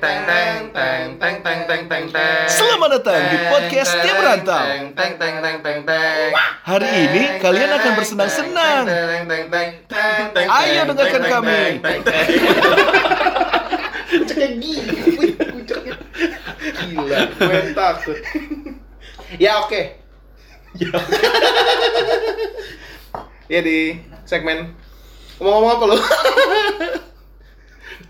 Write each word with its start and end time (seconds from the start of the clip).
teng 0.00 0.24
teng 0.24 0.72
teng 0.72 1.06
teng 1.20 1.36
teng 1.44 1.60
teng 1.68 1.82
teng 1.84 2.04
teng. 2.08 2.48
Selamat 2.48 2.88
datang 2.96 3.20
di 3.20 3.36
podcast 3.52 3.92
Tim 4.00 4.16
Rantau. 4.16 4.64
Teng 4.64 4.84
teng 4.96 5.12
teng 5.20 5.34
teng 5.44 5.56
teng 5.60 5.78
teng. 5.84 6.30
Hari 6.64 6.88
ini 6.88 7.22
kalian 7.36 7.68
akan 7.68 7.92
bersenang-senang. 8.00 8.88
Teng 8.88 9.28
teng 9.28 9.44
teng 9.52 9.68
teng 9.84 10.24
teng. 10.32 10.46
Ayo 10.48 10.88
dengarkan 10.88 11.22
kami. 11.28 11.52
teng, 11.52 11.78
teng, 11.84 12.00
teng. 12.00 12.26
Pucaknya 14.10 14.48
gini, 14.58 14.96
wih, 15.20 15.32
pucaknya 15.38 15.94
gila, 16.58 17.18
gue 17.30 17.62
takut. 17.76 18.18
Ya 19.36 19.62
oke. 19.62 19.82
ya 23.52 23.60
di 23.60 24.00
segmen 24.24 24.72
ngomong-ngomong 25.38 25.70
apa 25.76 25.84
lo? 25.84 25.96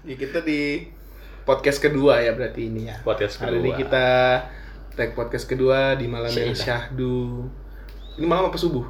ya 0.08 0.14
kita 0.16 0.40
di 0.40 0.88
podcast 1.50 1.82
kedua 1.82 2.22
ya 2.22 2.30
berarti 2.30 2.70
ini 2.70 2.86
ya. 2.86 2.96
Podcast 3.02 3.42
Hari 3.42 3.58
ini 3.58 3.74
kedua. 3.74 3.78
kita 3.82 4.06
tag 4.94 5.10
podcast 5.12 5.44
kedua 5.44 5.98
di 5.98 6.06
malam 6.06 6.30
yang 6.30 6.54
syahdu. 6.54 7.50
Ini 8.14 8.22
malam 8.24 8.46
apa 8.46 8.56
subuh? 8.56 8.86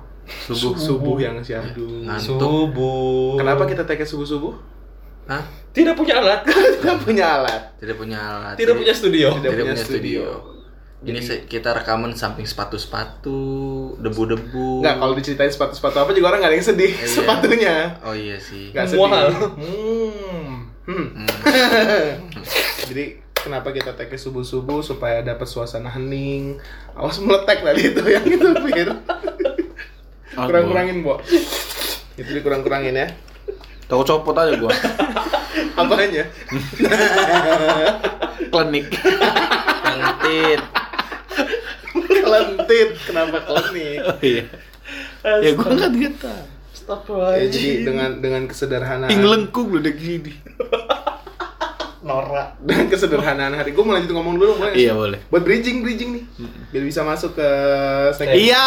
Subuh. 0.46 0.76
Subuh 0.76 1.16
yang 1.16 1.40
syahdu. 1.40 2.04
Ngantuk. 2.04 2.36
Subuh. 2.36 3.40
Kenapa 3.40 3.64
kita 3.64 3.82
tagnya 3.82 4.04
subuh-subuh? 4.04 4.52
Hah? 5.24 5.40
tidak 5.70 5.94
punya 5.94 6.18
alat? 6.18 6.42
Kita 6.82 6.98
punya 6.98 7.22
alat. 7.38 7.62
Tidak 7.78 7.94
punya 7.94 8.18
alat. 8.18 8.54
tidak 8.58 8.74
punya 8.74 8.90
studio. 8.90 9.30
Tidak 9.30 9.38
Tidak 9.38 9.52
punya 9.54 9.64
punya 9.70 9.84
studio. 9.86 10.24
Ini 11.00 11.16
se- 11.16 11.46
kita 11.46 11.72
rekaman 11.72 12.12
samping 12.12 12.44
sepatu-sepatu, 12.44 13.40
debu-debu. 13.96 14.84
Enggak, 14.84 14.98
kalau 14.98 15.14
diceritain 15.14 15.48
sepatu-sepatu 15.48 15.96
apa 15.96 16.10
juga 16.12 16.26
orang 16.28 16.44
nggak 16.44 16.50
ada 16.50 16.58
yang 16.58 16.68
sedih 16.68 16.92
Iya. 16.92 17.06
sepatunya. 17.08 17.74
Oh 18.02 18.12
iya 18.12 18.36
sih. 18.36 18.68
Semua 18.74 18.84
sedih. 18.84 19.08
hal. 19.08 19.28
Hmm. 19.56 20.39
Hmm. 20.90 21.22
Jadi 22.90 23.22
kenapa 23.30 23.70
kita 23.70 23.94
tag 23.94 24.10
subuh-subuh 24.10 24.82
supaya 24.82 25.22
dapat 25.22 25.46
suasana 25.46 25.86
hening. 25.94 26.58
Awas 26.98 27.22
meletek 27.22 27.62
tadi 27.62 27.94
itu 27.94 28.02
yang 28.10 28.26
itu 28.26 28.48
Fir. 28.66 28.88
Kurang-kurangin, 30.34 31.06
Bo. 31.06 31.22
Itu 32.18 32.30
dikurang-kurangin 32.34 32.98
ya. 32.98 33.06
Tahu 33.86 34.02
copot 34.02 34.34
aja 34.34 34.54
gua. 34.58 34.70
Apanya? 35.78 36.26
Klinik. 38.50 38.86
Kentit. 39.82 40.60
Kelentit. 41.94 42.88
Kenapa 43.06 43.38
klenik? 43.46 43.98
Oh 44.06 44.18
iya. 44.22 44.44
Ya 45.42 45.50
gua 45.54 45.74
kan 45.74 45.94
gitu. 46.92 47.12
Ya, 47.14 47.46
jadi 47.46 47.68
dengan 47.84 48.08
dengan 48.18 48.42
kesederhanaan 48.44 49.08
Ing 49.08 49.20
lengkung 49.22 49.68
lu 49.68 49.78
udah 49.78 49.92
gini. 49.92 50.32
norak 52.00 52.56
dengan 52.58 52.88
kesederhanaan 52.88 53.52
hari 53.52 53.70
gue 53.70 53.80
mau 53.80 53.92
lanjut 53.92 54.10
ngomong 54.10 54.34
dulu 54.34 54.58
boleh? 54.58 54.72
Iya 54.72 54.92
boleh. 54.92 55.18
buat 55.28 55.40
bridging 55.40 55.80
bridging 55.80 56.16
nih 56.16 56.22
biar 56.70 56.82
bisa 56.82 57.00
masuk 57.02 57.36
ke 57.36 57.48
segmen 58.10 58.40
Iya. 58.40 58.66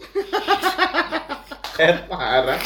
parah 2.08 2.58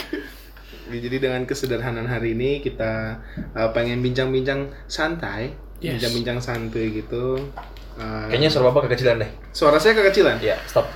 Ya, 0.84 1.00
jadi 1.00 1.16
dengan 1.18 1.42
kesederhanaan 1.42 2.04
hari 2.04 2.32
ini 2.32 2.60
kita 2.60 3.18
uh, 3.52 3.68
pengen 3.72 4.00
bincang-bincang 4.00 4.68
santai 4.84 5.56
Yes. 5.78 5.98
bincang-bincang 5.98 6.38
santai 6.40 6.94
gitu 6.94 7.36
Uh, 7.94 8.26
Kayaknya 8.26 8.48
suara 8.50 8.64
bapak 8.70 8.80
kekecilan 8.86 9.14
deh. 9.18 9.30
suara 9.50 9.76
saya 9.78 9.92
kekecilan 9.94 10.36
Ya, 10.40 10.54
stop. 10.64 10.86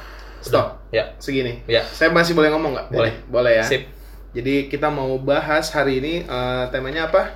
stop 0.41 0.83
Ya, 0.91 1.15
segini 1.17 1.62
ya. 1.65 1.78
saya 1.84 2.11
masih 2.11 2.34
boleh 2.34 2.48
ngomong 2.48 2.75
nggak 2.75 2.87
Boleh. 2.91 3.12
boleh 3.27 3.53
ya 3.55 3.62
Sip. 3.62 3.83
Jadi 4.33 4.69
kita 4.69 4.89
mau 4.89 5.17
bahas 5.19 5.71
hari 5.71 5.98
ini 5.98 6.15
uh, 6.25 6.69
temanya 6.69 7.09
apa 7.09 7.33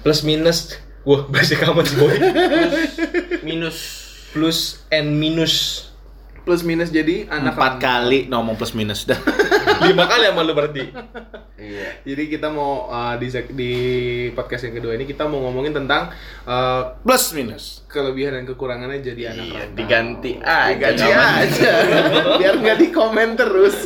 Plus 0.00 0.22
minus. 0.22 0.78
Wah, 1.02 1.26
bahasa 1.32 1.58
kamu 1.58 1.82
sih 1.82 1.96
boy. 1.98 2.14
Minus. 3.42 3.78
Plus 4.30 4.82
and 4.88 5.18
minus. 5.18 5.88
plus 6.44 6.60
minus 6.60 6.92
jadi 6.92 7.24
anak 7.32 7.56
Empat 7.56 7.80
kali 7.80 8.28
ngomong 8.28 8.60
plus 8.60 8.76
minus 8.76 9.08
dah. 9.08 9.16
Lima 9.88 10.04
kali 10.04 10.28
sama 10.28 10.44
lu 10.44 10.52
berarti. 10.52 10.92
Iya. 11.56 12.04
Jadi 12.04 12.22
kita 12.28 12.52
mau 12.52 12.92
uh, 12.92 13.16
di 13.16 13.32
di 13.56 13.72
podcast 14.36 14.68
yang 14.68 14.76
kedua 14.76 14.92
ini 14.92 15.08
kita 15.08 15.24
mau 15.24 15.40
ngomongin 15.48 15.72
tentang 15.72 16.12
uh, 16.44 17.00
Plus 17.00 17.32
minus. 17.32 17.80
kelebihan 17.88 18.36
dan 18.36 18.44
kekurangannya 18.44 19.00
jadi 19.00 19.32
anak 19.32 19.44
Iya, 19.48 19.56
rantau. 19.56 19.72
diganti 19.72 20.32
aja. 20.36 20.68
Diganti 20.68 21.10
aja. 21.16 21.72
Biar 22.44 22.54
nggak 22.60 22.76
di 22.76 22.88
komen 22.92 23.28
terus. 23.40 23.76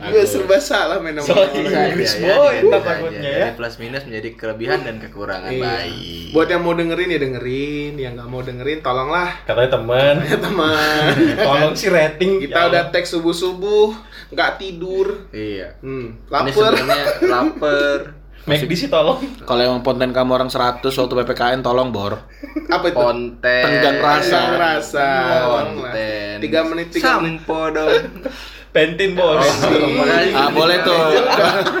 Gue 0.00 0.24
serba 0.24 0.58
salah 0.58 0.98
main 0.98 1.14
sama 1.14 1.46
orang. 1.46 1.54
Bisa 1.54 1.78
Inggris, 1.86 2.12
aja 2.12 2.20
ya, 2.20 2.34
boy, 2.34 2.54
ntar 2.64 2.74
aja. 2.74 2.88
takutnya 2.90 3.30
ya. 3.30 3.46
Plus 3.54 3.74
minus 3.76 4.02
menjadi 4.02 4.28
kelebihan 4.34 4.78
dan 4.80 4.96
kekurangan 4.98 5.46
Iya. 5.48 5.62
baik. 5.62 6.26
Buat 6.30 6.48
yang 6.48 6.62
mau 6.62 6.74
dengerin 6.74 7.08
ya 7.08 7.18
dengerin, 7.20 7.92
yang 7.94 8.12
nggak 8.14 8.28
mau 8.28 8.40
dengerin 8.40 8.78
tolonglah 8.80 9.30
Katanya 9.44 9.70
teman. 9.72 10.14
ya 10.20 10.36
teman. 10.36 11.12
Tolong 11.46 11.74
sih 11.74 11.88
rating. 11.88 12.30
Kita 12.40 12.56
Ya 12.56 12.66
udah 12.66 12.82
teks 12.90 13.08
subuh 13.10 13.30
subuh, 13.32 13.94
nggak 14.28 14.50
tidur, 14.56 15.30
Iya. 15.30 15.78
hmm, 15.78 16.06
Ini 16.20 16.50
lapar. 16.50 16.72
sebenarnya 16.74 17.04
lapar. 17.22 17.98
Make 18.40 18.64
di 18.64 18.74
sih 18.74 18.88
tolong. 18.88 19.20
Kalau 19.44 19.60
emang 19.60 19.84
konten 19.84 20.10
kamu 20.10 20.30
orang 20.32 20.48
100 20.48 20.80
waktu 20.82 21.14
PPKN 21.14 21.60
tolong 21.60 21.92
bor. 21.92 22.24
Apa 22.66 22.88
itu? 22.88 22.96
Konten. 22.96 23.62
Tenggang 23.62 24.00
rasa. 24.00 24.32
Tenggang 24.32 24.56
rasa. 24.56 25.08
Konten. 25.46 26.34
Tiga 26.40 26.60
menit 26.64 26.88
tiga 26.90 27.20
menit. 27.20 27.44
Sampo 27.44 27.68
dong. 27.68 27.92
Pentin 28.70 29.18
bos. 29.18 29.42
Makasih. 29.42 30.30
Ah 30.30 30.48
boleh 30.54 30.78
tuh. 30.86 30.94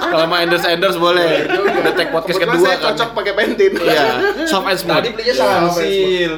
Kalau 0.02 0.26
mau 0.26 0.38
endorse 0.42 0.66
endorse 0.66 0.98
boleh. 0.98 1.46
Udah 1.46 1.92
tag 1.94 2.10
podcast 2.10 2.38
kedua 2.42 2.58
saya 2.58 2.76
kan. 2.76 2.84
cocok 2.90 3.08
pakai 3.14 3.32
pentin. 3.38 3.70
Iya. 3.78 4.06
Soft 4.50 4.66
and 4.66 4.78
smooth. 4.78 4.98
Tadi 4.98 5.10
belinya 5.14 5.30
Iya, 5.30 5.38
sansil. 5.38 6.32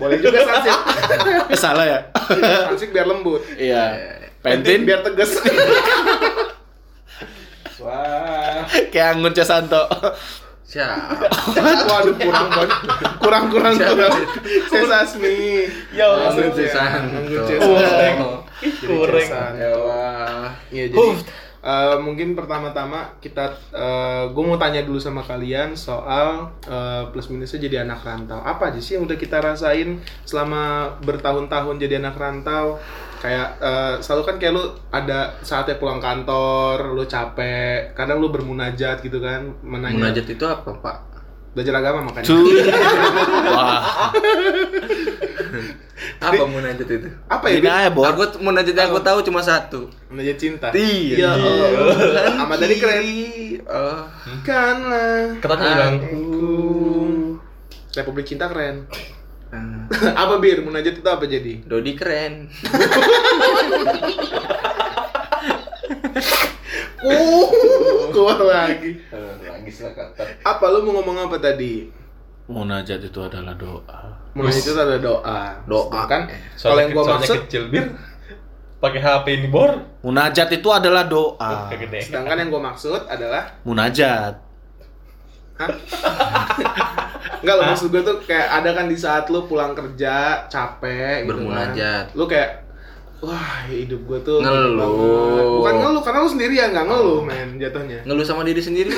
Boleh 0.00 0.16
juga 0.16 0.38
sansik. 0.40 0.72
Eh, 1.52 1.58
salah 1.58 1.84
ya. 1.84 2.00
sansik 2.72 2.96
biar 2.96 3.04
lembut. 3.04 3.44
Iya. 3.60 3.84
Pentin 4.40 4.88
biar 4.88 5.04
tegas. 5.04 5.36
Wah. 7.80 8.64
kayak 8.88 9.16
Anggun 9.16 9.32
Casanto. 9.32 9.84
Siapa? 10.70 11.18
Waduh 11.90 12.14
kurang 12.14 12.46
banget. 12.54 12.70
Kurang 13.18 13.44
kurang 13.50 13.74
kurang. 13.74 14.14
Saya 14.70 14.84
Sasmi. 14.86 15.66
Ya 15.90 16.06
Allah. 16.06 16.30
Anggun 16.30 16.54
Oh. 17.58 18.38
Jadi 18.62 18.86
Kurang. 18.86 19.18
Casanto. 19.26 19.58
Ya 19.58 19.70
Allah. 19.74 20.54
Iya 20.70 20.84
jadi 20.94 21.08
eh, 21.60 21.96
mungkin 21.98 22.38
pertama-tama 22.38 23.18
kita 23.18 23.50
gue 24.30 24.44
mau 24.46 24.56
tanya 24.62 24.86
dulu 24.86 25.02
sama 25.02 25.26
kalian 25.26 25.74
soal 25.74 26.54
eh, 26.70 27.02
plus 27.10 27.26
minusnya 27.34 27.58
jadi 27.66 27.82
anak 27.82 28.06
rantau. 28.06 28.38
Apa 28.38 28.70
aja 28.70 28.78
sih 28.78 28.94
yang 28.94 29.10
udah 29.10 29.18
kita 29.18 29.42
rasain 29.42 29.98
selama 30.22 30.94
bertahun-tahun 31.02 31.82
jadi 31.82 31.98
anak 31.98 32.14
rantau? 32.14 32.78
Kayak 33.20 33.48
eh, 33.60 33.94
selalu 34.00 34.22
kan 34.24 34.36
kayak 34.40 34.52
lu 34.56 34.64
ada 34.88 35.36
saatnya 35.44 35.76
pulang 35.76 36.00
kantor, 36.00 36.96
lu 36.96 37.04
capek, 37.04 37.92
kadang 37.92 38.16
lu 38.16 38.32
bermunajat 38.32 39.04
gitu 39.04 39.20
kan, 39.20 39.60
menanya 39.60 40.08
Munajat 40.08 40.26
itu 40.32 40.44
apa, 40.48 40.72
Pak? 40.80 40.96
belajar 41.50 41.82
agama 41.82 42.06
makanya. 42.06 42.30
Wah. 43.54 43.82
Apa 46.20 46.44
munajat 46.46 46.86
itu? 46.86 47.08
Apa 47.26 47.46
ya? 47.50 47.58
Aja 47.58 47.90
bor. 47.90 48.06
Aku 48.06 48.38
munajat 48.38 48.72
yang 48.76 48.94
aku 48.94 49.02
tahu 49.02 49.18
cuma 49.26 49.42
satu. 49.42 49.90
Munajat 50.12 50.36
cinta. 50.38 50.68
Iya. 50.70 51.16
Ya 51.18 51.30
Allah. 51.34 52.38
Ahmad 52.46 52.62
Dhani 52.62 52.76
keren. 52.78 53.06
Oh. 53.66 54.06
Karena 54.46 55.34
Katanya 55.42 55.98
Republik 57.90 58.26
Cinta 58.30 58.46
keren. 58.46 58.86
Eh, 59.50 60.12
apa 60.14 60.38
bir 60.38 60.62
munajat 60.62 61.02
itu 61.02 61.08
apa 61.10 61.26
jadi? 61.26 61.58
Dodi 61.66 61.92
keren. 61.98 62.46
Uh, 67.00 67.48
keluar 68.12 68.38
lagi. 68.44 69.00
Lagi 69.42 69.70
salah 69.72 69.94
kata. 69.96 70.22
Apa 70.46 70.64
lu 70.70 70.86
mau 70.86 71.00
ngomong 71.00 71.26
apa 71.26 71.36
tadi? 71.42 71.90
Munajat 72.50 73.00
itu 73.02 73.18
adalah 73.22 73.54
doa. 73.56 74.00
Munajat 74.36 74.62
itu 74.62 74.78
ada 74.78 74.98
doa. 74.98 75.40
Doa. 75.66 76.00
kan? 76.06 76.30
Soalnya, 76.54 76.60
Kalau 76.60 76.78
yang 76.82 76.90
gua 76.94 77.04
maksud, 77.18 77.36
kecil 77.46 77.62
bir. 77.70 77.86
Pakai 78.80 79.00
HP 79.02 79.26
ini 79.38 79.48
bor. 79.48 79.70
Munajat 80.06 80.48
itu 80.54 80.68
adalah 80.70 81.04
doa. 81.06 81.68
Kegede. 81.72 82.00
sedangkan 82.06 82.36
yang 82.42 82.48
gua 82.52 82.62
maksud 82.72 83.06
adalah 83.10 83.58
Munajat. 83.66 84.49
Hah? 85.60 85.68
Enggak 87.40 87.54
lo 87.56 87.62
maksud 87.68 87.88
gue 87.88 88.00
tuh 88.00 88.16
kayak 88.24 88.48
ada 88.52 88.70
kan 88.72 88.84
di 88.84 88.96
saat 88.96 89.28
lu 89.28 89.44
pulang 89.44 89.72
kerja 89.72 90.44
capek 90.48 91.24
gitu 91.24 91.36
Bermunajat. 91.36 92.12
kan. 92.12 92.16
Lu 92.16 92.24
kayak 92.24 92.50
wah 93.20 93.68
hidup 93.68 94.00
gue 94.04 94.18
tuh 94.20 94.40
Ngeluh. 94.40 95.60
Bukan 95.60 95.74
ngeluh 95.76 96.00
karena 96.00 96.18
lu 96.20 96.28
sendirian 96.28 96.68
nggak 96.72 96.86
ngeluh 96.88 97.20
men 97.20 97.56
jatuhnya. 97.56 98.00
Ngeluh 98.04 98.24
sama 98.24 98.44
diri 98.44 98.60
sendiri. 98.60 98.92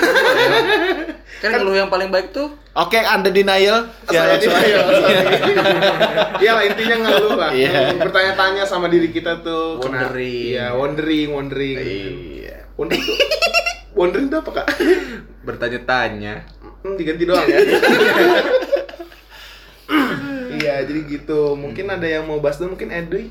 kan 1.43 1.51
ngeluh 1.59 1.75
yang 1.75 1.91
paling 1.91 2.11
baik 2.11 2.31
tuh 2.31 2.55
Oke, 2.73 2.97
Anda 2.97 3.29
denial. 3.29 3.85
Ya, 4.09 4.25
langsung 4.33 4.49
aja. 4.49 4.81
Iya 6.41 6.51
lah 6.57 6.65
intinya 6.65 6.97
ngeluh 7.05 7.35
lah. 7.37 7.51
Iya. 7.53 8.01
Bertanya-tanya 8.01 8.65
sama 8.65 8.89
diri 8.89 9.13
kita 9.13 9.45
tuh. 9.45 9.77
Wondering. 9.77 10.57
Iya, 10.57 10.73
wondering, 10.73 11.29
wondering. 11.37 11.77
Iya. 11.77 12.65
Wondering 12.81 13.05
tuh. 13.05 13.19
Wondering 13.93 14.27
tuh 14.33 14.39
apa 14.41 14.51
kak? 14.57 14.67
Bertanya-tanya. 15.43 16.47
Hmm, 16.83 16.95
diganti 16.99 17.23
doang 17.27 17.47
ya. 17.47 17.59
jadi 20.83 21.01
gitu. 21.09 21.55
Mungkin 21.55 21.87
ada 21.89 22.07
yang 22.07 22.27
mau 22.27 22.39
bahas 22.43 22.59
dulu, 22.59 22.77
mungkin 22.77 22.91
Edwi. 22.91 23.31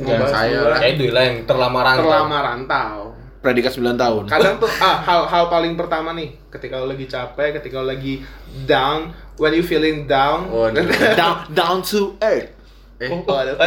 Mau 0.00 0.14
bahas 0.16 0.32
saya 0.32 0.56
dulu 0.56 0.72
lah. 0.72 0.80
itu 0.88 1.04
lah 1.12 1.22
yang 1.28 1.36
terlama 1.44 1.78
rantau. 1.84 2.02
Terlama 2.08 2.36
rantau. 2.40 2.98
Predikat 3.42 3.74
9 3.74 3.98
tahun. 3.98 4.22
Kadang 4.30 4.54
tuh 4.62 4.70
ah 4.86 5.02
hal-hal 5.02 5.50
paling 5.50 5.74
pertama 5.74 6.14
nih, 6.14 6.38
ketika 6.48 6.78
lo 6.78 6.86
lagi 6.86 7.10
capek, 7.10 7.58
ketika 7.58 7.82
lo 7.82 7.90
lagi 7.90 8.22
down, 8.64 9.10
when 9.36 9.52
you 9.52 9.66
feeling 9.66 10.06
down. 10.06 10.46
Waduh. 10.46 10.86
down 11.20 11.36
down 11.50 11.78
to 11.82 12.14
earth. 12.22 12.61
Eh, 13.02 13.10
Oh, 13.10 13.34
ada. 13.34 13.58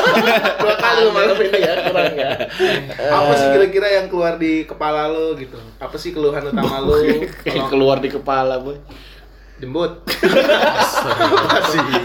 Dua 0.58 0.74
kali 0.74 1.00
lo 1.02 1.10
malam 1.10 1.36
ini 1.36 1.60
ya, 1.60 1.74
kurang 1.84 2.14
ya. 2.14 2.30
Apa 3.10 3.32
sih 3.34 3.46
kira-kira 3.50 3.88
yang 3.92 4.06
keluar 4.06 4.34
di 4.34 4.64
kepala 4.64 5.04
lo 5.06 5.36
gitu? 5.36 5.60
Apa 5.76 5.92
sih 5.94 6.10
keluhan 6.10 6.40
utama 6.46 6.80
lo? 6.80 6.96
Kayak 6.96 7.36
Kalau 7.44 7.68
keluar 7.68 7.96
di 7.98 8.08
kepala, 8.08 8.56
boy. 8.56 8.80
jembut. 9.58 10.06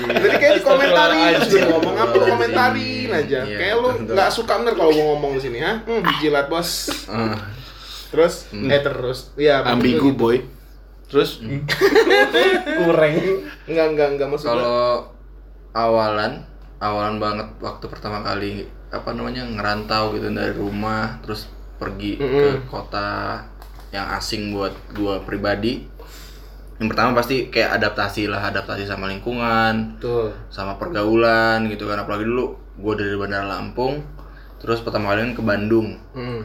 Jadi 0.10 0.36
kayak 0.36 0.54
dikomentarin 0.58 1.38
terus 1.38 1.50
dia 1.50 1.64
ngomong 1.68 1.96
apa 1.96 2.16
komentarin 2.18 3.10
aja. 3.10 3.40
Iya, 3.44 3.58
Kayak 3.58 3.76
lo 3.76 3.90
betul. 3.94 4.10
nggak 4.12 4.30
suka 4.32 4.54
bener 4.58 4.74
kalau 4.74 4.92
gua 4.92 5.06
ngomong 5.14 5.32
di 5.38 5.42
sini, 5.42 5.60
ha? 5.60 5.74
Hmm, 5.80 6.02
jilat 6.18 6.48
bos. 6.48 6.70
eh, 7.06 7.36
Terus, 8.10 8.34
eh 8.52 8.82
terus, 8.82 9.20
iya. 9.36 9.62
betul 9.62 9.72
Ambigu, 9.72 10.10
gitu. 10.10 10.18
boy. 10.20 10.38
Terus 11.06 11.30
Kurang. 12.80 13.14
Enggak, 13.64 13.86
enggak, 13.88 14.08
enggak 14.12 14.28
maksud 14.28 14.48
kalau 14.50 15.14
awalan, 15.72 16.46
awalan 16.84 17.16
banget 17.18 17.48
waktu 17.64 17.86
pertama 17.88 18.20
kali 18.20 18.68
apa 18.92 19.16
namanya 19.16 19.48
ngerantau 19.48 20.12
gitu 20.14 20.28
dari 20.30 20.52
rumah 20.52 21.18
terus 21.24 21.48
pergi 21.80 22.20
ke 22.20 22.24
Mm-mm. 22.28 22.68
kota 22.68 23.40
yang 23.90 24.06
asing 24.14 24.52
buat 24.52 24.74
gua 24.92 25.24
pribadi. 25.24 25.88
Yang 26.82 26.88
pertama 26.90 27.14
pasti 27.14 27.48
kayak 27.48 27.78
adaptasi 27.78 28.26
lah, 28.28 28.42
adaptasi 28.50 28.84
sama 28.84 29.06
lingkungan, 29.08 29.98
Betul. 30.02 30.34
sama 30.50 30.76
pergaulan 30.76 31.70
gitu 31.70 31.86
kan 31.86 32.02
apalagi 32.02 32.26
dulu 32.26 32.58
gue 32.74 32.94
dari 32.98 33.14
Bandar 33.14 33.46
Lampung 33.46 34.02
terus 34.58 34.82
pertama 34.82 35.14
kali 35.14 35.30
kan 35.30 35.34
ke 35.38 35.44
Bandung 35.46 35.88
Hmm. 36.18 36.42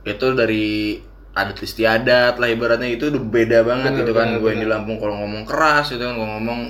itu 0.00 0.26
dari 0.32 0.96
adat 1.34 1.60
istiadat 1.60 2.40
lah 2.40 2.48
ibaratnya 2.48 2.88
itu 2.88 3.12
udah 3.12 3.20
beda 3.20 3.58
banget 3.62 3.92
Bener, 3.92 4.00
gitu 4.00 4.12
kan 4.16 4.28
gue 4.40 4.48
yang 4.48 4.62
di 4.64 4.68
Lampung 4.70 4.96
kalau 4.96 5.20
ngomong 5.20 5.44
keras 5.44 5.92
gitu 5.92 6.00
kan 6.00 6.16
gue 6.16 6.24
ngomong 6.24 6.60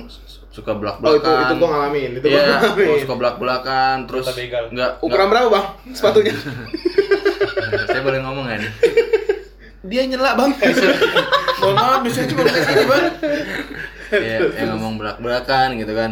suka 0.49 0.73
belak 0.73 0.97
Oh 0.99 1.13
itu 1.13 1.21
belakan 1.21 1.45
itu 1.45 1.55
gua 1.61 1.69
ngalamin, 1.69 2.09
itu 2.17 2.25
gua 2.25 2.33
iya 2.33 2.43
ngalamin. 2.57 2.85
gua 2.89 2.97
suka 2.97 3.15
belak 3.21 3.35
belakan 3.37 3.95
terus 4.09 4.25
nggak 4.73 4.91
Ukuran 5.05 5.27
berapa 5.29 5.47
bang 5.53 5.65
sepatunya? 5.93 6.33
saya 7.89 8.01
boleh 8.01 8.19
ngomong 8.25 8.43
nggak 8.49 8.59
nih 8.61 8.71
dia 9.79 10.03
nyela, 10.05 10.35
Bang. 10.35 10.51
Mohon 11.63 11.75
maaf, 11.79 11.99
biasanya 12.03 12.27
cuma 12.35 12.41
di 12.43 12.51
sini, 12.51 12.83
Bang. 12.83 13.05
ya, 14.11 14.37
yang 14.59 14.69
ngomong 14.75 14.93
belak 14.99 15.17
belakan 15.23 15.79
gitu 15.79 15.93
kan 15.95 16.11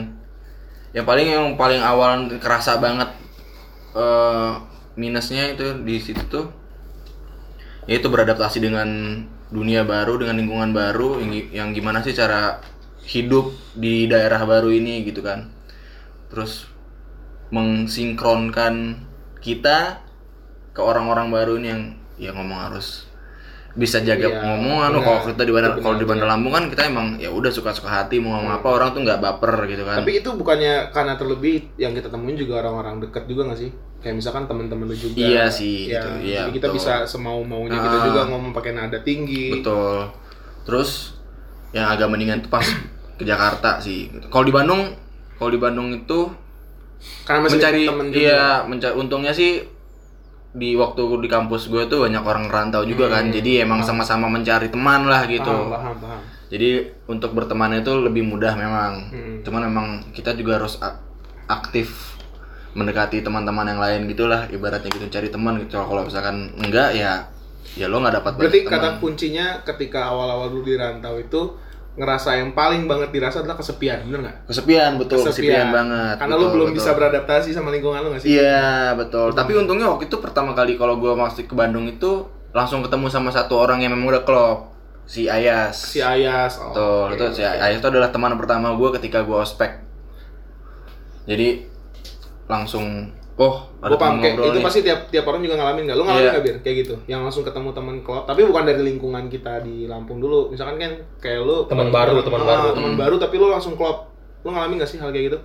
yang 0.95 1.05
paling 1.05 1.27
yang 1.29 1.45
paling 1.59 1.81
awal 1.83 2.25
kerasa 2.39 2.79
banget 2.79 3.09
eh, 3.93 4.51
minusnya 4.97 5.53
itu 5.53 5.83
di 5.85 5.97
situ 6.01 6.21
tuh 6.29 6.49
yaitu 7.85 8.07
beradaptasi 8.09 8.61
dengan 8.61 8.89
dunia 9.53 9.85
baru 9.87 10.19
dengan 10.19 10.41
lingkungan 10.41 10.71
baru 10.75 11.21
yang 11.53 11.71
gimana 11.71 12.03
sih 12.03 12.11
cara 12.17 12.59
hidup 13.07 13.55
di 13.73 14.05
daerah 14.05 14.43
baru 14.43 14.67
ini 14.69 15.07
gitu 15.07 15.23
kan 15.23 15.47
terus 16.27 16.67
mensinkronkan 17.49 18.99
kita 19.39 20.03
ke 20.75 20.81
orang-orang 20.83 21.31
baru 21.31 21.55
ini 21.55 21.67
yang 21.71 21.83
ya 22.19 22.31
ngomong 22.35 22.59
harus 22.69 23.07
bisa 23.77 24.01
jaga 24.01 24.25
Iya, 24.25 24.41
ngomongan 24.41 24.89
kalau 24.99 25.21
kita 25.23 25.45
di 25.45 25.53
bandar 25.53 25.77
kalau 25.77 25.95
di 25.95 26.05
bandar 26.09 26.25
benar. 26.25 26.33
Lampung 26.33 26.49
kan 26.51 26.65
kita 26.65 26.89
emang 26.89 27.07
ya 27.21 27.29
udah 27.29 27.53
suka-suka 27.53 27.85
hati 27.87 28.17
mau 28.17 28.33
ngomong 28.33 28.57
apa 28.57 28.67
orang 28.67 28.89
tuh 28.89 29.05
nggak 29.05 29.21
baper 29.21 29.53
gitu 29.69 29.85
kan 29.85 30.01
Tapi 30.01 30.11
itu 30.17 30.29
bukannya 30.33 30.89
karena 30.89 31.13
terlebih 31.13 31.77
yang 31.77 31.93
kita 31.93 32.09
temuin 32.09 32.33
juga 32.33 32.65
orang-orang 32.65 33.05
dekat 33.05 33.29
juga 33.29 33.45
nggak 33.45 33.59
sih? 33.61 33.69
Kayak 34.01 34.15
misalkan 34.17 34.43
teman-teman 34.45 34.89
lu 34.89 34.97
juga. 34.97 35.13
Iya 35.17 35.45
sih, 35.49 35.89
Ya, 35.89 36.01
itu, 36.01 36.09
iya, 36.25 36.41
jadi 36.45 36.51
kita 36.57 36.67
betul. 36.69 36.77
bisa 36.81 36.93
semau 37.05 37.41
maunya 37.41 37.77
kita 37.77 37.97
Ah. 37.97 38.05
juga 38.05 38.21
ngomong 38.29 38.49
pakai 38.51 38.71
nada 38.73 38.97
tinggi. 39.01 39.61
Betul. 39.61 40.09
Terus 40.65 41.13
yang 41.69 41.85
agak 41.87 42.09
mendingan 42.09 42.41
tuh 42.41 42.49
pas 42.49 42.65
ke 43.17 43.23
Jakarta 43.23 43.77
sih. 43.77 44.07
Kalau 44.29 44.45
di 44.45 44.53
Bandung, 44.53 44.93
kalau 45.35 45.49
di 45.49 45.57
Bandung 45.57 45.89
itu 45.91 46.29
Karena 47.25 47.45
masih 47.45 47.57
mencari 47.57 47.81
temen 47.85 48.05
juga. 48.09 48.17
iya 48.17 48.43
mencari 48.63 48.93
untungnya 48.95 49.29
sih 49.29 49.61
di 50.53 50.73
waktu 50.73 51.01
di 51.21 51.29
kampus 51.29 51.69
gue 51.69 51.85
tuh 51.85 52.05
banyak 52.05 52.23
orang 52.23 52.45
rantau 52.47 52.81
juga 52.81 53.09
kan. 53.09 53.29
Jadi 53.29 53.61
emang 53.61 53.81
sama-sama 53.81 54.25
mencari 54.25 54.69
teman 54.69 55.05
lah 55.05 55.25
gitu. 55.25 55.45
Hmm. 55.45 55.69
Paham, 55.69 55.93
paham, 55.93 55.97
paham. 55.99 56.21
Jadi 56.47 56.69
untuk 57.05 57.35
berteman 57.35 57.75
itu 57.75 57.91
lebih 57.91 58.23
mudah 58.23 58.55
memang. 58.55 58.93
Hmm. 59.11 59.35
Cuman 59.43 59.61
memang 59.67 59.87
kita 60.11 60.33
juga 60.33 60.57
harus 60.57 60.79
ak- 60.79 61.03
aktif 61.45 62.15
mendekati 62.73 63.21
teman-teman 63.21 63.65
yang 63.65 63.81
lain 63.81 64.05
gitulah 64.05 64.45
ibaratnya 64.47 64.89
gitu 64.89 65.05
cari 65.07 65.29
teman 65.29 65.57
gitu. 65.59 65.77
Kalau 65.77 66.01
misalkan 66.01 66.53
enggak 66.57 66.93
ya 66.93 67.25
ya 67.75 67.85
lo 67.85 67.99
nggak 67.99 68.21
dapat 68.21 68.31
Berarti 68.37 68.59
kata 68.63 68.77
teman. 68.79 68.97
kuncinya 68.97 69.47
ketika 69.61 70.09
awal-awal 70.09 70.49
dulu 70.49 70.65
di 70.65 70.75
rantau 70.77 71.19
itu 71.19 71.41
ngerasa 71.97 72.37
yang 72.37 72.53
paling 72.53 72.85
banget 72.85 73.09
dirasa 73.09 73.41
adalah 73.41 73.57
kesepian, 73.57 74.05
bener 74.05 74.29
nggak? 74.29 74.37
Kesepian 74.45 75.01
betul, 75.01 75.25
kesepian, 75.25 75.73
banget. 75.73 76.15
Karena 76.21 76.35
betul, 76.37 76.45
lu 76.45 76.53
belum 76.53 76.67
betul. 76.69 76.77
bisa 76.77 76.89
beradaptasi 76.93 77.49
sama 77.57 77.73
lingkungan 77.73 78.05
lu 78.05 78.13
nggak 78.13 78.21
sih? 78.21 78.37
Iya, 78.37 78.93
betul. 78.93 79.33
Tapi 79.33 79.57
untungnya 79.57 79.89
waktu 79.89 80.05
itu 80.05 80.21
pertama 80.21 80.53
kali 80.53 80.77
kalau 80.77 81.01
gua 81.01 81.17
masuk 81.17 81.49
ke 81.49 81.55
Bandung 81.57 81.89
itu 81.89 82.29
langsung 82.53 82.85
ketemu 82.85 83.09
sama 83.09 83.33
satu 83.33 83.57
orang 83.57 83.81
yang 83.81 83.97
memang 83.97 84.13
udah 84.13 84.21
klop, 84.21 84.77
si 85.09 85.25
Ayas. 85.25 85.73
Si 85.73 85.97
Ayas. 85.97 86.61
Oh, 86.61 86.69
Betul, 86.69 87.01
oke, 87.01 87.13
itu 87.17 87.25
si 87.33 87.43
oke. 87.43 87.57
Ayas 87.65 87.77
itu 87.81 87.87
adalah 87.89 88.13
teman 88.13 88.37
pertama 88.37 88.77
gua 88.77 88.93
ketika 88.93 89.25
gua 89.25 89.41
ospek. 89.41 89.81
Jadi 91.25 91.65
langsung 92.45 93.09
oh 93.37 93.55
ada 93.77 93.87
Gue 93.87 93.97
paham 93.97 94.09
teman 94.09 94.19
kayak 94.19 94.33
ngobrol 94.33 94.47
itu 94.47 94.57
nih. 94.57 94.65
pasti 94.65 94.79
tiap 94.81 94.99
tiap 95.07 95.25
orang 95.25 95.41
juga 95.41 95.55
ngalamin 95.55 95.83
nggak? 95.85 95.93
Lu 95.93 96.03
ngalamin 96.03 96.19
Iya. 96.19 96.31
nggak 96.31 96.43
bir 96.43 96.55
kayak 96.59 96.75
gitu? 96.79 96.95
Yang 97.05 97.21
langsung 97.23 97.43
ketemu 97.43 97.69
teman 97.71 97.95
klub, 98.01 98.23
tapi 98.23 98.41
bukan 98.43 98.63
dari 98.63 98.81
lingkungan 98.83 99.23
kita 99.27 99.53
di 99.59 99.85
Lampung 99.85 100.17
dulu. 100.17 100.49
Misalkan 100.49 100.75
kan 100.75 100.91
kayak 101.17 101.39
lu 101.39 101.57
Teman 101.65 101.87
baru, 101.87 102.17
teman 102.19 102.41
Ah, 102.41 102.47
baru. 102.47 102.69
teman 102.73 102.93
baru 102.95 103.15
tapi 103.15 103.35
lu 103.35 103.47
langsung 103.47 103.73
klub. 103.73 104.09
Lu 104.39 104.49
ngalamin 104.49 104.75
nggak 104.77 104.87
sih 104.87 104.97
hal 104.97 105.09
kayak 105.09 105.25
gitu? 105.27 105.39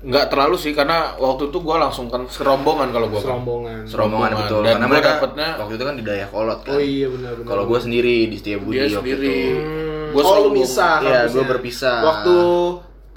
Nggak 0.00 0.26
terlalu 0.28 0.54
sih 0.56 0.70
karena 0.72 1.10
waktu 1.16 1.50
itu 1.50 1.58
gua 1.58 1.76
langsung 1.80 2.06
kan 2.06 2.22
serombongan 2.24 2.88
kalau 2.88 3.06
gua. 3.08 3.18
kan. 3.18 3.24
Serombongan. 3.24 3.80
Serombongan 3.84 4.30
Rombongan. 4.30 4.46
betul. 4.46 4.60
Dan 4.60 4.70
Karena 4.72 4.86
mereka 4.88 5.08
dapetnya- 5.12 5.54
waktu 5.58 5.74
itu 5.74 5.84
kan 5.84 5.94
di 5.94 6.04
Dayakolot 6.04 6.58
kan. 6.60 6.70
Oh 6.70 6.80
iya 6.80 7.06
benar 7.08 7.32
benar. 7.32 7.48
Kalau 7.48 7.62
gua 7.64 7.78
sendiri 7.78 8.16
di 8.24 8.36
Setiabudi 8.36 8.74
Dia 8.76 8.82
waktu 8.84 8.94
sendiri. 8.96 9.26
itu. 9.26 9.58
Hmm. 9.58 10.06
Gua 10.08 10.22
oh 10.24 10.36
lu 10.40 10.50
misah 10.52 10.94
Iya, 11.00 11.20
gua 11.28 11.44
berpisah. 11.44 11.98
Waktu 12.00 12.34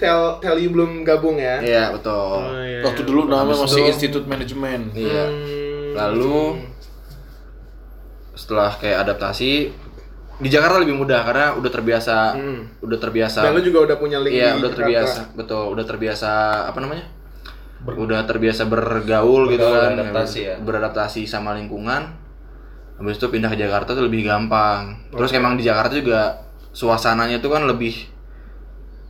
tel 0.02 0.20
tel 0.36 0.56
you 0.56 0.68
belum 0.68 1.00
gabung 1.02 1.38
ya? 1.38 1.56
Iya, 1.56 1.84
betul. 1.92 2.42
Oh, 2.42 2.58
iya. 2.58 2.82
Waktu 2.82 3.00
dulu 3.02 3.20
namanya 3.24 3.62
masih 3.62 3.78
itu- 3.80 3.88
Institut 3.88 4.24
Manajemen. 4.26 4.90
Iya. 4.92 5.24
Hmm. 5.24 5.94
Lalu 5.94 6.40
setelah 8.34 8.74
kayak 8.74 9.04
adaptasi 9.04 9.70
di 10.34 10.48
Jakarta 10.48 10.80
lebih 10.80 10.96
mudah 10.96 11.22
karena 11.22 11.54
udah 11.54 11.70
terbiasa 11.70 12.34
Hmm. 12.34 12.60
udah 12.80 12.98
terbiasa 12.98 13.40
Dan 13.40 13.54
lu 13.54 13.62
juga 13.62 13.78
udah 13.84 13.96
punya 13.96 14.18
link 14.18 14.34
iya 14.34 14.52
di 14.52 14.58
udah 14.58 14.66
Jakarta. 14.66 14.74
terbiasa 14.74 15.20
betul 15.32 15.64
udah 15.70 15.84
terbiasa 15.84 16.30
apa 16.66 16.78
namanya 16.80 17.06
udah 17.84 18.20
terbiasa 18.24 18.62
bergaul 18.64 19.46
gitu 19.48 19.62
kan 19.62 19.94
adaptasi 19.94 20.38
ya. 20.40 20.54
beradaptasi 20.56 21.22
sama 21.24 21.52
lingkungan 21.52 22.14
habis 22.94 23.16
itu 23.16 23.26
pindah 23.28 23.50
ke 23.50 23.58
Jakarta 23.58 23.92
tuh 23.92 24.02
lebih 24.02 24.24
gampang 24.24 24.98
terus 25.10 25.30
emang 25.30 25.54
di 25.54 25.62
Jakarta 25.62 25.92
juga 25.92 26.40
suasananya 26.70 27.38
tuh 27.38 27.52
kan 27.52 27.62
lebih 27.62 28.08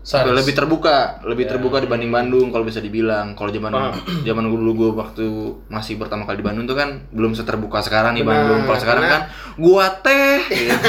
Sans. 0.03 0.27
lebih 0.27 0.51
terbuka, 0.53 1.23
lebih 1.23 1.47
terbuka 1.47 1.79
dibanding 1.79 2.11
Bandung 2.11 2.51
kalau 2.51 2.63
bisa 2.63 2.79
dibilang. 2.79 3.33
Kalau 3.33 3.49
zaman 3.49 3.71
zaman 4.27 4.45
dulu 4.45 4.71
gue 4.75 4.91
waktu 4.93 5.25
masih 5.69 5.95
pertama 5.95 6.23
kali 6.23 6.39
di 6.39 6.45
Bandung 6.45 6.67
tuh 6.67 6.75
kan 6.75 7.07
belum 7.09 7.33
seterbuka 7.33 7.79
sekarang 7.81 8.13
nih 8.13 8.21
Benar, 8.21 8.35
Bandung. 8.37 8.61
Kalau 8.65 8.79
sekarang 8.79 9.05
kan 9.05 9.21
gua 9.57 9.87
teh. 9.99 10.43
gitu. 10.51 10.89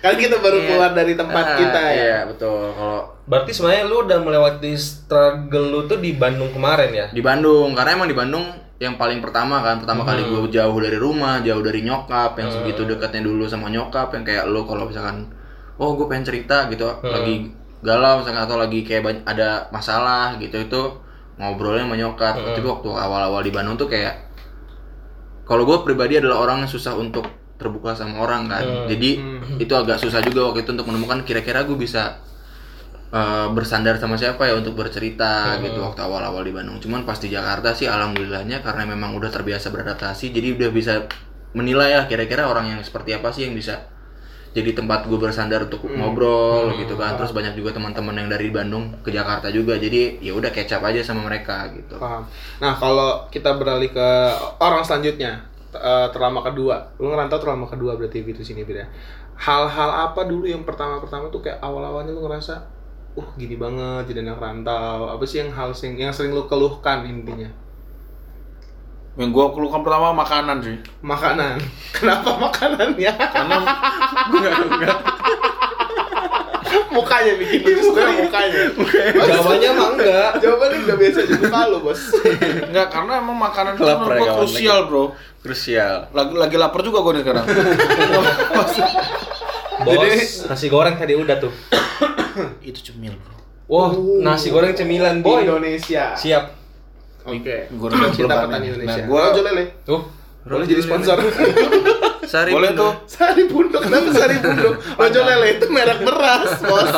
Kan 0.00 0.14
kita 0.14 0.36
baru 0.38 0.58
Iya. 0.58 0.66
keluar 0.66 0.90
dari 0.92 1.14
tempat 1.14 1.44
Ah, 1.44 1.56
kita 1.56 1.80
ya. 1.84 1.94
Iya, 1.94 2.18
betul. 2.26 2.72
Kalau 2.72 3.00
Berarti 3.24 3.50
sebenarnya 3.50 3.84
lu 3.84 3.96
udah 4.02 4.18
melewati 4.20 4.72
struggle 4.74 5.66
lu 5.66 5.80
tuh 5.84 5.96
di 5.96 6.12
Bandung 6.12 6.50
kemarin 6.50 6.90
ya? 6.90 7.06
di 7.08 7.20
Bandung 7.20 7.72
karena 7.72 7.94
emang 7.94 8.04
di 8.04 8.12
Bandung 8.12 8.44
yang 8.76 8.98
paling 8.98 9.18
pertama 9.18 9.62
kan 9.62 9.78
pertama 9.78 10.02
kali 10.02 10.20
Hmm. 10.20 10.44
gue 10.44 10.52
jauh 10.52 10.76
dari 10.76 10.98
rumah 10.98 11.40
jauh 11.40 11.62
dari 11.62 11.80
nyokap 11.80 12.36
yang 12.36 12.50
segitu 12.50 12.84
dekatnya 12.84 13.22
dulu 13.22 13.46
sama 13.46 13.70
nyokap 13.70 14.12
yang 14.12 14.24
kayak 14.24 14.44
lo 14.44 14.62
kalau 14.62 14.84
misalkan 14.84 15.30
oh 15.76 15.94
gue 15.94 16.04
pengen 16.04 16.26
cerita 16.26 16.66
gitu 16.68 16.84
Hmm. 16.84 17.08
lagi 17.08 17.34
galau 17.84 18.18
misalkan 18.18 18.40
atau 18.40 18.56
lagi 18.56 18.80
kayak 18.80 19.22
ada 19.22 19.68
masalah 19.68 20.40
gitu 20.40 20.56
itu 20.58 20.82
ngobrolnya 21.36 21.84
sama 21.84 21.94
nyokap 21.94 22.34
Hmm. 22.34 22.54
tapi 22.54 22.64
waktu 22.64 22.88
awal-awal 22.88 23.40
di 23.40 23.52
Bandung 23.52 23.76
tuh 23.76 23.86
kayak 23.86 24.24
kalau 25.44 25.62
gue 25.62 25.76
pribadi 25.84 26.16
adalah 26.16 26.40
orang 26.40 26.64
yang 26.64 26.70
susah 26.70 26.96
untuk 26.96 27.28
terbuka 27.54 27.92
sama 27.92 28.18
orang 28.18 28.48
kan 28.48 28.64
Hmm. 28.64 28.86
jadi 28.88 29.10
itu 29.60 29.72
agak 29.72 30.00
susah 30.00 30.18
juga 30.20 30.48
waktu 30.48 30.64
itu 30.64 30.72
untuk 30.72 30.88
menemukan 30.88 31.20
kira-kira 31.22 31.62
gue 31.62 31.76
bisa 31.76 32.18
eh, 33.10 33.46
bersandar 33.54 33.94
sama 33.94 34.18
siapa 34.18 34.42
ya 34.42 34.58
untuk 34.58 34.74
bercerita 34.74 35.54
gitu 35.62 35.78
waktu 35.78 36.02
awal-awal 36.02 36.42
di 36.42 36.50
Bandung. 36.50 36.82
Cuman 36.82 37.06
pas 37.06 37.14
di 37.14 37.30
Jakarta 37.30 37.70
sih 37.70 37.86
alhamdulillahnya 37.86 38.58
karena 38.58 38.82
memang 38.84 39.14
udah 39.14 39.30
terbiasa 39.30 39.70
beradaptasi 39.70 40.34
jadi 40.34 40.58
udah 40.58 40.70
bisa 40.74 41.06
menilai 41.54 41.94
ya 41.94 42.00
kira-kira 42.10 42.50
orang 42.50 42.74
yang 42.74 42.80
seperti 42.82 43.14
apa 43.14 43.30
sih 43.30 43.46
yang 43.46 43.54
bisa 43.54 43.86
jadi 44.54 44.70
tempat 44.70 45.10
gue 45.10 45.18
bersandar 45.18 45.66
untuk 45.66 45.82
ngobrol 45.90 46.70
gitu 46.78 46.94
kan 46.94 47.18
terus 47.18 47.34
banyak 47.34 47.58
juga 47.58 47.74
teman-teman 47.74 48.22
yang 48.22 48.28
dari 48.30 48.54
Bandung 48.54 48.94
ke 49.02 49.10
Jakarta 49.10 49.50
juga 49.50 49.74
jadi 49.74 50.22
ya 50.22 50.30
udah 50.30 50.54
kecap 50.54 50.78
aja 50.86 51.02
sama 51.02 51.26
mereka 51.26 51.66
gitu 51.74 52.04
Paham. 52.04 52.28
Nah, 52.60 52.72
kalau 52.76 53.24
kita 53.32 53.56
beralih 53.56 53.88
ke 53.88 54.08
orang 54.60 54.84
selanjutnya, 54.84 55.40
eh, 55.72 56.06
terlama 56.12 56.44
kedua. 56.44 56.84
Lu 57.00 57.08
ngerantau 57.08 57.40
terlama 57.40 57.64
kedua 57.64 57.96
berarti 57.96 58.20
gitu 58.20 58.44
sini 58.44 58.62
beda. 58.62 58.84
Hal-hal 59.40 59.90
apa 59.90 60.28
dulu 60.28 60.46
yang 60.46 60.62
pertama-pertama 60.62 61.32
tuh 61.32 61.42
kayak 61.42 61.58
awal-awalnya 61.58 62.14
lu 62.14 62.22
ngerasa 62.28 62.54
uh 63.14 63.28
gini 63.40 63.56
banget 63.56 64.12
jadi 64.12 64.20
anak 64.28 64.38
rantau. 64.38 65.10
Apa 65.10 65.24
sih 65.24 65.42
yang 65.42 65.50
hal 65.56 65.72
sing 65.72 65.96
yang 65.98 66.12
sering 66.14 66.36
lu 66.36 66.44
keluhkan 66.46 67.02
intinya? 67.08 67.48
Yang 69.14 69.30
gua 69.30 69.46
keluhkan 69.54 69.80
pertama 69.86 70.10
makanan 70.10 70.58
sih. 70.58 70.76
Makanan. 70.98 71.62
Kenapa 71.96 72.30
makanannya? 72.34 73.12
Karena 73.14 73.56
mukanya 76.94 77.32
bikin 77.38 77.58
lucu 77.62 77.82
sebenarnya 77.90 78.16
mukanya. 78.26 78.62
Jawabannya 79.14 79.70
mah 79.74 79.88
enggak. 79.94 80.30
Jawabannya 80.42 80.78
udah 80.86 80.96
biasa 80.98 81.18
aja 81.26 81.34
muka 81.38 81.60
lu, 81.70 81.78
Bos. 81.82 82.02
enggak 82.70 82.88
karena 82.90 83.12
emang 83.18 83.38
makanan 83.38 83.72
itu 83.74 83.82
Lapar 83.82 83.98
menurut 83.98 84.14
ya, 84.14 84.18
gua 84.18 84.34
krusial, 84.38 84.78
Bro. 84.86 85.04
krusial 85.42 85.96
Lagi 86.14 86.34
lagi 86.34 86.56
lapar 86.58 86.80
juga 86.82 86.98
gua 87.02 87.12
nih 87.14 87.22
sekarang. 87.22 87.46
Bos, 89.84 90.18
nasi 90.50 90.66
goreng 90.70 90.94
tadi 90.98 91.14
udah 91.14 91.36
tuh. 91.38 91.52
itu 92.66 92.90
cemil, 92.90 93.14
Bro. 93.14 93.34
Wah, 93.70 93.90
nasi 94.22 94.50
goreng 94.50 94.74
cemilan 94.74 95.22
boy. 95.22 95.46
Indonesia. 95.46 96.18
Siap. 96.18 96.63
Oke. 97.24 97.56
Goreng 97.72 97.98
Cinta 98.10 98.34
belum 98.34 98.42
petani 98.46 98.56
aneh. 98.60 98.68
Indonesia. 98.70 98.94
Nah, 98.94 99.06
gua- 99.06 99.24
Rojo 99.26 99.40
lele. 99.42 99.64
Tuh. 99.82 100.00
Boleh 100.44 100.66
jadi 100.66 100.82
sponsor. 100.82 101.16
Sari 102.24 102.50
Boleh 102.50 102.72
tuh. 102.72 102.92
Sari 103.06 103.44
Bundo, 103.46 103.76
kenapa 103.78 104.08
Sari 104.10 104.36
Bundo? 104.38 104.70
Rojo 105.00 105.20
lele 105.22 105.46
itu 105.54 105.66
merek 105.66 106.00
beras, 106.00 106.56
bos. 106.58 106.88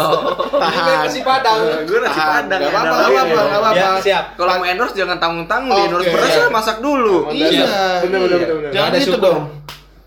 Tahan. 0.53 1.05
Nasi 1.05 1.21
padang. 1.21 1.61
gue 1.83 1.99
nasi 2.01 2.15
Tahan, 2.17 2.43
padang 2.45 2.61
ya, 2.61 2.69
apa-apa, 2.69 2.87
dalam 2.89 3.07
nggak 3.07 3.27
ini. 3.27 3.35
apa-apa, 3.35 3.69
Ya, 3.69 3.83
apa-apa. 3.85 4.01
siap. 4.01 4.25
kalau 4.35 4.53
mau 4.57 4.65
endorse 4.65 4.95
jangan 4.95 5.17
tanggung-tanggung 5.17 5.77
di 5.77 5.83
endorse 5.85 6.09
beras 6.09 6.31
lah 6.33 6.49
masak 6.49 6.77
dulu 6.79 7.17
Iya. 7.29 7.47
Iya. 7.49 7.67
Bener 8.03 8.19
bener 8.21 8.39
bener 8.41 8.55
bener. 8.57 8.71
Jangan 8.73 8.91
itu 8.97 9.17
dong. 9.17 9.41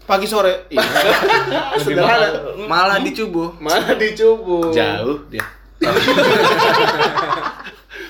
Pagi 0.01 0.25
sore. 0.25 0.53
Iya. 0.67 0.83
Sederhana. 1.83 2.27
malah 2.65 2.97
dicubuh 2.97 3.53
Mana 3.57 3.93
dicubu? 3.93 4.67
Jauh 4.69 5.19
dia. 5.29 5.43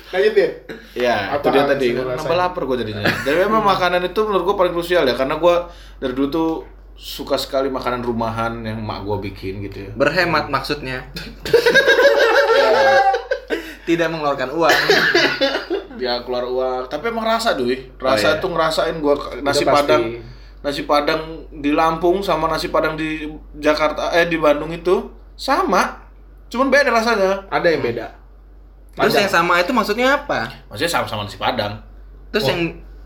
Lanjut 0.09 0.33
ya. 0.33 0.49
Ya, 0.97 1.15
itu 1.37 1.47
dia 1.53 1.63
tadi. 1.69 1.87
Nambah 1.93 2.37
lapar 2.37 2.63
gue 2.65 2.77
jadinya. 2.81 3.05
Dan 3.25 3.33
memang 3.45 3.61
makanan 3.61 4.01
itu 4.09 4.19
menurut 4.25 4.43
gue 4.53 4.55
paling 4.57 4.73
krusial 4.73 5.05
ya, 5.05 5.13
karena 5.13 5.37
gue 5.37 5.55
dari 6.01 6.13
dulu 6.17 6.27
tuh 6.29 6.49
suka 6.99 7.39
sekali 7.39 7.71
makanan 7.71 8.03
rumahan 8.03 8.59
yang 8.59 8.83
mak 8.83 9.07
gue 9.07 9.31
bikin 9.31 9.63
gitu 9.63 9.87
ya. 9.87 9.89
berhemat 9.95 10.51
maksudnya 10.51 11.07
tidak 13.87 14.11
mengeluarkan 14.11 14.51
uang 14.51 14.77
Dia 15.99 16.23
keluar 16.23 16.47
uang, 16.47 16.87
tapi 16.87 17.11
emang 17.11 17.27
rasa 17.27 17.59
doi. 17.59 17.91
Rasa 17.99 18.39
iya. 18.39 18.39
tuh 18.39 18.55
ngerasain 18.55 18.95
gue 19.03 19.15
nasi 19.43 19.67
Itu 19.67 19.67
pasti. 19.67 19.75
padang, 19.75 20.03
nasi 20.63 20.81
padang 20.87 21.21
di 21.51 21.75
Lampung 21.75 22.23
sama 22.23 22.47
nasi 22.47 22.71
padang 22.71 22.95
di 22.95 23.27
Jakarta, 23.59 24.15
eh 24.15 24.23
di 24.23 24.39
Bandung 24.39 24.71
itu 24.71 25.11
sama, 25.35 26.07
cuman 26.47 26.71
beda 26.71 26.87
rasanya. 26.95 27.51
Ada 27.51 27.67
yang 27.67 27.83
beda. 27.83 28.18
Terus 28.99 29.09
Padang. 29.09 29.21
yang 29.21 29.31
sama 29.31 29.53
itu 29.57 29.71
maksudnya 29.71 30.07
apa 30.13 30.39
Maksudnya 30.67 30.91
sama-sama 30.91 31.21
nasi 31.23 31.37
padang. 31.37 31.73
terus 32.29 32.45
yang 32.45 32.61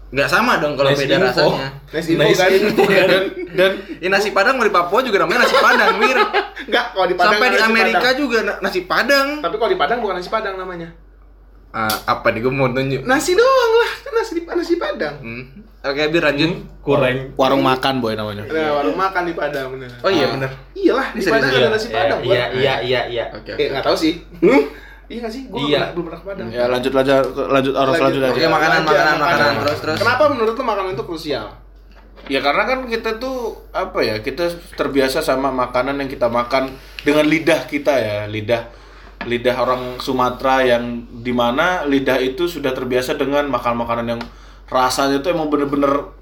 nggak 0.10 0.28
sama 0.28 0.58
dong 0.58 0.74
kalau 0.74 0.90
Nice 0.90 1.00
beda 1.00 1.16
info. 1.16 1.26
rasanya 1.50 1.68
Nasi 1.90 2.10
info 2.12 2.22
Nice 2.24 2.38
kan? 2.38 2.50
info 2.52 2.84
kan? 2.84 3.08
Dan 3.08 3.24
dan 3.52 3.72
ya 3.98 4.10
nasi 4.10 4.30
padang 4.30 4.56
mau 4.56 4.64
di 4.64 4.72
Papua 4.72 5.00
juga 5.02 5.18
namanya 5.20 5.40
nasi 5.42 5.56
padang 5.56 5.92
mir 5.96 6.18
Enggak, 6.64 6.86
kalau 6.90 7.06
di 7.06 7.14
Padang 7.14 7.34
sampai 7.36 7.50
di 7.50 7.60
Amerika 7.60 8.00
Padang. 8.00 8.18
juga 8.18 8.38
na- 8.42 8.60
nasi 8.60 8.80
padang 8.84 9.28
Tapi 9.40 9.56
kalau 9.56 9.68
di 9.68 9.76
Padang 9.76 9.98
bukan 10.00 10.16
nasi 10.16 10.30
Padang 10.30 10.56
namanya. 10.56 10.90
Ah, 11.70 11.90
apa 12.08 12.30
nih 12.30 12.40
gue 12.40 12.54
mau 12.54 12.70
tunjuk 12.70 13.02
Nasi 13.02 13.34
doang 13.34 13.74
lah, 13.76 13.92
kan 14.00 14.14
nasi 14.14 14.32
di 14.32 14.42
nasi 14.46 14.76
Padang. 14.78 15.16
Hmm. 15.20 15.44
oke 15.82 16.02
bir 16.08 16.22
lanjut 16.22 16.52
Kurang. 16.80 17.34
warung 17.34 17.60
makan 17.60 17.98
boy 17.98 18.14
namanya. 18.14 18.46
Nah, 18.46 18.70
warung 18.76 18.94
makan 18.96 19.26
di 19.26 19.34
Padang 19.34 19.74
bener. 19.74 19.90
oh 19.98 20.08
iya 20.08 20.24
Ah. 20.24 20.32
bener 20.32 20.50
Iyalah, 20.72 21.08
di 21.12 21.22
Padang 21.26 21.50
iya. 21.50 21.60
ada 21.60 21.70
nasi 21.72 21.88
Padang, 21.90 22.20
Bos. 22.20 22.30
Iya, 22.30 22.46
iya, 22.54 22.74
iya, 22.80 23.02
iya. 23.08 23.24
oke 23.28 23.50
Eh, 23.50 23.56
oke 23.58 23.64
nggak 23.68 23.84
tahu 23.84 23.98
sih. 23.98 24.14
Iya 25.06 25.18
nggak 25.20 25.34
sih? 25.34 25.44
Gue 25.46 25.60
Iya. 25.68 25.92
belum 25.92 26.06
pernah 26.08 26.20
ke 26.20 26.26
Padang. 26.26 26.48
Ya 26.50 26.64
lanjut 26.66 26.94
aja 26.94 27.16
lanjut 27.26 27.74
orang 27.74 27.94
selanjutnya 27.94 28.30
Oke, 28.30 28.40
aja. 28.40 28.50
makanan, 28.50 28.80
Lanjut, 28.80 28.90
makanan, 28.90 29.16
makanan. 29.18 29.52
Terus, 29.62 29.80
terus. 29.82 29.98
Kenapa 30.00 30.24
menurut 30.28 30.54
lo 30.54 30.64
makanan 30.64 30.92
itu 30.92 31.04
krusial? 31.04 31.48
Ya 32.24 32.40
karena 32.40 32.64
kan 32.64 32.80
kita 32.86 33.10
tuh 33.18 33.38
apa 33.70 34.00
ya 34.00 34.16
kita 34.18 34.48
terbiasa 34.74 35.20
sama 35.20 35.52
makanan 35.52 35.98
yang 35.98 36.08
kita 36.08 36.26
makan 36.26 36.72
dengan 37.02 37.26
lidah 37.26 37.68
kita 37.68 37.92
ya 37.94 38.18
lidah 38.26 38.64
lidah 39.24 39.56
orang 39.58 40.00
Sumatera 40.00 40.64
yang 40.66 40.84
di 41.14 41.32
mana 41.32 41.84
lidah 41.84 42.16
itu 42.18 42.48
sudah 42.48 42.72
terbiasa 42.72 43.16
dengan 43.16 43.44
makan 43.46 43.76
makanan 43.78 44.06
yang 44.08 44.22
rasanya 44.66 45.20
tuh 45.20 45.32
emang 45.32 45.48
bener-bener 45.48 46.16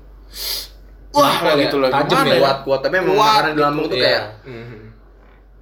wah 1.11 1.37
ya? 1.43 1.53
gitu 1.59 1.77
loh 1.77 1.89
Tajam 1.89 2.09
Gimana 2.19 2.29
ya? 2.31 2.39
kuat 2.39 2.57
kuat 2.63 2.79
tapi 2.81 2.95
emang 2.97 3.13
Kuat 3.13 3.21
makanan 3.21 3.51
di 3.51 3.61
Lampung 3.61 3.85
tuh 3.85 3.95
Iya. 3.95 4.03
kayak 4.03 4.23
Mhm. 4.43 4.77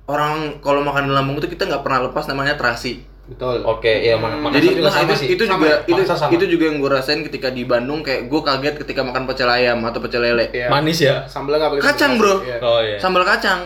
Orang 0.09 0.33
kalau 0.59 0.81
makan 0.81 1.05
di 1.05 1.13
Lampung 1.13 1.37
tuh 1.37 1.45
kita 1.45 1.63
nggak 1.63 1.81
pernah 1.81 1.99
lepas 2.03 2.25
namanya 2.25 2.55
terasi 2.55 3.05
Betul. 3.29 3.61
Oke, 3.61 3.85
iya 4.01 4.17
mak 4.17 4.41
Makassar 4.41 4.57
jadi 4.57 4.67
juga 4.73 4.81
nah, 4.81 4.89
sama 4.91 5.05
itu, 5.05 5.13
sih. 5.15 5.27
itu 5.29 5.43
Sama 5.45 5.53
juga 5.53 5.69
ya? 5.69 5.77
itu 5.85 6.01
sama. 6.09 6.29
itu 6.33 6.45
juga 6.49 6.63
yang 6.65 6.77
gue 6.81 6.89
rasain 6.89 7.21
ketika 7.21 7.47
di 7.47 7.61
Bandung 7.63 8.01
kayak 8.01 8.25
gue 8.25 8.41
kaget 8.41 8.75
ketika 8.81 9.05
makan 9.05 9.23
pecel 9.23 9.45
ayam 9.47 9.77
atau 9.85 10.01
pecel 10.01 10.17
lele 10.19 10.49
Iya. 10.49 10.65
Manis 10.67 10.97
ya? 10.99 11.21
Sambalnya 11.23 11.61
nggak 11.61 11.71
pakai 11.71 11.83
Kacang, 11.85 12.11
sambal 12.11 12.19
bro. 12.19 12.33
nasi. 12.33 12.49
Iya. 12.49 12.57
Oh 12.59 12.79
iya. 12.81 12.97
sambal 12.97 13.21
kacang 13.23 13.61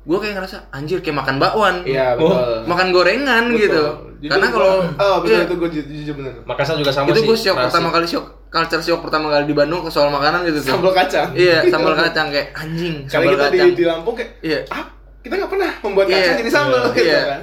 gue 0.00 0.18
kayak 0.18 0.34
ngerasa 0.34 0.56
anjir 0.70 0.98
kayak 0.98 1.16
makan 1.16 1.36
bakwan 1.38 1.76
Iya, 1.86 2.18
betul. 2.18 2.66
makan 2.66 2.86
gorengan 2.90 3.44
Betul. 3.46 3.60
gitu 3.60 3.84
Jujur 4.18 4.30
karena 4.32 4.46
kalau 4.48 4.72
Oh, 4.92 5.16
betul 5.22 5.32
iya, 5.32 5.42
itu 5.46 5.54
gue 5.54 5.68
jujur 5.70 6.14
bener. 6.18 6.32
Makassar 6.42 6.74
juga 6.74 6.90
sama 6.90 7.06
itu 7.06 7.20
sih. 7.22 7.26
gue 7.26 7.36
shock 7.38 7.54
nasi. 7.54 7.64
pertama 7.70 7.88
kali 7.88 8.06
shock 8.08 8.26
culture 8.48 8.82
shock 8.82 9.00
pertama 9.00 9.26
kali 9.28 9.44
di 9.44 9.54
Bandung 9.54 9.80
ke 9.80 9.88
soal 9.88 10.10
makanan 10.10 10.42
gitu 10.42 10.58
tuh 10.60 10.74
Sambal 10.74 10.90
kacang. 10.90 11.30
iya 11.32 11.62
sambal 11.64 11.94
kacang 11.94 12.26
kayak 12.28 12.50
anjing 12.52 13.06
sambal 13.06 13.30
kita 13.30 13.46
di, 13.46 13.54
kacang 13.54 13.70
di 13.72 13.84
Lampung 13.86 14.14
kayak, 14.18 14.30
iya 14.42 14.58
ah 14.68 14.98
kita 15.20 15.34
nggak 15.34 15.50
pernah 15.50 15.70
membuat 15.80 16.06
Iya, 16.06 16.16
kacang 16.16 16.38
jadi 16.38 16.50
sambal 16.50 16.80
iya, 16.80 16.90
gitu 16.90 17.02
iya. 17.04 17.20
kan. 17.26 17.40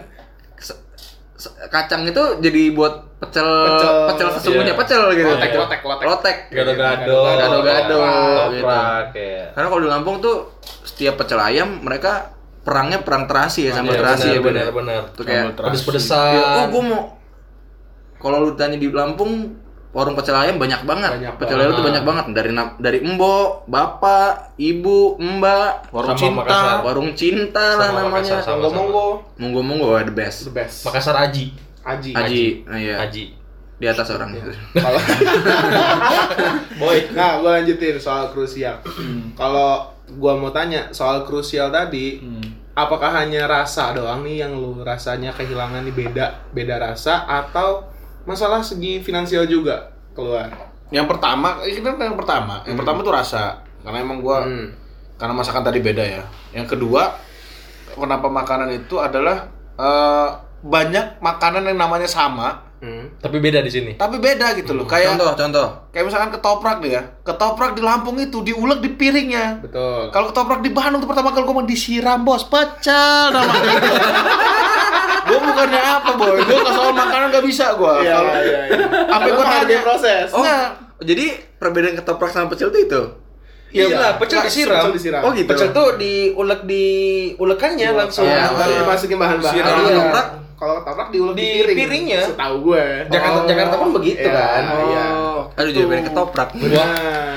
Kacang 1.69 2.01
itu 2.03 2.23
jadi 2.41 2.63
buat 2.73 2.93
pecel 3.17 3.45
Pecel. 3.45 3.93
pecel, 4.09 4.27
sesungguhnya 4.35 4.73
Iya. 4.73 4.81
pecel 4.81 5.01
gitu 5.13 5.29
Lotek, 5.29 5.51
lotek, 5.53 5.81
lotek. 5.83 6.05
lotek 6.05 6.37
Gado-gado. 6.49 7.17
Gado-gado, 7.29 7.97
gitu. 8.51 8.65
Ya. 9.13 9.45
karena 9.53 9.67
kalau 9.67 9.81
di 9.81 9.89
Lampung 9.89 10.15
tuh 10.17 10.57
setiap 10.81 11.13
pecel 11.15 11.37
ayam 11.37 11.77
mereka 11.79 12.33
perangnya 12.61 12.99
perang 12.99 13.25
terasi 13.25 13.69
ya 13.69 13.71
sambal 13.71 13.93
Iya, 13.93 14.01
terasi 14.01 14.27
ya 14.27 14.41
benar, 14.41 14.73
benar. 14.73 15.01
tuh 15.13 15.23
kayak. 15.23 15.53
Pedes-pedesan. 15.55 16.33
ya, 16.33 16.43
oh 16.57 16.65
gue 16.67 16.83
mau 16.83 17.01
kalau 18.17 18.37
lu 18.41 18.51
tanya 18.53 18.75
di 18.75 18.89
Lampung 18.89 19.53
warung 19.97 20.13
pecel 20.13 20.37
ayam 20.37 20.61
banyak 20.61 20.77
banget 20.83 21.09
Banyak 21.09 21.33
pecel 21.35 21.57
ayam 21.57 21.73
tuh 21.73 21.81
banyak 21.81 22.03
banget 22.05 22.25
dari 22.31 22.51
dari 22.77 22.97
embo 23.01 23.65
bapak 23.65 24.53
ibu 24.55 25.17
mbak 25.17 25.89
warung 25.89 26.13
Sama 26.13 26.21
cinta 26.21 26.37
Makassar. 26.37 26.77
warung 26.85 27.09
cinta 27.11 27.65
lah 27.73 27.87
Sama 27.89 27.99
namanya 28.05 28.13
Makassar, 28.29 28.41
sama. 28.45 28.61
Monggo 28.61 28.77
monggo, 28.77 29.07
monggo 29.35 29.61
monggo 29.63 29.87
the 29.99 30.13
best 30.13 30.37
the 30.45 30.53
best. 30.53 30.85
Makassar 30.85 31.17
Aji. 31.17 31.49
Aji. 31.81 32.11
Aji, 32.13 32.45
nah, 32.63 32.77
iya. 32.77 32.95
Aji. 33.01 33.33
di 33.77 33.85
atas 33.85 34.09
orang 34.09 34.29
Iya. 34.31 34.41
itu 34.43 34.51
Kalau 34.85 35.01
Boy. 36.79 36.97
Nah, 37.11 37.37
gue 37.37 37.49
lanjutin 37.51 37.97
soal 37.97 38.29
krusial. 38.29 38.81
Kalau 39.33 39.85
gua 40.13 40.33
mau 40.33 40.49
tanya 40.49 40.89
soal 40.89 41.21
krusial 41.21 41.69
tadi, 41.69 42.21
apakah 42.73 43.11
hanya 43.15 43.45
rasa 43.45 43.91
doang 43.91 44.21
nih 44.21 44.41
yang 44.41 44.53
lu 44.53 44.81
rasanya 44.81 45.29
kehilangan 45.29 45.81
nih 45.83 45.95
beda 45.95 46.25
beda 46.51 46.75
rasa 46.79 47.25
atau 47.25 47.85
masalah 48.27 48.59
segi 48.59 48.99
finansial 48.99 49.47
juga 49.47 49.89
keluar? 50.11 50.51
yang 50.87 51.03
pertama 51.03 51.63
ini 51.63 51.79
kan 51.79 51.95
yang 51.97 52.15
pertama 52.15 52.63
yang 52.63 52.75
pertama 52.75 52.99
tuh 53.01 53.11
rasa 53.11 53.59
karena 53.81 53.99
emang 53.99 54.19
gua 54.19 54.43
Hmm. 54.43 54.71
karena 55.15 55.33
masakan 55.33 55.59
tadi 55.61 55.79
beda 55.79 55.99
ya 55.99 56.23
yang 56.53 56.63
kedua 56.63 57.11
kenapa 57.89 58.27
makanan 58.27 58.71
itu 58.73 58.95
adalah 58.97 59.47
eh, 59.73 60.29
banyak 60.59 61.19
makanan 61.19 61.63
yang 61.65 61.77
namanya 61.77 62.05
sama 62.05 62.67
Hmm. 62.77 63.09
Tapi 63.17 63.41
beda 63.41 63.59
di 63.59 63.73
sini. 63.73 63.91
tapi 63.97 64.21
beda 64.21 64.53
gitu 64.53 64.77
loh 64.77 64.85
kayak 64.85 65.17
contoh 65.17 65.33
contoh 65.35 65.67
kayak 65.89 66.05
misalkan 66.05 66.29
ketoprak 66.29 66.77
nih 66.77 66.93
ya 66.93 67.01
ketoprak 67.25 67.73
di 67.73 67.81
Lampung 67.81 68.13
itu 68.15 68.45
diulek 68.45 68.79
di 68.79 68.93
piringnya 68.93 69.59
Betul. 69.59 70.13
kalau 70.13 70.29
ketoprak 70.29 70.61
di 70.61 70.69
Bandung 70.69 71.01
tuh 71.01 71.09
pertama 71.09 71.33
kali 71.33 71.41
gue 71.41 71.55
mau 71.55 71.65
disiram 71.65 72.21
bos 72.21 72.45
pecel 72.45 73.33
namanya 73.33 73.81
bukannya 75.47 75.81
apa 75.81 76.11
boy 76.13 76.37
gue 76.39 76.59
ke 76.59 76.71
soal 76.71 76.91
makanan 76.91 77.27
gak 77.29 77.43
bisa 77.43 77.65
gue 77.73 77.93
Iya, 77.99 78.13
kalau 78.13 78.31
iya, 78.35 78.59
iya. 78.65 78.77
apa 79.07 79.27
gue 79.27 79.45
tanya 79.45 79.77
proses. 79.81 80.27
oh 80.29 80.39
Enggak. 80.39 80.67
jadi 81.01 81.25
perbedaan 81.55 81.95
ketoprak 81.95 82.29
sama 82.29 82.47
pecel 82.47 82.69
tuh 82.69 82.81
itu 82.81 83.01
Iya, 83.67 83.83
Iya, 83.85 84.15
pecel 84.15 84.39
nggak, 84.39 84.47
disiram. 84.47 84.79
pecel 84.79 84.93
disiram. 84.93 85.21
oh 85.21 85.31
gitu 85.33 85.49
Pecel 85.49 85.69
tuh 85.69 85.87
diulek 85.95 86.61
di 86.63 86.85
ulekannya 87.35 87.89
langsung. 87.93 88.23
Iya, 88.23 88.47
Baru 88.49 88.63
iya. 88.65 88.79
dimasukin 88.79 89.17
bahan-bahan. 89.17 89.53
Siram 89.53 89.75
Iya. 89.75 89.83
ketoprak. 89.89 90.27
Kalau 90.57 90.73
ketoprak 90.79 91.07
diulek 91.11 91.35
di, 91.35 91.43
Di 91.43 91.51
piring. 91.59 91.77
piringnya. 91.77 92.19
Setahu 92.25 92.55
gue. 92.63 92.85
Jakarta 93.07 93.37
Oh. 93.37 93.45
Jakarta 93.45 93.75
pun 93.75 93.89
begitu 93.91 94.23
Iya. 94.23 94.33
kan. 94.33 94.63
Oh, 94.65 94.81
iya. 94.87 95.05
aduh 95.53 95.71
jadi 95.73 95.85
pengen 95.85 96.05
ketoprak 96.07 96.49
Nah, 96.53 96.63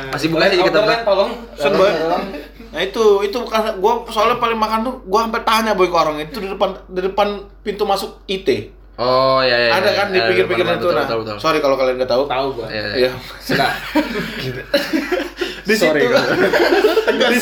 masih 0.09 0.29
buka 0.29 0.45
sih 0.45 0.55
Order 0.55 0.67
ketoprak 0.71 0.95
kan, 0.95 1.05
tolong. 1.05 1.31
Nah 2.71 2.81
itu 2.83 3.05
itu 3.27 3.39
karena 3.50 3.75
gua 3.79 4.07
soalnya 4.07 4.39
paling 4.39 4.59
makan 4.59 4.87
tuh 4.87 4.95
gua 5.11 5.27
sampai 5.27 5.43
tanya 5.43 5.75
boy 5.75 5.91
ke 5.91 5.97
orang 5.97 6.23
itu 6.23 6.39
di 6.39 6.49
depan 6.50 6.71
di 6.87 7.00
depan 7.03 7.29
pintu 7.67 7.83
masuk 7.83 8.23
IT. 8.31 8.79
Oh 9.00 9.41
iya 9.41 9.57
iya. 9.57 9.71
Ada 9.81 9.91
iya, 9.91 9.97
kan 9.97 10.07
di 10.12 10.19
iya, 10.21 10.77
itu 10.77 10.89
nah. 10.93 11.09
Sorry 11.41 11.59
kalau 11.65 11.75
kalian 11.75 11.97
nggak 11.97 12.11
tahu. 12.11 12.29
Tahu 12.29 12.47
gua. 12.53 12.69
Iya, 12.69 13.09
iya. 13.09 13.11
Iya. 15.61 15.67
Di 15.67 15.75
Sorry, 15.76 16.00
situ 16.00 16.17
di, 17.11 17.38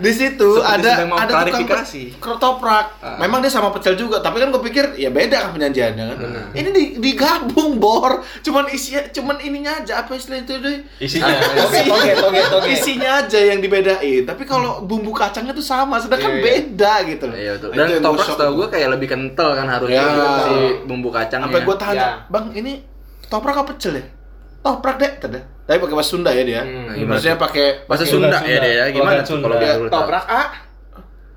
di 0.00 0.12
situ 0.12 0.48
Seperti 0.54 0.72
ada 0.80 0.90
ada 0.96 1.04
tukang 1.04 1.28
klarifikasi. 1.28 2.02
pe- 2.08 2.16
ketoprak 2.16 2.86
memang 3.18 3.38
dia 3.38 3.50
sama 3.50 3.68
pecel 3.70 3.94
juga 3.94 4.18
tapi 4.18 4.38
kan 4.38 4.48
gue 4.48 4.62
pikir 4.62 4.94
ya 4.94 5.10
beda 5.10 5.36
kan 5.38 5.50
penyajiannya 5.52 6.04
kan 6.06 6.16
ini 6.52 6.68
di, 6.70 6.84
digabung 6.98 7.76
bor 7.76 8.12
cuman 8.40 8.68
isi 8.68 8.94
cuman 9.10 9.36
ininya 9.38 9.76
aja 9.76 10.00
apa 10.00 10.14
istilah 10.14 10.40
itu 10.40 10.54
deh 10.56 10.78
Isinya. 10.98 11.34
Toge, 11.54 11.82
toge, 11.84 12.12
toge, 12.16 12.40
toge. 12.48 12.68
isinya 12.70 13.10
aja 13.20 13.38
yang 13.38 13.58
dibedain 13.58 14.22
tapi 14.22 14.42
kalau 14.44 14.82
bumbu 14.82 15.10
kacangnya 15.10 15.52
tuh 15.52 15.64
sama 15.64 15.96
sedangkan 15.96 16.30
Iya, 16.30 16.34
iya. 16.34 16.44
beda 16.44 16.92
gitu 17.04 17.24
loh 17.26 17.36
Iya 17.36 17.50
betul. 17.54 17.68
Nah, 17.68 17.76
Dan 17.76 17.88
ketoprak 17.94 18.26
setahu 18.26 18.38
tuh. 18.46 18.56
gue 18.56 18.66
kayak 18.70 18.88
lebih 18.90 19.08
kental 19.08 19.50
kan 19.52 19.66
harusnya 19.68 19.92
Ya. 19.96 20.26
si 20.42 20.54
bumbu 20.84 21.08
kacangnya. 21.08 21.46
sampai 21.46 21.60
gue 21.62 21.76
tanya 21.76 21.94
Ya. 21.96 22.10
bang 22.26 22.46
ini 22.52 22.72
ketoprak 23.20 23.54
apa 23.54 23.68
pecel 23.70 23.94
ya 23.94 24.04
ketoprak 24.64 24.96
deh 24.96 25.12
tadi 25.20 25.40
tapi 25.68 25.76
pakai 25.76 25.96
bahasa 25.96 26.10
Sunda 26.16 26.30
ya 26.32 26.44
dia 26.44 26.62
Hmm. 26.64 26.88
Nah, 26.88 26.94
gimana 26.96 27.20
maksudnya 27.20 27.36
pakai 27.36 27.66
Bahasa 27.84 28.04
Sunda 28.08 28.40
Sunda. 28.40 28.48
ya 28.48 28.56
deh 28.64 28.72
ya. 28.80 28.84
Gimana 28.92 29.20
tuh 29.20 29.36
kalau 29.44 29.56
tahu? 29.60 29.84
toprak 29.92 30.24
A. 30.28 30.42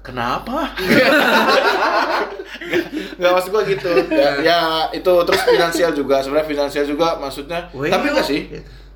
Kenapa? 0.03 0.60
Gak 3.19 3.31
maksud 3.36 3.51
gua 3.51 3.63
gitu. 3.67 3.91
Ya, 4.07 4.31
ya 4.39 4.60
itu 4.96 5.12
terus 5.27 5.43
finansial 5.43 5.91
juga. 5.91 6.24
Sebenarnya 6.24 6.48
finansial 6.48 6.86
juga 6.88 7.19
maksudnya. 7.19 7.67
Wih, 7.75 7.91
tapi 7.91 8.15
enggak 8.15 8.24
oh. 8.24 8.31
sih. 8.31 8.41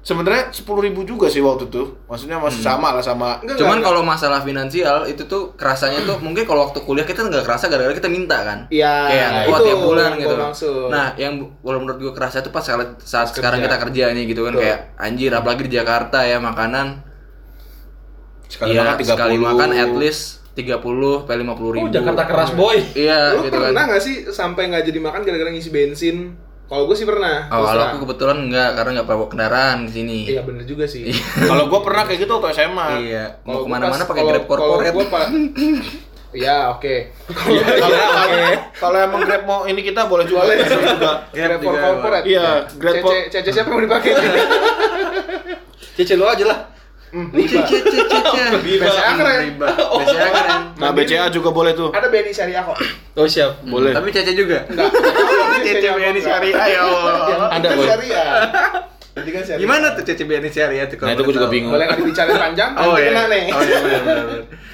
Sebenarnya 0.02 0.50
sepuluh 0.50 0.82
ribu 0.82 1.06
juga 1.06 1.30
sih 1.30 1.46
waktu 1.46 1.70
itu. 1.70 1.94
Maksudnya 2.10 2.42
masih 2.42 2.58
sama 2.58 2.90
lah 2.90 3.06
sama. 3.06 3.38
Enggak, 3.46 3.62
Cuman 3.62 3.86
kalau 3.86 4.02
masalah 4.02 4.42
finansial 4.42 5.06
itu 5.06 5.30
tuh 5.30 5.54
kerasanya 5.54 6.02
tuh 6.04 6.18
mungkin 6.18 6.42
kalau 6.50 6.66
waktu 6.66 6.82
kuliah 6.82 7.06
kita 7.06 7.22
nggak 7.22 7.46
kerasa 7.46 7.70
gara-gara 7.70 7.94
kita 7.94 8.10
minta 8.10 8.42
kan. 8.42 8.66
Iya, 8.74 8.90
Kayak 9.08 9.30
itu 9.46 9.62
tiap 9.62 9.80
bulan 9.86 10.10
gitu. 10.18 10.34
maksud. 10.34 10.90
Nah, 10.90 11.14
yang 11.22 11.38
kalau 11.62 11.86
menurut 11.86 12.02
gue 12.02 12.14
kerasa 12.18 12.42
itu 12.42 12.50
pas 12.50 12.66
saat, 12.66 12.98
saat 13.06 13.30
sekarang 13.30 13.62
kita 13.62 13.78
kerja 13.78 14.10
nih 14.10 14.26
gitu 14.26 14.42
kan 14.42 14.58
Betul. 14.58 14.66
kayak 14.66 14.80
anjir 14.98 15.32
apalagi 15.32 15.62
di 15.70 15.74
Jakarta 15.78 16.26
ya 16.26 16.42
makanan 16.42 16.88
Sekali 18.52 18.76
iya, 18.76 18.84
makan 18.84 18.98
30. 19.00 19.08
sekali 19.08 19.36
makan 19.40 19.70
at 19.72 19.92
least 19.96 20.24
30 20.52 20.76
sampai 21.24 21.36
50 21.40 21.76
ribu. 21.78 21.86
Oh, 21.88 21.94
Jakarta 21.94 22.24
keras 22.28 22.52
boy. 22.52 22.78
Iya, 22.92 23.38
Lu 23.40 23.48
gitu 23.48 23.56
kan. 23.56 23.72
pernah 23.72 23.84
nggak 23.88 24.02
sih 24.04 24.16
sampai 24.28 24.68
nggak 24.68 24.84
jadi 24.84 25.00
makan 25.00 25.22
gara-gara 25.24 25.50
ngisi 25.54 25.70
bensin? 25.72 26.36
Kalau 26.72 26.88
gue 26.88 26.96
sih 26.96 27.04
pernah. 27.04 27.52
Oh, 27.52 27.68
kalau 27.68 27.84
aku 27.84 27.98
kebetulan 28.08 28.48
enggak 28.48 28.70
karena 28.74 28.90
nggak 28.96 29.08
bawa 29.12 29.26
kendaraan 29.28 29.78
di 29.84 29.92
sini. 29.92 30.20
Iya 30.24 30.48
bener 30.48 30.64
juga 30.64 30.88
sih. 30.88 31.04
Kalau 31.52 31.68
gua 31.68 31.84
pernah 31.84 32.08
kayak 32.08 32.24
gitu 32.24 32.32
waktu 32.32 32.56
SMA. 32.56 32.88
Iya, 33.04 33.24
mau 33.44 33.60
ke 33.60 33.68
mana-mana 33.68 34.00
pas- 34.00 34.08
pakai 34.08 34.24
kalau- 34.24 34.32
Grab 34.32 34.46
corporate. 34.48 34.72
Kalau 34.88 34.96
gua 34.96 35.06
pak, 35.12 35.24
Iya 36.40 36.72
oke. 36.72 36.96
Kalau 37.76 37.92
Kalau 37.92 38.40
kalau 38.72 38.98
emang 39.04 39.20
Grab 39.28 39.44
mau 39.44 39.68
ini 39.68 39.84
kita 39.84 40.08
boleh 40.08 40.24
boleh 40.24 40.56
juga. 40.64 41.28
Grab 41.28 41.60
for 41.60 41.76
corporate. 41.76 42.24
Iya, 42.24 42.64
Grab 42.72 42.96
for 43.04 43.14
CC 43.28 43.48
siapa 43.52 43.68
yang 43.68 43.76
mau 43.76 43.84
dipakai? 43.84 44.12
Cici 45.92 46.16
lu 46.16 46.24
aja 46.24 46.46
lah. 46.48 46.60
Hmm. 47.12 47.28
Cece, 47.36 47.60
cece, 47.84 48.00
cece. 48.08 48.44
BCA 48.64 49.12
keren. 49.20 49.60
BCA 49.60 50.30
keren. 50.32 50.62
Nah, 50.80 50.96
BCA 50.96 51.28
juga 51.28 51.52
boleh 51.52 51.76
tuh. 51.76 51.92
Ada 51.92 52.08
BNI 52.08 52.32
syariah 52.32 52.64
kok. 52.64 52.80
Oh 53.20 53.28
siap. 53.28 53.60
Boleh. 53.68 53.92
Tapi 53.92 54.16
Cece 54.16 54.32
juga. 54.32 54.64
Enggak. 54.66 54.88
Cece 55.64 55.88
BNI 55.90 56.20
syariah 56.20 56.66
ya 56.68 56.80
Allah. 56.82 57.14
Ada, 57.52 57.68
Boy. 57.72 57.86
syariah. 57.86 58.30
Kan 59.12 59.44
syariah. 59.44 59.60
Gimana 59.60 59.86
tuh 59.94 60.04
Cece 60.04 60.24
BNI 60.24 60.50
syariah 60.50 60.86
tuh? 60.86 60.96
Nah, 61.00 61.12
itu 61.12 61.22
gua 61.22 61.34
juga 61.34 61.48
bingung. 61.48 61.72
Boleh 61.72 61.86
nggak 61.86 62.00
dibicarain 62.00 62.38
panjang? 62.40 62.72
Oh 62.74 62.84
Nanti 62.88 63.00
iya. 63.00 63.08
kena 63.08 63.24
nih. 63.28 63.44
Oh 63.50 63.62
iya 63.62 63.78
benar. 63.80 64.18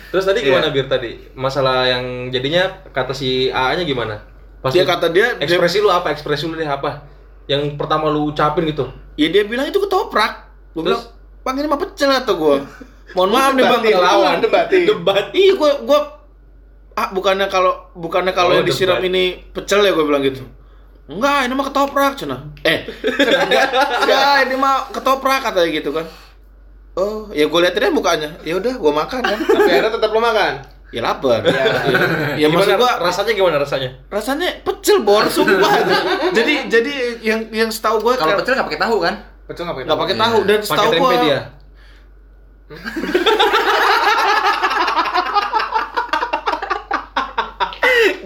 Terus 0.08 0.24
tadi 0.24 0.39
Iya. 0.39 0.48
gimana 0.48 0.67
Bir 0.70 0.86
tadi? 0.86 1.12
Masalah 1.34 1.77
yang 1.86 2.03
jadinya 2.29 2.63
kata 2.88 3.12
si 3.12 3.29
AA-nya 3.50 3.84
gimana? 3.84 4.15
Pas 4.58 4.72
Dia 4.72 4.82
lu- 4.82 4.89
kata 4.89 5.10
dia- 5.10 5.36
dia- 5.36 5.44
ekspresi 5.44 5.77
lu 5.77 5.89
apa? 5.89 6.10
Ekspresi 6.10 6.46
lu 6.46 6.53
deh 6.53 6.63
apa? 6.63 7.03
Yang 7.46 7.75
pertama 7.75 8.08
lu 8.08 8.27
ucapin 8.27 8.63
gitu. 8.65 8.88
Ya 9.16 9.27
dia 9.27 9.44
bilang 9.44 9.64
itu 9.64 9.77
ketoprak. 9.77 10.48
Gua 10.72 10.83
bilang, 10.85 11.00
Terus? 11.00 11.11
"Bang, 11.42 11.55
ini 11.55 11.66
mah 11.66 11.77
pecel 11.77 12.09
atau 12.09 12.35
gua?" 12.35 12.57
Mohon 13.09 13.29
maaf 13.31 13.51
nih, 13.53 13.64
Bang, 13.64 13.81
ngelawan. 13.81 14.35
debatin. 14.38 14.81
Debat. 14.85 15.24
Iya, 15.31 15.53
gua 15.55 15.72
gua 15.81 16.00
ah 16.94 17.07
bukannya 17.09 17.46
kalau 17.46 17.72
bukannya 17.94 18.31
kalau 18.31 18.51
Oh, 18.51 18.55
yang 18.55 18.66
disiram 18.66 18.98
debat. 18.98 19.07
ini 19.07 19.24
pecel 19.50 19.79
ya 19.79 19.92
gua 19.92 20.03
bilang 20.03 20.22
gitu. 20.22 20.44
Enggak, 21.07 21.48
ini 21.48 21.53
mah 21.55 21.65
ketoprak, 21.72 22.13
cina. 22.20 22.37
Eh, 22.67 22.83
cenah, 22.83 23.48
enggak, 23.48 23.67
enggak, 24.03 24.35
ini 24.43 24.55
mah 24.59 24.75
ketoprak 24.91 25.39
katanya 25.39 25.70
gitu 25.72 25.89
kan. 25.96 26.05
Oh, 27.00 27.31
ya 27.31 27.48
gue 27.48 27.59
liatin 27.63 27.87
aja 27.87 27.93
mukanya. 27.96 28.29
Ya 28.43 28.59
udah, 28.59 28.75
gua 28.75 28.91
makan 29.05 29.22
kan. 29.24 29.39
Tapi 29.39 29.70
akhirnya 29.72 29.93
tetap 29.96 30.09
lo 30.11 30.20
makan. 30.20 30.53
Ya 30.91 31.03
lapar. 31.03 31.43
Ya, 31.43 31.63
ya 32.39 32.48
gimana 32.48 32.63
maksud 32.63 32.79
gua 32.79 32.91
rasanya 33.03 33.31
gimana 33.35 33.57
rasanya? 33.59 33.89
rasanya 34.07 34.50
pecel 34.63 35.03
bor, 35.03 35.27
sumpah. 35.27 35.83
jadi 36.37 36.72
jadi 36.72 36.93
yang 37.20 37.39
yang 37.51 37.70
setahu 37.72 38.00
gua 38.00 38.15
Kalau 38.15 38.39
pecel 38.39 38.55
nggak 38.55 38.67
pakai 38.72 38.81
tahu 38.81 38.98
kan? 39.03 39.15
Pecel 39.48 39.63
nggak 39.67 39.75
pakai 39.75 39.87
nggak 39.87 40.00
pakai 40.00 40.15
tahu 40.15 40.37
dan 40.48 40.59
Pakai 40.59 40.67
setahu 40.67 40.91
gua 40.96 41.15
dia. 41.24 41.39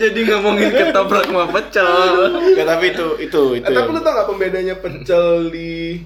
Jadi 0.01 0.19
ngomongin 0.27 0.69
ketoprak 0.73 1.25
sama 1.29 1.45
pecel. 1.49 2.17
Ya, 2.57 2.63
tapi 2.65 2.85
itu 2.93 3.07
itu 3.21 3.41
itu. 3.61 3.67
Eh, 3.69 3.75
tapi 3.75 3.89
lu 3.93 3.99
tau 4.01 4.11
nggak 4.17 4.27
pembedanya 4.27 4.75
pecel 4.81 5.53
di 5.53 6.01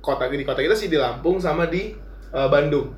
kota 0.00 0.30
di 0.30 0.46
kota 0.46 0.60
kita 0.62 0.74
sih 0.78 0.88
di 0.88 0.96
Lampung 0.96 1.42
sama 1.42 1.66
di 1.66 1.94
eh, 2.30 2.48
Bandung. 2.48 2.94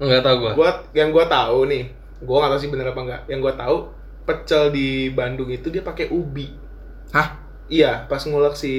Enggak 0.00 0.22
tahu 0.24 0.36
gua. 0.40 0.52
Gua 0.56 0.70
yang 0.96 1.10
gua 1.12 1.24
tahu 1.28 1.68
nih, 1.68 1.82
gua 2.24 2.36
nggak 2.44 2.52
tahu 2.56 2.60
sih 2.62 2.70
bener 2.72 2.86
apa 2.90 3.00
enggak. 3.02 3.22
Yang 3.28 3.40
gua 3.44 3.54
tahu 3.58 3.76
pecel 4.24 4.62
di 4.70 5.10
Bandung 5.12 5.50
itu 5.50 5.68
dia 5.68 5.82
pakai 5.82 6.08
ubi. 6.08 6.48
Hah? 7.10 7.36
Iya, 7.70 8.06
pas 8.10 8.22
ngulek 8.26 8.54
si 8.58 8.74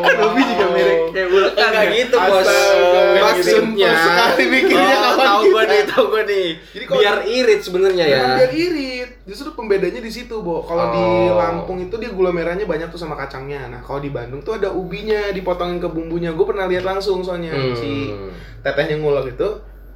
Kan 0.00 0.16
ubi 0.24 0.42
juga 0.42 0.66
mirip 0.68 0.98
kayak 1.10 1.28
ulekan. 1.28 1.60
Enggak 1.62 1.84
ya? 1.84 1.92
gitu, 1.94 2.16
Bos. 2.18 2.48
Maksudnya 3.14 3.90
sekali 3.94 4.44
mikirnya 4.46 4.96
Oh, 4.96 5.12
kawan 5.14 5.20
tahu 5.20 5.42
gua 5.48 5.62
nih, 5.64 5.80
tahu 5.84 6.04
gua 6.08 6.22
nih. 6.24 6.46
Jadi 6.70 6.84
kalau- 6.86 7.00
Biar 7.00 7.16
irit 7.24 7.60
sebenarnya 7.60 8.04
ya. 8.06 8.22
Biar 8.36 8.52
irit. 8.52 9.10
Justru 9.22 9.48
pembedanya 9.52 10.00
di 10.00 10.10
situ, 10.10 10.34
Bo. 10.38 10.62
Kalau 10.62 10.90
di 10.90 11.04
Oh. 11.04 11.36
Lampung 11.36 11.78
itu 11.78 11.94
dia 11.96 12.10
gula 12.10 12.30
merahnya 12.30 12.64
banyak 12.64 12.88
tuh 12.88 12.98
sama 12.98 13.14
kacangnya. 13.14 13.68
Nah, 13.68 13.80
kalau 13.80 13.98
di 13.98 14.08
Bandung 14.08 14.40
tuh 14.40 14.56
ada 14.56 14.68
ubinya 14.68 15.30
dipotongin 15.30 15.76
ke 15.76 15.86
bumbunya. 15.86 16.32
Gue 16.32 16.44
pernah 16.44 16.66
lihat 16.66 16.82
langsung 16.82 17.20
soalnya 17.20 17.50
Hmm. 17.50 17.74
si 17.74 18.10
tetehnya 18.60 18.96
ngulek 18.96 19.32
itu. 19.32 19.48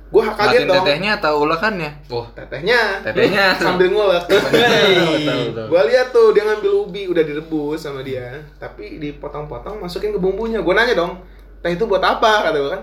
Gue 0.06 0.22
kaget 0.24 0.38
Latin 0.38 0.66
dong. 0.66 0.76
tetehnya 0.80 1.10
atau 1.16 1.32
ulekannya? 1.42 1.90
Oh, 2.06 2.22
Tetehnya. 2.30 3.02
Tetehnya. 3.02 3.54
sambil 3.58 3.90
ngulek. 3.90 4.22
Gue 5.70 5.82
lihat 5.84 6.08
tuh 6.10 6.30
dia 6.30 6.44
ngambil 6.44 6.72
ubi 6.80 7.02
udah 7.06 7.22
direbus 7.22 7.80
sama 7.80 8.00
dia, 8.00 8.30
tapi 8.56 8.98
dipotong-potong 8.98 9.76
masukin 9.76 10.10
ke 10.10 10.18
bumbunya. 10.18 10.60
Gue 10.60 10.72
nanya 10.72 10.94
dong, 10.94 11.18
teh 11.58 11.70
itu 11.70 11.84
buat 11.84 11.98
apa? 11.98 12.46
Kata 12.46 12.56
gue 12.56 12.70
kan. 12.70 12.82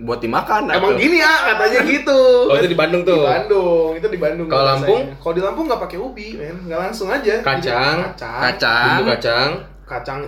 Buat 0.00 0.18
dimakan. 0.18 0.62
Emang 0.70 0.96
atau- 0.96 0.98
gini 0.98 1.20
ya 1.20 1.34
katanya 1.46 1.80
gitu. 1.92 2.20
Oh, 2.46 2.56
itu 2.56 2.66
di 2.66 2.78
Bandung 2.78 3.02
tuh? 3.02 3.20
Di 3.20 3.28
Bandung, 3.28 3.90
itu 3.94 4.08
di 4.08 4.16
Bandung. 4.18 4.46
Kalau. 4.48 4.64
Lampung? 4.66 5.02
Kalau 5.14 5.34
di 5.34 5.42
Lampung 5.42 5.64
nggak 5.68 5.82
pakai 5.82 5.98
ubi, 5.98 6.28
men, 6.34 6.56
nggak 6.64 6.80
langsung 6.80 7.12
aja. 7.12 7.36
Kacang. 7.38 7.96
kacang, 8.08 8.40
Kacang. 8.40 8.86
bumbu 8.96 9.12
kacang. 9.12 9.50
kacang. 9.84 10.20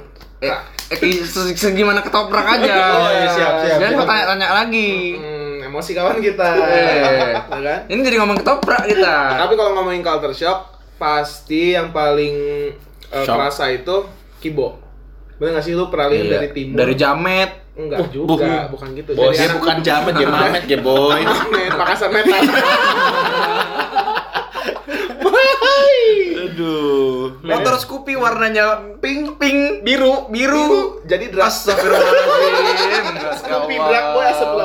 Eh, 0.42 0.51
eh, 0.92 1.22
se- 1.22 1.55
segimana 1.55 2.03
ketoprak 2.03 2.44
aja. 2.53 2.75
Oh, 2.92 3.09
iya, 3.09 3.31
siap, 3.31 3.55
siap, 3.62 3.79
siap. 3.81 3.94
kau 3.94 4.05
tanya-tanya 4.05 4.48
lagi. 4.53 5.14
Hmm, 5.14 5.41
emosi 5.73 5.91
kawan 5.93 6.21
kita, 6.21 6.47
Eh. 6.53 7.33
Ya 7.33 7.59
kan? 7.59 7.81
Ini 7.87 8.01
jadi 8.03 8.17
ngomong 8.19 8.37
ketoprak 8.37 8.85
kita. 8.85 9.17
Tapi 9.41 9.53
kalau 9.55 9.73
ngomongin 9.75 10.01
culture 10.01 10.31
shock, 10.33 10.69
pasti 10.95 11.73
yang 11.73 11.89
paling 11.91 12.69
Shock. 13.09 13.25
kerasa 13.27 13.67
itu 13.69 14.05
kibo. 14.39 14.77
Bener 15.35 15.57
nggak 15.57 15.65
sih 15.65 15.73
lu 15.73 15.89
pernah 15.89 16.07
lihat 16.07 16.23
Iya. 16.23 16.33
dari 16.37 16.49
timur? 16.53 16.77
Dari 16.77 16.95
jamet. 16.95 17.51
Enggak 17.73 18.13
juga, 18.13 18.69
bukan 18.69 18.93
gitu. 18.93 19.17
Bos, 19.17 19.33
anak- 19.33 19.57
bukan 19.57 19.77
jamet, 19.81 20.13
dia 20.21 20.29
mamet, 20.29 20.63
dia 20.67 20.79
boy. 20.79 21.19
Mamet, 21.19 21.73
Makassar 21.73 22.13
metal. 22.13 22.37
Aduh. 26.43 27.39
Motor 27.41 27.75
Scoopy 27.79 28.15
warnanya 28.15 28.67
pink, 28.99 29.39
pink, 29.39 29.83
biru, 29.83 30.29
biru. 30.29 31.01
Jadi 31.03 31.31
dras. 31.31 31.65
Astagfirullahaladzim. 31.65 33.05
Scoopy 33.41 33.77
black 33.79 34.07
boy 34.13 34.25
asap 34.27 34.49
lu 34.51 34.63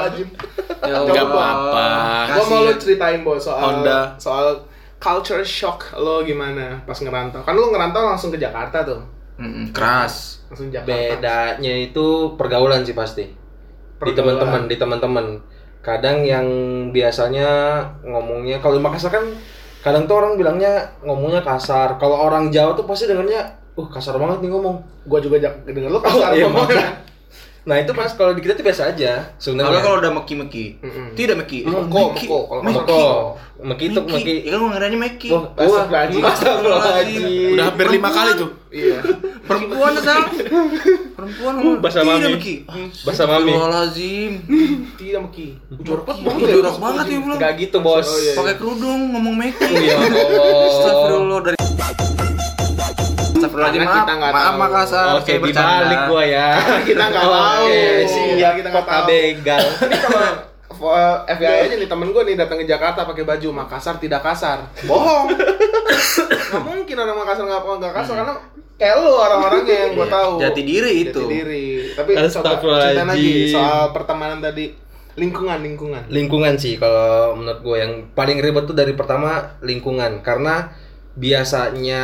anjing. 0.81 1.15
Ya 1.15 1.23
apa-apa. 1.25 1.85
Gua 2.33 2.45
mau 2.49 2.59
lu 2.67 2.73
ceritain 2.77 3.21
boy 3.21 3.37
soal 3.37 3.81
Honda. 3.81 4.13
soal 4.17 4.61
culture 4.97 5.45
shock 5.45 5.93
lo 5.97 6.25
gimana 6.25 6.81
pas 6.85 6.97
ngerantau. 6.97 7.41
Kan 7.45 7.53
lu 7.53 7.69
ngerantau 7.69 8.03
langsung 8.05 8.29
ke 8.33 8.37
Jakarta 8.41 8.81
tuh. 8.85 9.01
Mm-mm, 9.37 9.69
keras. 9.69 10.41
Langsung 10.49 10.73
Jakarta. 10.73 10.89
Bedanya 10.89 11.73
itu 11.77 12.33
pergaulan 12.37 12.81
sih 12.81 12.97
pasti. 12.97 13.25
Di 13.25 13.35
Pergaulan. 13.97 14.37
teman-teman, 14.37 14.61
di 14.65 14.75
teman-teman. 14.77 15.25
Kadang 15.85 16.25
yang 16.25 16.47
biasanya 16.91 17.79
ngomongnya 18.03 18.57
kalau 18.59 18.75
di 18.75 18.83
Makassar 18.83 19.13
kan 19.13 19.25
kadang 19.85 20.03
tuh 20.09 20.19
orang 20.19 20.35
bilangnya 20.35 20.83
ngomongnya 21.05 21.45
kasar. 21.45 21.95
Kalau 22.01 22.17
orang 22.27 22.49
Jawa 22.51 22.75
tuh 22.75 22.83
pasti 22.83 23.07
dengarnya 23.07 23.45
uh 23.77 23.87
kasar 23.87 24.17
banget 24.17 24.43
nih 24.43 24.51
ngomong. 24.51 24.81
Gua 25.07 25.21
juga 25.21 25.37
jak 25.39 25.53
denger 25.63 25.93
lu 25.93 26.01
kasar 26.01 26.33
Oh, 26.33 26.35
iya, 26.35 26.49
ngomongnya. 26.49 27.06
Nah 27.67 27.75
itu 27.77 27.91
pas 27.91 28.07
kalau 28.09 28.31
di 28.31 28.39
kita 28.39 28.55
tuh 28.55 28.63
biasa 28.63 28.89
aja 28.89 29.27
Kalau 29.27 29.43
sebenarnya. 29.43 29.81
kalau 29.81 29.97
udah 29.99 30.11
meki-meki. 30.15 30.79
Mm-mm. 30.79 31.07
Tidak 31.13 31.35
meki. 31.35 31.59
Meko, 31.61 31.83
Meki. 31.83 32.23
meko. 32.23 32.39
Kalau 32.47 32.61
Meki. 32.63 32.79
Meko, 32.79 33.03
meki 33.59 33.85
itu 33.85 33.99
Meki. 33.99 34.13
meki. 34.13 34.35
Ya 34.41 34.53
kan 34.53 34.67
ngiranya 34.71 34.97
meki. 34.97 35.29
Wah, 35.29 35.43
Astagfirullahaladzim. 35.51 36.21
Astagfirullahaladzim. 36.23 37.21
Udah 37.51 37.65
hampir 37.67 37.85
lima 37.91 38.09
kali 38.09 38.31
tuh. 38.33 38.49
Iya. 38.67 38.97
Perempuan 39.43 39.91
asal. 39.93 40.19
Perempuan 41.09 41.53
ngomong 41.55 41.79
Bahasa 41.79 41.99
tidak 41.99 42.15
mami. 42.15 42.31
meki. 42.33 42.55
Bahasa 43.03 43.23
mami. 43.25 43.51
Astagfirullahaladzim. 43.51 44.31
Tidak 44.95 45.19
meki. 45.21 45.47
Jorok 45.77 46.03
banget. 46.07 46.39
Ih, 46.39 46.47
jorok 46.53 46.77
banget 46.79 47.05
ya 47.05 47.17
belum. 47.19 47.35
Gak 47.37 47.53
gitu 47.59 47.77
bos. 47.79 48.05
Oh, 48.05 48.17
iya. 48.17 48.31
Pakai 48.33 48.55
kerudung 48.55 49.11
ngomong 49.11 49.35
meki. 49.35 49.71
Ya 49.83 49.95
Allah. 49.97 50.67
Astagfirullah 50.67 51.39
dari 51.43 51.57
Astagfirullahaladzim 53.57 53.79
Karena 53.79 53.89
maaf, 53.89 53.97
kita 53.99 54.13
nggak 54.13 54.31
maaf 54.31 54.45
tahu. 54.47 54.61
Makassar, 54.61 55.05
Oke, 55.15 55.33
bercanda. 55.35 55.73
dibalik 55.73 56.01
gua 56.05 56.23
ya. 56.23 56.47
Kita 56.89 57.03
nggak 57.07 57.25
tahu. 57.25 57.65
Oke, 57.65 57.81
Iya, 58.37 58.49
kita 58.53 58.67
nggak 58.69 58.85
tahu. 58.85 59.05
begal. 59.07 59.63
Ini 59.81 59.97
kalau 59.97 60.29
uh, 60.77 61.15
FBI 61.27 61.57
aja 61.63 61.75
nih 61.75 61.89
temen 61.89 62.07
gue 62.07 62.23
nih 62.23 62.35
datang 62.37 62.57
ke 62.57 62.65
Jakarta 62.65 63.01
pakai 63.03 63.23
baju 63.23 63.47
Makassar 63.51 63.97
tidak 63.97 64.21
kasar. 64.21 64.61
Bohong. 64.85 65.33
Gak 66.47 66.61
mungkin 66.61 66.95
orang 66.95 67.17
Makassar 67.17 67.43
nggak 67.43 67.61
nggak 67.81 67.93
kasar 67.93 68.13
karena 68.15 68.33
kayak 68.77 68.95
lu 68.95 69.09
orang-orangnya 69.09 69.75
yang 69.75 69.91
gue 69.91 70.05
Iya, 70.05 70.13
tahu. 70.13 70.31
jati 70.37 70.61
diri 70.61 70.91
itu. 71.01 71.17
Jati 71.17 71.33
diri. 71.33 71.65
Tapi 71.91 72.11
coba 72.13 72.51
cerita 72.61 73.03
lagi 73.03 73.33
soal 73.49 73.81
pertemanan 73.89 74.37
tadi 74.39 74.65
lingkungan 75.17 75.57
lingkungan. 75.59 76.03
lingkungan 76.07 76.53
sih 76.55 76.77
kalau 76.77 77.33
menurut 77.33 77.59
gue 77.59 77.77
yang 77.79 77.93
paling 78.13 78.37
ribet 78.37 78.63
tuh 78.63 78.77
dari 78.77 78.93
pertama 78.93 79.57
lingkungan 79.59 80.21
karena 80.21 80.69
biasanya 81.17 82.03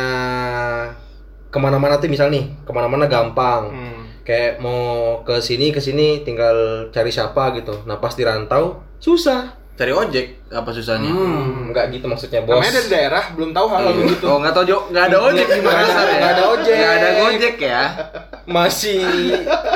ke 1.54 1.58
mana-mana 1.60 1.94
tuh 1.96 2.08
misal 2.08 2.26
nih 2.28 2.50
ke 2.60 2.70
mana-mana 2.70 3.06
gampang 3.06 3.70
Hmm. 3.70 4.02
kayak 4.22 4.58
mau 4.58 4.82
ke 5.22 5.38
sini 5.38 5.70
ke 5.70 5.78
sini 5.78 6.20
tinggal 6.20 6.56
cari 6.90 7.08
siapa 7.08 7.54
gitu 7.54 7.84
nah 7.84 7.96
pas 7.96 8.10
di 8.10 8.22
rantau 8.22 8.82
susah 8.98 9.62
Cari 9.74 9.90
ojek 9.90 10.46
apa 10.48 10.70
susahnya? 10.70 11.10
hmm 11.10 11.74
nggak 11.74 11.90
gitu 11.90 12.06
maksudnya 12.06 12.38
bos 12.40 12.54
Namanya 12.54 12.78
dari 12.78 12.88
daerah 12.88 13.24
belum 13.34 13.50
tahu 13.50 13.66
hal-hal 13.66 13.90
Iya. 13.90 13.98
begitu. 14.00 14.24
Oh 14.24 14.38
nggak 14.38 14.54
tahu 14.54 14.64
Jo, 14.64 14.78
nggak 14.86 15.04
ada 15.04 15.18
ojek 15.20 15.34
di 15.44 15.50
Nggak 15.50 15.66
ada- 15.66 15.82
Makassar 15.82 16.06
ya? 16.06 16.14
nggak 16.14 16.30
ada 16.30 16.44
ojek. 16.46 16.76
Nggak 16.76 16.94
ada 16.94 17.08
gojek 17.18 17.56
ya? 17.60 17.82
masih 18.46 19.00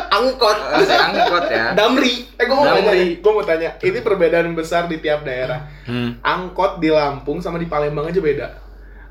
angkot 0.08 0.58
Masih 0.70 0.94
angkot 0.94 1.44
ya? 1.48 1.66
damri 1.74 2.14
Eh 2.30 2.44
gue 2.46 2.54
mau 2.54 2.62
tanya, 2.64 2.78
Damri. 2.84 3.06
gue 3.16 3.32
mau 3.32 3.42
tanya, 3.42 3.70
ini 3.80 3.98
perbedaan 3.98 4.48
besar 4.52 4.86
di 4.86 4.96
tiap 4.98 5.20
daerah. 5.20 5.66
Hmm. 5.82 6.14
Angkot 6.20 6.78
di 6.78 6.88
Lampung 6.88 7.42
sama 7.42 7.56
di 7.56 7.66
Palembang 7.66 8.06
aja 8.06 8.20
beda. 8.20 8.46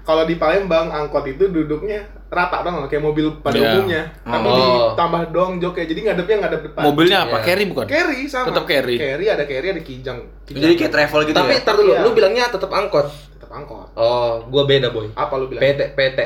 Kalau 0.02 0.24
di 0.24 0.40
Palembang 0.40 0.88
angkot 0.88 1.28
itu 1.28 1.52
duduknya 1.52 2.08
rata 2.30 2.60
dong, 2.60 2.84
kayak 2.86 3.00
mobil 3.02 3.40
pada 3.40 3.56
Iya. 3.56 3.72
umumnya. 3.74 4.02
Tapi 4.20 4.46
Oh. 4.46 4.92
ditambah 4.92 5.22
dong 5.30 5.52
joknya, 5.58 5.86
jadi 5.86 6.00
ngadepnya 6.06 6.36
ngadep 6.40 6.62
depan. 6.66 6.82
Mobilnya 6.84 7.18
apa? 7.22 7.38
Iya. 7.38 7.46
Carry 7.46 7.64
bukan? 7.66 7.86
carry 7.86 8.20
sama. 8.26 8.46
Tetap 8.48 8.64
carry. 8.66 8.96
Carry 8.96 9.26
ada 9.26 9.44
carry 9.44 9.68
ada 9.70 9.82
kijang. 9.82 10.20
kijang. 10.44 10.62
Jadi 10.62 10.74
kayak 10.76 10.92
travel 10.92 11.22
gitu 11.24 11.36
tapi 11.36 11.54
ya? 11.54 11.62
tar 11.62 11.76
dulu 11.76 11.90
Iya. 11.90 12.02
lu 12.02 12.10
bilangnya 12.12 12.44
tetap 12.48 12.68
angkot 12.70 13.08
tetap 13.32 13.50
angkot. 13.50 13.88
oh 13.94 14.44
gua 14.46 14.64
beda 14.64 14.88
boy 14.90 15.08
Apa 15.14 15.34
lu 15.36 15.48
bilang? 15.48 15.60
PT 15.62 15.80
PT 15.94 16.20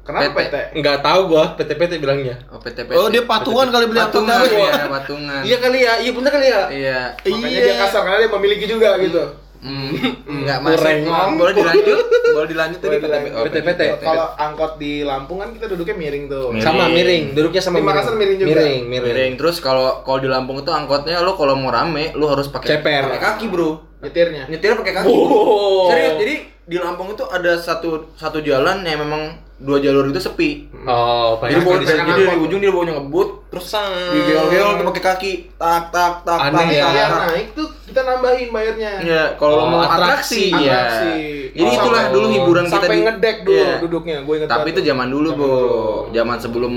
Kenapa 0.00 0.32
PT? 0.32 0.38
PT? 0.48 0.54
nggak 0.76 0.96
tahu 1.00 1.20
gua 1.28 1.44
PT 1.54 1.70
PT 1.72 1.92
bilangnya 1.98 2.34
Oh, 2.48 2.58
PT, 2.58 2.78
Oh, 2.90 3.06
dia 3.06 3.22
patungan 3.22 3.68
kali 3.68 3.84
beli 3.86 4.00
patungan 4.00 4.32
angkotnya. 4.32 4.58
ya, 4.64 4.86
patungan. 4.88 5.40
Iya 5.40 5.56
kali 5.58 5.78
ya, 5.80 5.92
iya 5.98 6.10
bener 6.10 6.30
kali 6.30 6.46
ya. 6.48 6.62
Iya. 6.68 7.00
Makanya 7.22 7.60
dia 7.60 7.74
kasar 7.76 8.00
karena 8.02 8.18
dia 8.18 8.30
memiliki 8.32 8.64
juga 8.64 8.94
gitu. 8.96 9.22
Hmm, 9.60 9.92
enggak 10.24 10.58
masih. 10.64 11.04
Kurang. 11.04 11.36
Oh, 11.36 11.36
boleh 11.36 11.52
dilanjut? 11.52 12.04
Boleh 12.32 12.48
dilanjut 12.48 12.80
tadi. 12.80 12.96
Oh. 13.28 14.00
Kalau 14.00 14.26
angkot 14.40 14.80
di 14.80 15.04
Lampung 15.04 15.44
kan 15.44 15.52
kita 15.52 15.68
duduknya 15.68 15.96
miring 16.00 16.24
tuh. 16.32 16.48
Miring. 16.48 16.64
Sama 16.64 16.88
miring, 16.88 17.24
duduknya 17.36 17.60
sama 17.60 17.76
Di 17.76 17.84
Makassar 17.84 18.14
miring 18.16 18.38
juga. 18.40 18.48
Miring, 18.56 18.82
miring. 18.88 19.12
miring. 19.12 19.32
Terus 19.36 19.60
kalau 19.60 20.00
kalau 20.00 20.18
di 20.24 20.28
Lampung 20.32 20.64
itu 20.64 20.72
angkotnya 20.72 21.20
lo 21.20 21.36
kalau 21.36 21.60
mau 21.60 21.68
rame 21.68 22.16
lo 22.16 22.32
harus 22.32 22.48
pakai 22.48 22.80
Ceper. 22.80 23.12
pakai 23.12 23.20
kaki, 23.20 23.46
Bro. 23.52 24.00
Nyetirnya. 24.00 24.48
Nyetir 24.48 24.72
pakai 24.80 24.92
kaki. 24.96 25.12
Oh. 25.12 25.92
Serius. 25.92 26.16
Jadi 26.16 26.34
di 26.70 26.78
Lampung 26.78 27.10
itu 27.10 27.26
ada 27.26 27.58
satu 27.58 28.14
satu 28.14 28.38
jalan 28.38 28.86
yang 28.86 29.02
memang 29.02 29.34
dua 29.58 29.76
jalur 29.76 30.06
itu 30.06 30.22
sepi. 30.22 30.70
Oh, 30.86 31.36
Jadi 31.36 31.58
banyak 31.58 31.66
bawa 31.66 31.76
di 31.76 31.84
jadi 31.84 32.00
dari 32.06 32.38
ujung 32.40 32.60
dia 32.62 32.70
bawanya 32.70 32.96
ngebut, 32.96 33.28
terus 33.50 33.74
digeol-geol 34.14 34.78
tuh 34.78 34.84
pakai 34.88 35.02
kaki, 35.04 35.32
tak 35.58 35.90
tak 35.90 36.22
tak 36.22 36.38
Aneh 36.48 36.70
tak 36.70 36.94
ya. 36.94 37.06
tak, 37.10 37.22
naik 37.28 37.48
tuh 37.52 37.68
kita 37.84 38.00
nambahin 38.00 38.48
bayarnya. 38.48 38.92
Iya, 39.02 39.24
kalau 39.34 39.56
Oh, 39.60 39.68
mau 39.68 39.82
atraksi. 39.82 40.48
atraksi, 40.48 40.64
ya. 40.64 40.78
Atraksi. 40.78 41.12
Jadi 41.50 41.68
Oh. 41.68 41.76
itulah 41.76 42.02
dulu 42.08 42.26
hiburan 42.30 42.64
kita 42.64 42.74
Sampai 42.78 42.88
di 42.88 43.00
ngedek 43.02 43.36
dulu 43.42 43.58
Iya. 43.58 43.72
duduknya, 43.82 44.16
gue 44.22 44.34
inget 44.38 44.48
Tapi 44.48 44.68
itu 44.70 44.80
zaman 44.80 45.08
dulu, 45.10 45.28
Bro. 45.34 45.42
dulu. 45.44 45.68
Zaman 46.14 46.36
sebelum 46.38 46.74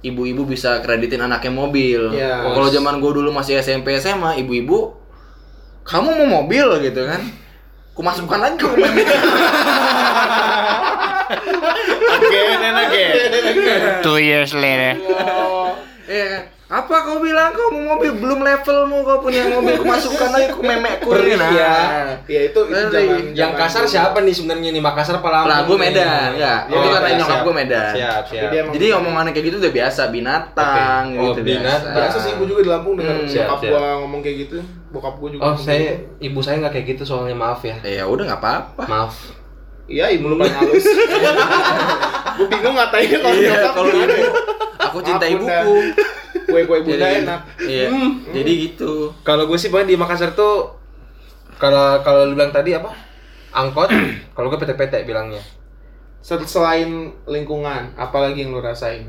ibu-ibu 0.00 0.42
bisa 0.48 0.80
kreditin 0.80 1.20
anaknya 1.20 1.52
mobil. 1.52 2.00
Iya. 2.10 2.42
Kalau 2.48 2.68
zaman 2.72 2.98
gue 2.98 3.12
dulu 3.12 3.30
masih 3.30 3.60
SMP 3.60 4.00
SMA, 4.00 4.40
ibu-ibu 4.40 4.96
kamu 5.84 6.08
mau 6.16 6.42
mobil 6.42 6.66
gitu 6.82 7.04
kan? 7.04 7.22
Kumasukkan 7.96 8.38
lagi 8.38 8.56
ke 8.60 8.66
mobil. 8.70 8.84
Again 12.06 12.60
and 12.60 12.78
again. 12.84 13.12
Two 14.04 14.20
years 14.20 14.52
later. 14.52 15.00
Iya 16.06 16.24
kan? 16.28 16.42
Apa 16.66 16.98
kau 17.06 17.22
bilang 17.22 17.54
kau 17.54 17.70
mau 17.70 17.94
mobil 17.94 18.10
belum 18.18 18.42
levelmu 18.42 19.06
kau 19.06 19.22
punya 19.22 19.46
mobil 19.46 19.78
kumasukkan 19.78 20.34
lagi 20.34 20.50
ke 20.50 20.58
memekku 20.58 21.14
Perih 21.14 21.38
nah. 21.38 21.50
ya. 21.54 21.76
Iya 22.26 22.40
itu 22.50 22.58
itu 22.66 22.74
zaman 22.90 22.90
Yang 22.90 23.38
zaman 23.38 23.54
kasar 23.54 23.82
siapa 23.86 24.18
nih 24.18 24.34
sebenarnya 24.34 24.70
nih 24.74 24.82
Makassar 24.82 25.22
apa 25.22 25.28
Lampung? 25.30 25.46
Lah 25.46 25.58
gue 25.62 25.76
nih? 25.78 25.82
Medan, 25.94 26.30
ya. 26.34 26.54
Oh, 26.66 26.74
itu 26.74 26.88
karena 26.90 27.08
nyokap 27.22 27.38
gue 27.38 27.54
Medan. 27.54 27.92
Siap, 27.94 28.22
siap. 28.26 28.50
dia 28.50 28.62
Jadi 28.66 28.86
omongannya 28.98 29.30
kayak 29.30 29.46
gitu 29.46 29.56
udah 29.62 29.72
biasa, 29.72 30.02
binatang 30.10 31.02
Oke. 31.06 31.18
Oh, 31.22 31.24
gitu 31.30 31.40
binatang. 31.46 31.94
biasa 31.94 32.16
sih 32.18 32.32
gue 32.34 32.46
juga 32.50 32.60
di 32.66 32.70
Lampung 32.74 32.94
dengar 32.98 33.14
Hmm, 33.14 33.30
siap, 33.30 33.62
gua 33.62 34.02
ngomong 34.02 34.20
kayak 34.26 34.36
gitu. 34.50 34.58
Bokap 34.90 35.14
gua 35.22 35.28
juga. 35.30 35.42
Oh, 35.46 35.54
saya 35.54 35.78
kayak 35.78 35.98
ibu 36.18 36.38
saya 36.42 36.56
nggak 36.58 36.72
kayak 36.74 36.86
gitu 36.92 37.02
soalnya 37.06 37.36
maaf 37.38 37.62
ya. 37.62 37.78
Ya 37.86 38.10
udah 38.10 38.26
nggak 38.26 38.40
apa-apa. 38.42 38.82
Maaf. 38.90 39.14
gitu. 39.14 39.38
Iya, 39.86 40.10
ibu 40.18 40.26
lu 40.26 40.34
paling 40.34 40.50
halus. 40.50 40.82
gue 42.36 42.46
bingung 42.50 42.74
ngatainnya 42.74 43.18
kalau 43.22 43.36
Iya, 43.38 43.50
nyokap 43.54 43.72
kalau 43.72 43.90
ya? 43.94 44.06
aku 44.82 44.98
cinta 45.00 45.26
ibuku. 45.30 45.74
Kue-kue 46.46 46.78
bunda 46.80 47.06
enak. 47.06 47.40
Iya. 47.58 47.88
Jadi 48.32 48.52
gitu. 48.64 49.10
Kalau 49.20 49.44
gue 49.44 49.54
sih 49.54 49.66
pokoknya 49.66 49.88
di 49.88 49.96
Makassar 49.96 50.32
tuh 50.32 50.78
kalau 51.56 52.00
kalau 52.00 52.24
lu 52.24 52.34
bilang 52.34 52.50
tadi 52.50 52.72
apa? 52.72 52.92
Angkot, 53.50 53.88
kalau 54.34 54.46
gue 54.46 54.58
PT-PT 54.58 55.04
bilangnya. 55.04 55.40
Sel- 56.20 56.44
Selain 56.44 56.86
lingkungan, 57.24 57.94
apalagi 57.94 58.40
yang 58.40 58.50
lu 58.50 58.60
rasain? 58.60 59.08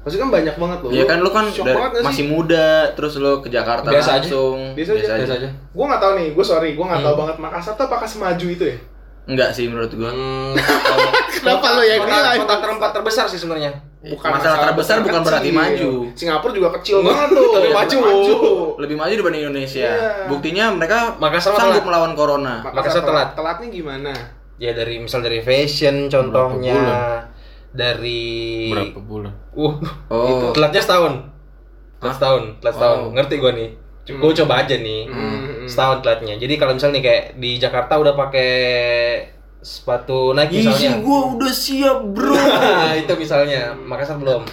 Pasti 0.00 0.16
kan 0.16 0.28
banyak 0.28 0.54
banget 0.54 0.78
loh. 0.80 0.90
Iya 0.90 1.04
kan 1.04 1.18
lu 1.18 1.28
kan 1.28 1.44
dari- 1.46 2.00
masih 2.00 2.24
sih? 2.24 2.26
muda, 2.26 2.68
terus 2.92 3.16
lu 3.16 3.40
ke 3.40 3.48
Jakarta 3.48 3.84
Biasa 3.86 4.10
aja. 4.10 4.24
langsung. 4.24 4.72
Biasa 4.72 4.90
aja. 4.94 5.14
Biasa 5.16 5.34
aja. 5.36 5.48
Gue 5.70 5.84
nggak 5.84 6.00
tahu 6.00 6.12
nih, 6.16 6.28
gue 6.32 6.44
sorry, 6.44 6.70
gue 6.72 6.82
nggak 6.82 7.00
tahu 7.00 7.12
Hmm. 7.12 7.22
banget 7.22 7.36
Makassar 7.38 7.72
tuh 7.74 7.84
apakah 7.84 8.04
semaju 8.04 8.46
itu 8.46 8.64
ya? 8.66 8.78
Enggak 9.22 9.52
sih 9.52 9.68
menurut 9.68 9.92
gua. 9.92 10.10
Hmm, 10.10 10.56
Kenapa 11.36 11.66
lo 11.70 11.82
yang 11.82 12.00
kota, 12.00 12.08
bilang? 12.10 12.36
kota 12.40 12.54
terempat 12.58 12.90
terbesar 12.90 13.24
sih 13.26 13.36
sebenarnya. 13.36 13.70
Masalah 14.00 14.58
terbesar 14.64 15.04
bukan 15.04 15.20
berarti 15.20 15.50
maju. 15.52 16.08
Singapura 16.16 16.52
juga 16.56 16.68
kecil 16.80 17.04
banget 17.04 17.36
tuh. 17.36 17.52
Tapi 17.60 17.68
maju. 17.68 17.98
Lebih 18.80 18.96
maju 18.96 19.12
dibanding 19.12 19.42
Indonesia. 19.44 19.92
Iya. 19.92 20.24
Buktinya 20.24 20.72
mereka 20.72 21.20
Makassar 21.20 21.52
sanggup 21.52 21.84
telat. 21.84 21.86
melawan 21.86 22.12
corona. 22.16 22.64
Makassar 22.64 23.04
telat. 23.04 23.36
Telatnya 23.36 23.68
gimana? 23.68 24.12
Ya 24.56 24.72
dari 24.72 25.00
misal 25.00 25.20
dari 25.20 25.40
fashion 25.40 26.08
contohnya, 26.08 26.76
bulan? 26.76 27.20
dari 27.70 28.68
Berapa 28.68 29.00
bulan? 29.00 29.32
Uh, 29.52 29.72
Oh. 30.08 30.52
telatnya 30.52 30.80
setahun. 30.80 31.14
Telat 31.96 32.16
setahun, 32.16 32.42
telat 32.60 32.74
setahun. 32.74 32.98
Oh. 33.00 33.08
Ngerti 33.12 33.34
gua 33.36 33.52
nih. 33.52 33.70
Gue 34.10 34.32
coba 34.34 34.64
aja 34.64 34.74
nih. 34.74 35.06
Hmm. 35.06 35.64
Setahun 35.64 36.00
telatnya. 36.00 36.34
Jadi 36.34 36.56
kalau 36.56 36.72
misalnya 36.72 36.98
nih 36.98 37.04
kayak 37.04 37.24
di 37.36 37.50
Jakarta 37.56 37.94
udah 37.94 38.12
pakai 38.12 38.52
sepatu 39.60 40.32
Nike 40.32 40.64
misalnya. 40.64 41.04
gua 41.04 41.20
udah 41.36 41.52
siap, 41.52 41.98
Bro. 42.16 42.36
Itu 43.04 43.12
misalnya 43.20 43.76
Makassar 43.76 44.16
belum. 44.16 44.44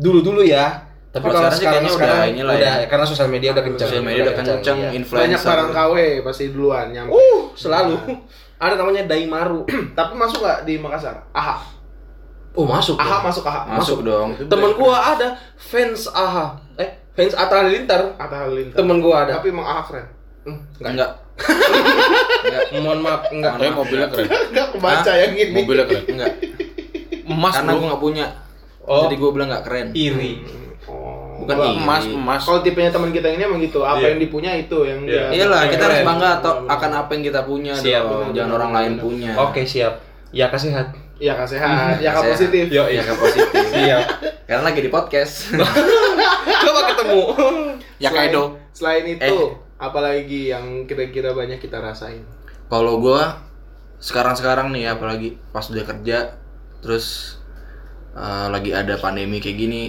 Dulu 0.00 0.18
dulu 0.24 0.42
ya. 0.44 0.86
Tapi 1.16 1.32
Kalau 1.32 1.48
sekarang 1.48 1.88
sih 1.88 1.96
sekarang 1.96 2.18
udah 2.20 2.28
inilah 2.28 2.54
udah 2.60 2.74
ya. 2.84 2.86
karena 2.92 3.06
sosial 3.08 3.28
media 3.32 3.48
udah 3.56 3.64
kencang. 3.64 3.88
Sosial 3.88 4.04
media 4.04 4.22
udah 4.28 4.36
kenceng, 4.36 4.78
iya. 4.84 4.90
influencer. 4.92 5.24
Banyak 5.24 5.40
barang 5.48 5.70
KW 5.72 5.94
pasti 6.20 6.44
duluan 6.52 6.86
nyampe. 6.92 7.16
Uh, 7.16 7.40
selalu. 7.56 7.96
Ada 8.62 8.74
namanya 8.76 9.08
Daimaru. 9.08 9.64
Tapi 9.96 10.12
masuk 10.12 10.44
nggak 10.44 10.68
di 10.68 10.76
Makassar? 10.76 11.16
Aha. 11.32 11.56
Oh, 12.56 12.64
masuk. 12.64 12.96
Aha 12.96 13.20
dong. 13.20 13.24
masuk 13.28 13.44
Aha. 13.48 13.60
Masuk 13.80 13.98
dong. 14.04 14.28
Temen 14.48 14.72
gua 14.76 15.16
ada 15.16 15.36
fans 15.56 16.08
AHA. 16.08 16.46
Eh, 16.80 16.88
fans 17.12 17.32
Atta 17.36 17.64
Halilintar. 17.64 18.16
Atta 18.16 18.36
Halilintar. 18.44 18.76
Temen 18.76 19.00
gua 19.00 19.28
ada. 19.28 19.40
Tapi 19.40 19.52
emang 19.52 19.68
Aha 19.68 19.82
keren. 19.84 20.06
Hmm, 20.44 20.60
Enggak. 20.80 21.25
Mohon 22.76 23.00
maaf, 23.02 23.22
enggak. 23.28 23.52
Tapi 23.56 23.72
mobilnya 23.72 24.08
keren. 24.08 24.26
Enggak 24.28 24.66
kebaca 24.72 25.12
yang 25.12 25.32
ini. 25.32 25.52
Mobilnya 25.52 25.84
keren. 25.84 26.04
Enggak. 26.08 26.32
Emas 27.26 27.54
Karena 27.54 27.70
gua 27.74 27.86
nggak 27.90 28.02
punya. 28.02 28.26
Oh. 28.86 29.02
Jadi 29.04 29.14
gua 29.18 29.30
bilang 29.32 29.48
nggak 29.50 29.64
keren. 29.66 29.86
Iri. 29.92 30.32
Oh. 30.86 31.42
Bukan 31.42 31.56
iri. 31.58 31.76
Emas, 31.76 32.04
emas. 32.06 32.42
Kalau 32.42 32.60
tipenya 32.62 32.90
teman 32.90 33.10
kita 33.10 33.28
ini 33.28 33.42
emang 33.42 33.60
gitu, 33.60 33.82
apa 33.82 33.98
Iya. 33.98 34.08
yang 34.14 34.20
dipunya 34.20 34.50
itu 34.54 34.78
yang 34.82 35.00
Iya. 35.02 35.22
dia 35.28 35.36
Iyalah, 35.42 35.60
kita 35.68 35.82
harus 35.84 36.00
bangga 36.02 36.28
atau 36.40 36.52
akan 36.64 36.90
apa 36.94 37.10
yang 37.12 37.22
kita 37.24 37.40
punya 37.42 37.74
Siap, 37.74 38.02
dong. 38.02 38.30
Jangan 38.32 38.52
orang 38.54 38.70
lain 38.72 38.92
punya. 38.96 39.32
Oke, 39.36 39.62
siap. 39.62 40.00
Ya. 40.30 40.46
Iya 41.16 41.32
sehat, 41.48 41.96
ya 41.96 42.12
Sehat. 42.12 42.28
positif. 42.28 42.68
Yo, 42.68 42.84
Ya 42.86 43.00
kan 43.00 43.16
positif. 43.16 43.64
Iya. 43.72 43.98
Karena 44.44 44.68
lagi 44.68 44.84
di 44.84 44.92
podcast. 44.92 45.48
Coba 46.62 46.80
ketemu. 46.92 47.20
Ya 47.96 48.12
Selain- 48.12 48.28
Kaido. 48.28 48.42
Selain 48.76 49.04
itu, 49.08 49.24
Eh. 49.24 49.48
Apalagi 49.76 50.50
yang 50.50 50.84
kira-kira 50.84 51.32
banyak 51.32 51.58
kita 51.58 51.78
rasain? 51.78 52.24
Kalau 52.66 52.98
gua 52.98 53.40
sekarang-sekarang 53.96 54.72
nih 54.72 54.92
apalagi 54.92 55.40
pas 55.50 55.64
udah 55.64 55.84
kerja 55.84 56.36
terus 56.80 57.38
eh, 58.12 58.46
lagi 58.48 58.70
ada 58.70 58.96
pandemi 58.96 59.40
kayak 59.40 59.56
gini 59.56 59.82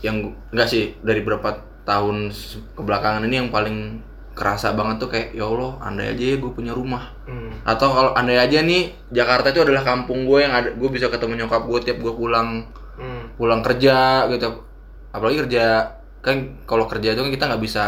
yang 0.00 0.30
enggak 0.54 0.68
sih 0.70 0.94
dari 1.02 1.22
berapa 1.22 1.58
tahun 1.82 2.30
kebelakangan 2.74 3.26
ini 3.26 3.34
yang 3.42 3.50
paling 3.50 3.98
kerasa 4.38 4.70
banget 4.70 5.02
tuh 5.02 5.10
kayak 5.10 5.34
ya 5.34 5.42
Allah 5.42 5.74
andai 5.82 6.14
aja 6.14 6.22
ya 6.22 6.36
gue 6.38 6.52
punya 6.54 6.70
rumah 6.70 7.10
Hmm. 7.26 7.50
atau 7.66 7.90
kalau 7.90 8.10
andai 8.14 8.38
aja 8.38 8.62
nih 8.62 8.94
Jakarta 9.10 9.50
itu 9.50 9.66
adalah 9.66 9.82
kampung 9.82 10.22
gue 10.22 10.38
yang 10.46 10.54
ada 10.54 10.70
gue 10.70 10.88
bisa 10.88 11.10
ketemu 11.10 11.42
nyokap 11.42 11.66
gue 11.66 11.80
tiap 11.82 11.98
gue 11.98 12.14
pulang 12.14 12.62
Hmm. 12.94 13.34
pulang 13.34 13.66
kerja 13.66 14.30
gitu 14.30 14.62
apalagi 15.10 15.42
kerja 15.42 15.90
kan 16.22 16.36
kalau 16.62 16.86
kerja 16.86 17.18
itu 17.18 17.20
kan 17.20 17.32
kita 17.34 17.44
nggak 17.50 17.62
bisa 17.62 17.82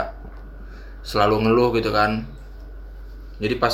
selalu 1.03 1.37
ngeluh 1.43 1.71
gitu 1.73 1.91
kan 1.91 2.25
jadi 3.37 3.57
pas 3.57 3.73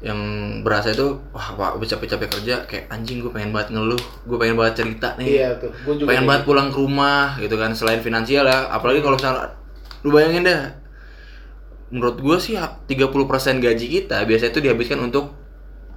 yang 0.00 0.16
berasa 0.60 0.90
itu 0.90 1.20
wah 1.30 1.48
pak 1.52 1.76
gue 1.76 1.86
capek-capek 1.86 2.28
kerja 2.30 2.54
kayak 2.64 2.88
anjing 2.88 3.20
gue 3.20 3.28
pengen 3.28 3.52
banget 3.52 3.76
ngeluh 3.76 4.00
gue 4.24 4.36
pengen 4.36 4.56
banget 4.56 4.80
cerita 4.80 5.12
nih 5.14 5.28
Iya 5.38 5.50
tuh, 5.56 5.70
gue 5.76 5.94
juga. 5.94 6.08
pengen 6.08 6.24
banget 6.24 6.42
pulang 6.44 6.68
ke 6.68 6.78
rumah 6.78 7.36
gitu 7.36 7.54
kan 7.54 7.70
selain 7.72 8.00
finansial 8.00 8.42
ya 8.42 8.64
apalagi 8.68 8.98
kalau 8.98 9.14
misalnya 9.14 9.52
lu 10.00 10.08
bayangin 10.08 10.42
dah 10.42 10.72
menurut 11.90 12.16
gue 12.16 12.36
sih 12.38 12.56
30% 12.56 12.88
gaji 13.58 13.86
kita 13.92 14.24
biasanya 14.24 14.50
itu 14.50 14.60
dihabiskan 14.62 14.98
untuk 15.02 15.36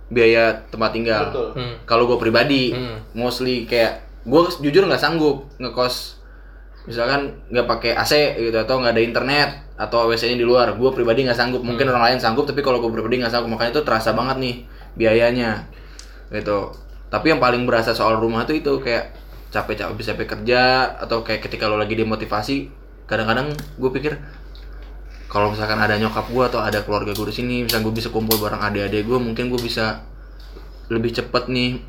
biaya 0.10 0.68
tempat 0.68 0.92
tinggal 0.92 1.24
Betul. 1.30 1.48
Hmm. 1.56 1.76
kalau 1.86 2.04
gue 2.06 2.18
pribadi 2.20 2.76
Hmm. 2.76 3.00
mostly 3.14 3.64
kayak 3.64 4.04
gue 4.22 4.42
jujur 4.60 4.84
nggak 4.84 5.00
sanggup 5.00 5.48
ngekos 5.58 6.20
misalkan 6.84 7.40
nggak 7.48 7.68
pakai 7.68 7.92
AC 7.96 8.36
gitu 8.40 8.58
atau 8.60 8.84
nggak 8.84 8.94
ada 8.94 9.04
internet 9.04 9.50
atau 9.74 10.06
WC-nya 10.08 10.38
di 10.38 10.46
luar 10.46 10.76
gue 10.76 10.90
pribadi 10.92 11.24
nggak 11.26 11.38
sanggup. 11.38 11.62
Mungkin 11.64 11.90
orang 11.90 12.14
lain 12.14 12.20
sanggup 12.20 12.46
tapi 12.46 12.60
kalau 12.60 12.84
gue 12.84 12.92
pribadi 12.92 13.24
nggak 13.24 13.34
sanggup 13.34 13.56
makanya 13.56 13.80
itu 13.80 13.84
terasa 13.88 14.12
banget 14.12 14.38
nih 14.40 14.56
biayanya 15.00 15.68
gitu. 16.30 16.76
Tapi 17.08 17.30
yang 17.34 17.40
paling 17.42 17.64
berasa 17.70 17.94
soal 17.94 18.18
rumah 18.18 18.44
tuh 18.44 18.58
itu 18.58 18.82
kayak 18.82 19.14
capek-capek 19.54 19.94
bisa 19.94 20.12
capek 20.18 20.28
kerja 20.34 20.62
atau 20.98 21.22
kayak 21.22 21.46
ketika 21.46 21.70
lo 21.70 21.78
lagi 21.78 21.94
demotivasi 21.94 22.74
kadang-kadang 23.06 23.54
gue 23.54 23.92
pikir 23.94 24.18
kalau 25.30 25.54
misalkan 25.54 25.78
ada 25.78 25.94
nyokap 25.98 26.26
gue 26.30 26.44
atau 26.46 26.62
ada 26.62 26.82
keluarga 26.82 27.14
gue 27.14 27.28
di 27.30 27.36
sini 27.38 27.56
misalkan 27.62 27.86
gue 27.86 27.96
bisa 28.02 28.10
kumpul 28.10 28.42
bareng 28.42 28.62
adik-adik 28.62 29.06
gue 29.06 29.20
mungkin 29.22 29.54
gue 29.54 29.62
bisa 29.62 30.02
lebih 30.90 31.14
cepet 31.14 31.54
nih 31.54 31.82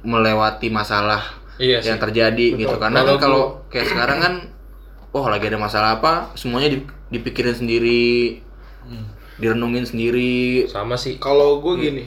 melewati 0.00 0.72
masalah 0.72 1.39
Iya 1.60 1.84
sih. 1.84 1.92
yang 1.92 2.00
terjadi 2.00 2.46
gitu 2.56 2.74
karena 2.80 3.04
Kalau 3.04 3.14
kan 3.14 3.20
kalau 3.20 3.42
kayak 3.68 3.86
sekarang 3.92 4.18
kan 4.18 4.34
oh 5.12 5.24
lagi 5.28 5.52
ada 5.52 5.60
masalah 5.60 6.00
apa 6.00 6.32
semuanya 6.32 6.72
di- 6.72 6.88
dipikirin 7.12 7.52
sendiri 7.52 8.40
direnungin 9.40 9.88
sendiri 9.88 10.68
Sama 10.68 11.00
sih. 11.00 11.16
Kalau 11.16 11.64
gue 11.64 11.74
gini, 11.80 12.04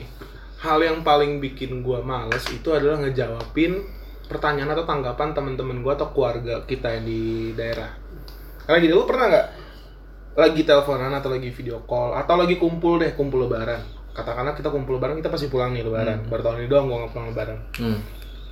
hal 0.62 0.78
yang 0.80 1.02
paling 1.02 1.42
bikin 1.42 1.82
gue 1.82 1.98
males 2.00 2.46
itu 2.48 2.70
adalah 2.70 3.02
ngejawabin 3.02 3.82
pertanyaan 4.30 4.72
atau 4.72 4.86
tanggapan 4.86 5.34
teman-teman 5.34 5.82
gue 5.82 5.92
atau 5.92 6.08
keluarga 6.14 6.62
kita 6.64 6.94
yang 6.94 7.04
di 7.04 7.22
daerah. 7.52 7.90
Karena 8.64 8.78
gini, 8.80 8.94
lu 8.94 9.04
pernah 9.04 9.26
nggak 9.28 9.46
lagi 10.34 10.60
teleponan 10.62 11.12
atau 11.14 11.30
lagi 11.30 11.50
video 11.50 11.82
call 11.84 12.14
atau 12.14 12.34
lagi 12.38 12.56
kumpul 12.56 13.02
deh, 13.02 13.12
kumpul 13.18 13.44
lebaran. 13.50 13.82
Katakanlah 14.14 14.54
kita 14.54 14.70
kumpul 14.70 14.96
lebaran, 14.96 15.18
kita 15.18 15.28
pasti 15.28 15.50
pulang 15.50 15.74
nih 15.74 15.82
lebaran. 15.84 16.24
Baru 16.30 16.40
tahun 16.46 16.64
ini 16.64 16.68
doang 16.70 16.86
gue 16.86 16.96
nggak 17.02 17.12
pulang 17.12 17.28
lebaran. 17.34 17.58
Hmm. 17.76 17.98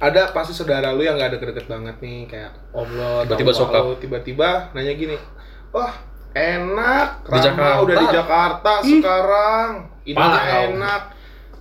Ada 0.02 0.34
pasti 0.34 0.50
saudara 0.50 0.90
lu 0.90 1.00
yang 1.00 1.14
nggak 1.14 1.38
deket-deket 1.38 1.70
banget 1.70 1.96
nih, 2.02 2.26
kayak 2.26 2.50
om 2.74 2.90
lo, 2.90 3.22
atau 3.22 3.38
Tiba-tiba 3.38 3.52
sokap. 3.54 3.82
tiba-tiba 4.02 4.48
nanya 4.74 4.92
gini, 4.92 5.14
wah 5.70 5.94
enak, 6.34 7.22
Di 7.22 7.38
Jakarta. 7.38 7.82
udah 7.86 7.96
di 7.96 8.06
Jakarta 8.10 8.72
sekarang, 8.82 9.70
Hmm. 9.78 10.00
Hidupnya 10.02 10.40
kau. 10.42 10.62
enak, 10.66 11.02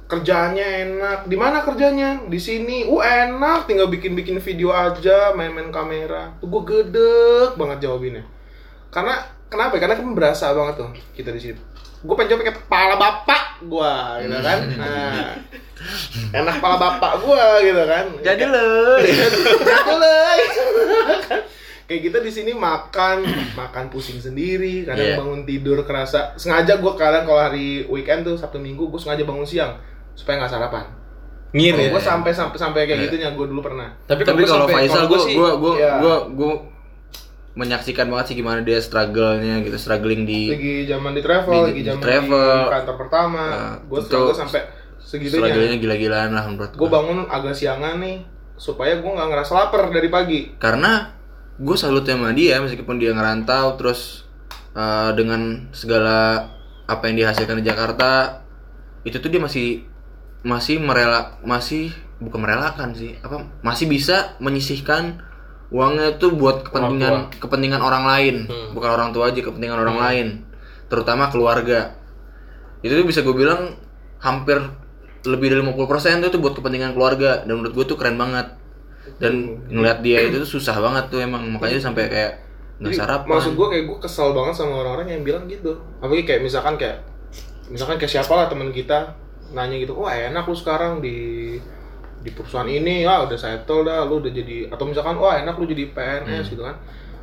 kerjanya 0.08 0.66
enak, 0.82 1.20
di 1.30 1.38
mana 1.38 1.62
kerjanya? 1.62 2.10
Di 2.26 2.40
sini, 2.42 2.82
uh 2.84 2.98
enak, 3.00 3.70
tinggal 3.70 3.86
bikin-bikin 3.88 4.42
video 4.42 4.74
aja, 4.74 5.32
main-main 5.32 5.70
kamera, 5.70 6.34
tuh 6.42 6.50
gue 6.50 6.62
gedek 6.66 7.54
banget 7.54 7.86
jawabinnya, 7.86 8.26
karena 8.90 9.22
kenapa? 9.48 9.78
ya? 9.78 9.86
Karena 9.86 9.96
kan 9.96 10.08
berasa 10.12 10.50
banget 10.52 10.82
tuh 10.82 10.90
kita 11.14 11.30
di 11.30 11.40
sini. 11.40 11.60
Gue 12.02 12.16
pengen 12.18 12.30
jawab 12.34 12.42
kayak 12.44 12.58
kepala 12.66 12.96
bapak 12.98 13.44
gue, 13.62 13.94
gitu 14.26 14.38
kan? 14.42 14.60
Nah, 14.74 15.38
enak 16.34 16.54
kepala 16.58 16.76
bapak 16.78 17.14
gue, 17.22 17.46
gitu 17.62 17.84
kan? 17.86 18.06
jadi 18.22 18.44
lo 18.50 18.98
Jatuh 18.98 19.98
Kayak 21.86 22.02
kita 22.10 22.18
di 22.26 22.32
sini 22.34 22.52
makan, 22.58 23.22
makan 23.54 23.86
pusing 23.94 24.18
sendiri, 24.18 24.82
kadang 24.82 25.14
Iya. 25.14 25.18
bangun 25.22 25.42
tidur 25.46 25.86
kerasa 25.86 26.34
sengaja 26.36 26.82
gue 26.82 26.94
kadang 26.98 27.30
kalau 27.30 27.38
hari 27.38 27.86
weekend 27.86 28.26
tuh 28.26 28.34
Sabtu 28.34 28.58
Minggu 28.58 28.90
gue 28.90 28.98
sengaja 28.98 29.22
bangun 29.22 29.46
siang 29.46 29.78
supaya 30.18 30.42
nggak 30.42 30.52
sarapan. 30.52 30.86
Ngiri. 31.52 31.92
gue 31.92 32.00
sampai 32.00 32.32
sampai 32.32 32.56
sampai 32.56 32.88
kayak 32.88 33.12
gitunya 33.12 33.28
gue 33.36 33.46
dulu 33.46 33.60
pernah. 33.60 33.92
Tapi, 34.08 34.24
tapi 34.24 34.48
kalau 34.48 34.72
Faisal 34.72 35.04
gua 35.12 35.20
gue 35.20 35.52
gue 35.60 35.74
gue 35.84 36.16
gue 36.40 36.52
menyaksikan 37.54 38.08
banget 38.08 38.26
sih 38.28 38.38
gimana 38.38 38.60
dia 38.60 38.78
struggle-nya 38.78 39.60
gitu 39.60 39.76
struggling 39.76 40.24
di 40.24 40.48
Lagi 40.50 40.76
zaman 40.86 41.12
di 41.12 41.22
travel, 41.22 41.52
Di- 41.52 41.66
lagi 41.68 41.76
di 41.76 41.86
zaman 41.86 42.02
travel. 42.02 42.48
di 42.58 42.72
kantor 42.72 42.96
pertama, 42.98 43.44
Nah, 43.46 43.76
gue 43.82 44.00
struggle 44.02 44.36
sampai 44.38 44.62
segitunya. 44.98 45.42
struggle-nya 45.44 45.76
gila-gilaan 45.78 46.32
lah 46.32 46.44
menurut 46.46 46.72
Gue 46.74 46.88
bangun 46.88 47.28
agak 47.28 47.52
siangan 47.52 47.98
nih 47.98 48.24
supaya 48.56 48.96
gue 48.96 49.10
nggak 49.10 49.28
ngerasa 49.28 49.52
lapar 49.54 49.90
dari 49.90 50.08
pagi. 50.08 50.40
karena 50.56 51.12
gue 51.58 51.76
salut 51.76 52.02
sama 52.02 52.32
dia 52.32 52.58
meskipun 52.58 52.96
dia 52.96 53.12
ngerantau 53.12 53.76
terus 53.76 54.24
eh, 54.72 55.12
dengan 55.12 55.68
segala 55.72 56.48
apa 56.86 57.04
yang 57.06 57.20
dihasilkan 57.20 57.58
di 57.58 57.66
Jakarta 57.66 58.42
itu 59.02 59.18
tuh 59.18 59.28
dia 59.28 59.38
masih 59.38 59.86
masih 60.42 60.78
merela 60.78 61.38
masih 61.42 61.90
bukan 62.18 62.40
merelakan 62.40 62.94
sih 62.94 63.18
apa 63.20 63.44
masih 63.60 63.86
bisa 63.86 64.38
menyisihkan 64.38 65.22
uangnya 65.72 66.20
tuh 66.20 66.36
buat 66.36 66.68
kepentingan 66.68 67.40
kepentingan 67.40 67.82
orang 67.82 68.04
lain. 68.04 68.36
Bukan 68.76 68.90
orang 68.92 69.10
tua 69.16 69.32
aja 69.32 69.40
kepentingan 69.40 69.80
orang 69.80 69.98
lain. 69.98 70.28
Terutama 70.92 71.32
keluarga. 71.32 71.96
Itu 72.84 73.00
tuh 73.00 73.08
bisa 73.08 73.24
gue 73.24 73.32
bilang 73.32 73.80
hampir 74.20 74.60
lebih 75.24 75.54
dari 75.54 75.62
50% 75.64 76.28
tuh, 76.28 76.30
tuh 76.30 76.42
buat 76.44 76.54
kepentingan 76.60 76.92
keluarga. 76.92 77.48
Dan 77.48 77.64
menurut 77.64 77.74
gue 77.74 77.86
tuh 77.88 77.98
keren 77.98 78.20
banget. 78.20 78.54
Dan 79.18 79.64
ngeliat 79.72 80.04
dia 80.06 80.22
itu 80.28 80.44
tuh 80.44 80.60
susah 80.60 80.78
banget 80.78 81.10
tuh 81.10 81.24
emang. 81.24 81.48
Makanya 81.48 81.80
dia 81.80 81.84
sampai 81.84 82.04
kayak 82.12 82.34
nggak 82.84 82.94
sarapan. 82.94 83.32
Maksud 83.32 83.54
gue 83.56 83.68
kayak 83.72 83.86
gue 83.88 83.98
kesel 84.04 84.30
banget 84.36 84.54
sama 84.60 84.84
orang-orang 84.84 85.08
yang 85.16 85.24
bilang 85.24 85.48
gitu. 85.48 85.80
Apalagi 86.04 86.28
kayak 86.28 86.42
misalkan 86.44 86.76
kayak 86.76 87.08
misalkan 87.72 87.96
kayak 87.96 88.12
siapa 88.12 88.34
lah 88.36 88.52
teman 88.52 88.76
kita 88.76 89.16
nanya 89.52 89.80
gitu, 89.80 89.96
wah 89.96 90.12
enak 90.12 90.48
lu 90.48 90.56
sekarang 90.56 91.04
di 91.04 91.56
di 92.22 92.30
perusahaan 92.30 92.66
ini 92.66 93.02
ya 93.02 93.22
udah 93.22 93.34
settle 93.34 93.82
dah 93.82 94.06
lu 94.06 94.18
udah 94.18 94.30
jadi 94.30 94.70
atau 94.70 94.86
misalkan 94.86 95.16
wah 95.16 95.36
enak 95.36 95.56
lu 95.56 95.66
jadi 95.66 95.90
PNS 95.90 96.26
Hmm. 96.44 96.52
gitu 96.52 96.62
kan 96.62 96.76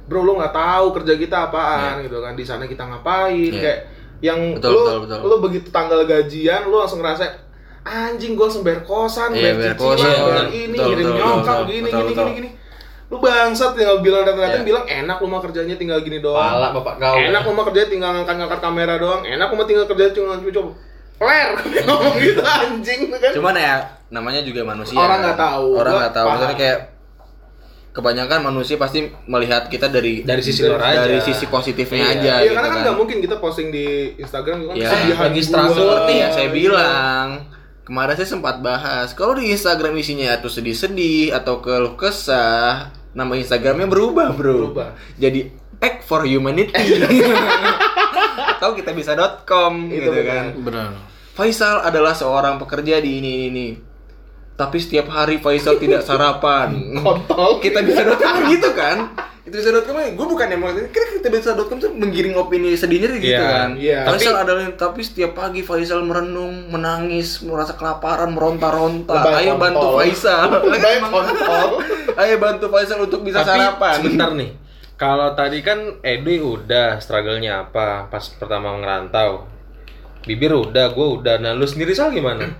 bro 0.04 0.20
lu 0.20 0.34
nggak 0.34 0.50
tahu 0.50 0.86
kerja 0.94 1.14
kita 1.14 1.36
apaan 1.46 2.00
gitu 2.00 2.18
kan 2.18 2.32
di 2.32 2.42
sana 2.42 2.64
kita 2.64 2.82
ngapain 2.82 3.32
Iya. 3.48 3.60
kayak 3.60 3.78
yang 4.18 4.40
Betul, 4.52 4.72
lu 4.72 4.80
betul, 4.82 4.98
betul. 5.04 5.18
lu 5.22 5.36
begitu 5.40 5.68
tanggal 5.68 6.00
gajian 6.02 6.62
lu 6.64 6.76
langsung 6.76 6.98
ngerasa 6.98 7.24
anjing 7.80 8.34
gua 8.34 8.46
langsung 8.46 8.62
bayar 8.62 8.82
kosan 8.82 9.30
Iya, 9.30 9.54
bayar 9.54 9.74
cicilan 9.74 10.18
bayar 10.26 10.48
ini 10.50 10.74
betul, 10.74 10.86
ngirim 10.88 11.04
betul, 11.04 11.16
nyokap 11.16 11.38
betul, 11.56 11.68
gini 11.68 11.78
betul, 11.80 11.94
gini 11.94 12.08
betul. 12.08 12.26
gini 12.26 12.34
gini 12.34 12.50
lu 13.08 13.16
bangsat 13.18 13.70
tinggal 13.72 13.96
bilang 13.98 14.22
datang-datang 14.22 14.60
Iya. 14.60 14.68
bilang 14.68 14.84
enak 14.84 15.16
lu 15.16 15.26
mah 15.26 15.40
kerjanya 15.40 15.74
tinggal 15.74 15.98
gini 16.02 16.18
doang 16.18 16.44
Pala 16.52 16.68
bapak 16.74 16.94
kau. 16.98 17.16
enak 17.16 17.40
lu 17.40 17.52
mah 17.52 17.64
kerja 17.64 17.82
tinggal 17.86 18.10
ngangkat-ngangkat 18.12 18.60
kamera 18.60 18.94
doang 18.96 19.22
enak 19.22 19.46
lu 19.46 19.54
mah 19.54 19.64
tinggal 19.64 19.86
kerja 19.86 20.04
cuma 20.12 20.36
cuci 20.36 20.60
Ler, 21.18 21.50
ngomong 21.86 22.14
gitu 22.16 22.40
anjing 22.40 23.00
tuh 23.06 23.18
kan. 23.18 23.32
cuman 23.34 23.54
ya 23.54 23.74
namanya 24.08 24.40
juga 24.40 24.62
manusia 24.62 24.94
Orang 24.94 25.18
nggak 25.20 25.36
tahu. 25.36 25.68
orang 25.74 25.94
nggak 25.96 26.14
tahu 26.14 26.26
maksudnya 26.28 26.56
kayak 26.56 26.78
kebanyakan 27.90 28.40
manusia 28.44 28.76
pasti 28.76 28.98
melihat 29.24 29.66
kita 29.66 29.86
dari 29.86 30.22
Dari 30.22 30.38
sisi 30.38 30.62
Dari- 30.62 30.70
luar 30.70 30.82
aja. 30.84 30.98
dari 31.02 31.18
sisi 31.20 31.44
positifnya 31.46 31.98
Iya. 32.00 32.12
aja 32.12 32.22
Iya, 32.22 32.34
gitu 32.40 32.54
karena 32.54 32.62
kan 32.62 32.70
kan. 32.70 32.82
nggak 32.84 32.96
mungkin 32.96 33.16
kita 33.18 33.36
posting 33.36 33.68
di 33.68 33.86
Instagram 34.16 34.56
gitu 34.56 34.68
kan 34.68 34.76
Iya, 34.76 34.88
kesedihan 34.88 35.24
lagi 35.24 35.40
struggle. 35.42 35.74
seperti 35.74 36.12
yang 36.14 36.30
saya 36.30 36.44
Iya. 36.44 36.54
bilang 36.54 37.26
kemarin 37.82 38.14
saya 38.14 38.28
sempat 38.28 38.56
bahas 38.60 39.08
kalau 39.12 39.34
di 39.34 39.48
Instagram 39.48 39.96
isinya 39.96 40.30
itu 40.30 40.46
sedih-sedih 40.46 41.32
atau 41.32 41.58
keluh 41.58 41.94
kesah 41.94 42.88
nama 43.10 43.32
Instagramnya 43.34 43.84
berubah 43.84 44.30
bro 44.30 44.70
Berubah. 44.70 44.94
jadi 45.16 45.50
act 45.78 46.04
for 46.04 46.22
humanity 46.22 46.70
atau 48.58 48.74
kita 48.74 48.90
bisa 48.90 49.14
.com 49.42 49.86
Itu 49.86 50.02
gitu 50.02 50.10
benar. 50.12 50.26
kan 50.26 50.44
Benar. 50.60 50.90
Faisal 51.32 51.80
adalah 51.80 52.12
seorang 52.12 52.58
pekerja 52.58 52.98
di 52.98 53.10
ini 53.16 53.32
ini 53.46 53.68
tapi 54.52 54.76
setiap 54.76 55.06
hari 55.08 55.38
Faisal 55.38 55.78
tidak 55.78 56.02
sarapan 56.02 56.74
Kontol. 56.98 57.58
kita 57.58 57.78
bisa 57.80 58.02
.com 58.04 58.36
gitu 58.46 58.70
kan 58.72 59.14
Itbisa.com 59.48 59.96
gue 60.12 60.26
bukan 60.28 60.44
yang 60.44 60.60
mau 60.60 60.68
kira 60.68 61.06
Itbisa.com 61.16 61.78
tuh 61.78 61.88
menggiring 61.90 62.36
opini 62.36 62.74
sedihnya 62.74 63.16
gitu 63.16 63.32
Iya, 63.32 63.40
kan. 63.40 63.68
iya. 63.80 63.98
Faisal 64.04 64.36
adalah 64.36 64.68
tapi 64.74 65.00
setiap 65.00 65.32
pagi 65.32 65.62
Faisal 65.62 66.04
merenung, 66.04 66.68
menangis, 66.68 67.40
merasa 67.40 67.72
kelaparan, 67.72 68.28
meronta-ronta. 68.28 69.14
Lebay 69.14 69.34
Ayo 69.40 69.56
bantu. 69.56 69.96
Faisal. 69.96 70.52
Ayo 72.14 72.36
bantu 72.36 72.68
Faisal 72.68 72.98
untuk 73.00 73.22
bisa 73.22 73.40
Tapi 73.40 73.56
sarapan. 73.56 73.94
sebentar 73.96 74.30
nih. 74.34 74.50
Kalau 74.98 75.30
tadi 75.38 75.62
kan 75.62 76.02
Edi 76.02 76.42
udah 76.42 76.98
struggle-nya 76.98 77.70
apa 77.70 78.10
pas 78.10 78.24
pertama 78.34 78.74
ngerantau. 78.82 79.46
Bibir 80.26 80.50
udah, 80.50 80.90
gue 80.90 81.06
udah. 81.22 81.38
Nah, 81.38 81.54
lu 81.54 81.62
sendiri 81.62 81.94
Sal 81.94 82.10
gimana? 82.10 82.42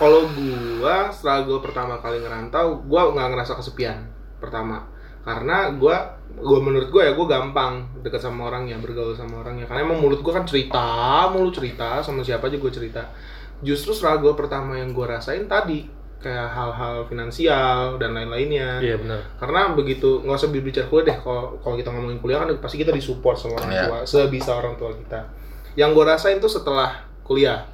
Kalau 0.00 0.26
gua 0.32 1.12
struggle 1.12 1.60
pertama 1.60 2.00
kali 2.00 2.24
ngerantau, 2.24 2.82
gua 2.88 3.12
nggak 3.12 3.36
ngerasa 3.36 3.52
kesepian 3.54 4.00
pertama. 4.40 4.88
Karena 5.20 5.70
gua 5.76 6.16
gua 6.40 6.58
menurut 6.58 6.88
gua 6.88 7.04
ya 7.04 7.12
gua 7.12 7.28
gampang 7.28 8.00
deket 8.00 8.24
sama 8.24 8.48
orangnya, 8.48 8.80
bergaul 8.80 9.12
sama 9.12 9.44
orangnya. 9.44 9.68
Karena 9.68 9.84
emang 9.84 10.00
mulut 10.00 10.24
gua 10.24 10.40
kan 10.40 10.48
cerita, 10.48 11.28
mulu 11.30 11.52
cerita 11.52 12.00
sama 12.00 12.24
siapa 12.24 12.48
aja 12.48 12.56
gua 12.56 12.72
cerita. 12.72 13.12
Justru 13.60 13.92
struggle 13.92 14.32
pertama 14.32 14.80
yang 14.80 14.96
gua 14.96 15.20
rasain 15.20 15.44
tadi 15.44 15.99
kayak 16.20 16.52
hal-hal 16.52 17.00
finansial 17.08 17.96
dan 17.96 18.12
lain-lainnya. 18.12 18.76
Iya 18.78 19.00
benar. 19.00 19.20
Karena 19.40 19.72
begitu 19.72 20.20
nggak 20.20 20.36
usah 20.36 20.52
berbicara 20.52 20.86
kuliah 20.86 21.06
deh. 21.08 21.18
Kalau 21.24 21.56
kalau 21.64 21.74
kita 21.80 21.88
ngomongin 21.88 22.20
kuliah 22.20 22.44
kan 22.44 22.52
pasti 22.60 22.76
kita 22.76 22.92
disupport 22.92 23.36
sama 23.36 23.56
orang 23.56 23.72
Iya. 23.72 23.84
tua, 23.88 23.98
sebisa 24.04 24.52
orang 24.60 24.76
tua 24.76 24.92
kita. 24.92 25.20
Yang 25.80 25.90
gue 25.96 26.04
rasain 26.04 26.36
tuh 26.36 26.52
setelah 26.52 26.92
kuliah. 27.24 27.64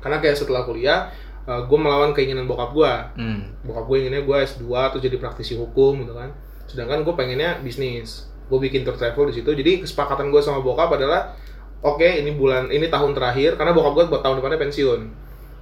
Karena 0.00 0.20
kayak 0.20 0.36
setelah 0.36 0.64
kuliah, 0.64 1.12
gue 1.44 1.78
melawan 1.78 2.16
keinginan 2.16 2.48
bokap 2.48 2.72
gue. 2.72 2.92
Hmm. 3.20 3.52
Bokap 3.68 3.84
gue 3.84 3.96
inginnya 4.00 4.24
gue 4.24 4.36
S2 4.36 4.64
terus 4.64 5.02
jadi 5.04 5.16
praktisi 5.20 5.52
hukum 5.56 6.08
gitu 6.08 6.16
kan. 6.16 6.32
Sedangkan 6.64 7.04
gue 7.04 7.12
pengennya 7.12 7.60
bisnis. 7.60 8.28
Gue 8.48 8.60
bikin 8.64 8.84
tour 8.84 8.96
travel 8.96 9.28
di 9.28 9.40
situ. 9.40 9.52
Jadi 9.52 9.84
kesepakatan 9.84 10.32
gue 10.32 10.40
sama 10.40 10.64
bokap 10.64 10.96
adalah 10.96 11.36
oke 11.84 12.00
ini 12.04 12.32
bulan 12.32 12.72
ini 12.72 12.88
tahun 12.88 13.12
terakhir 13.12 13.60
karena 13.60 13.76
bokap 13.76 13.92
gue 13.92 14.04
buat 14.08 14.22
tahun 14.24 14.40
depannya 14.40 14.56
pensiun. 14.56 15.00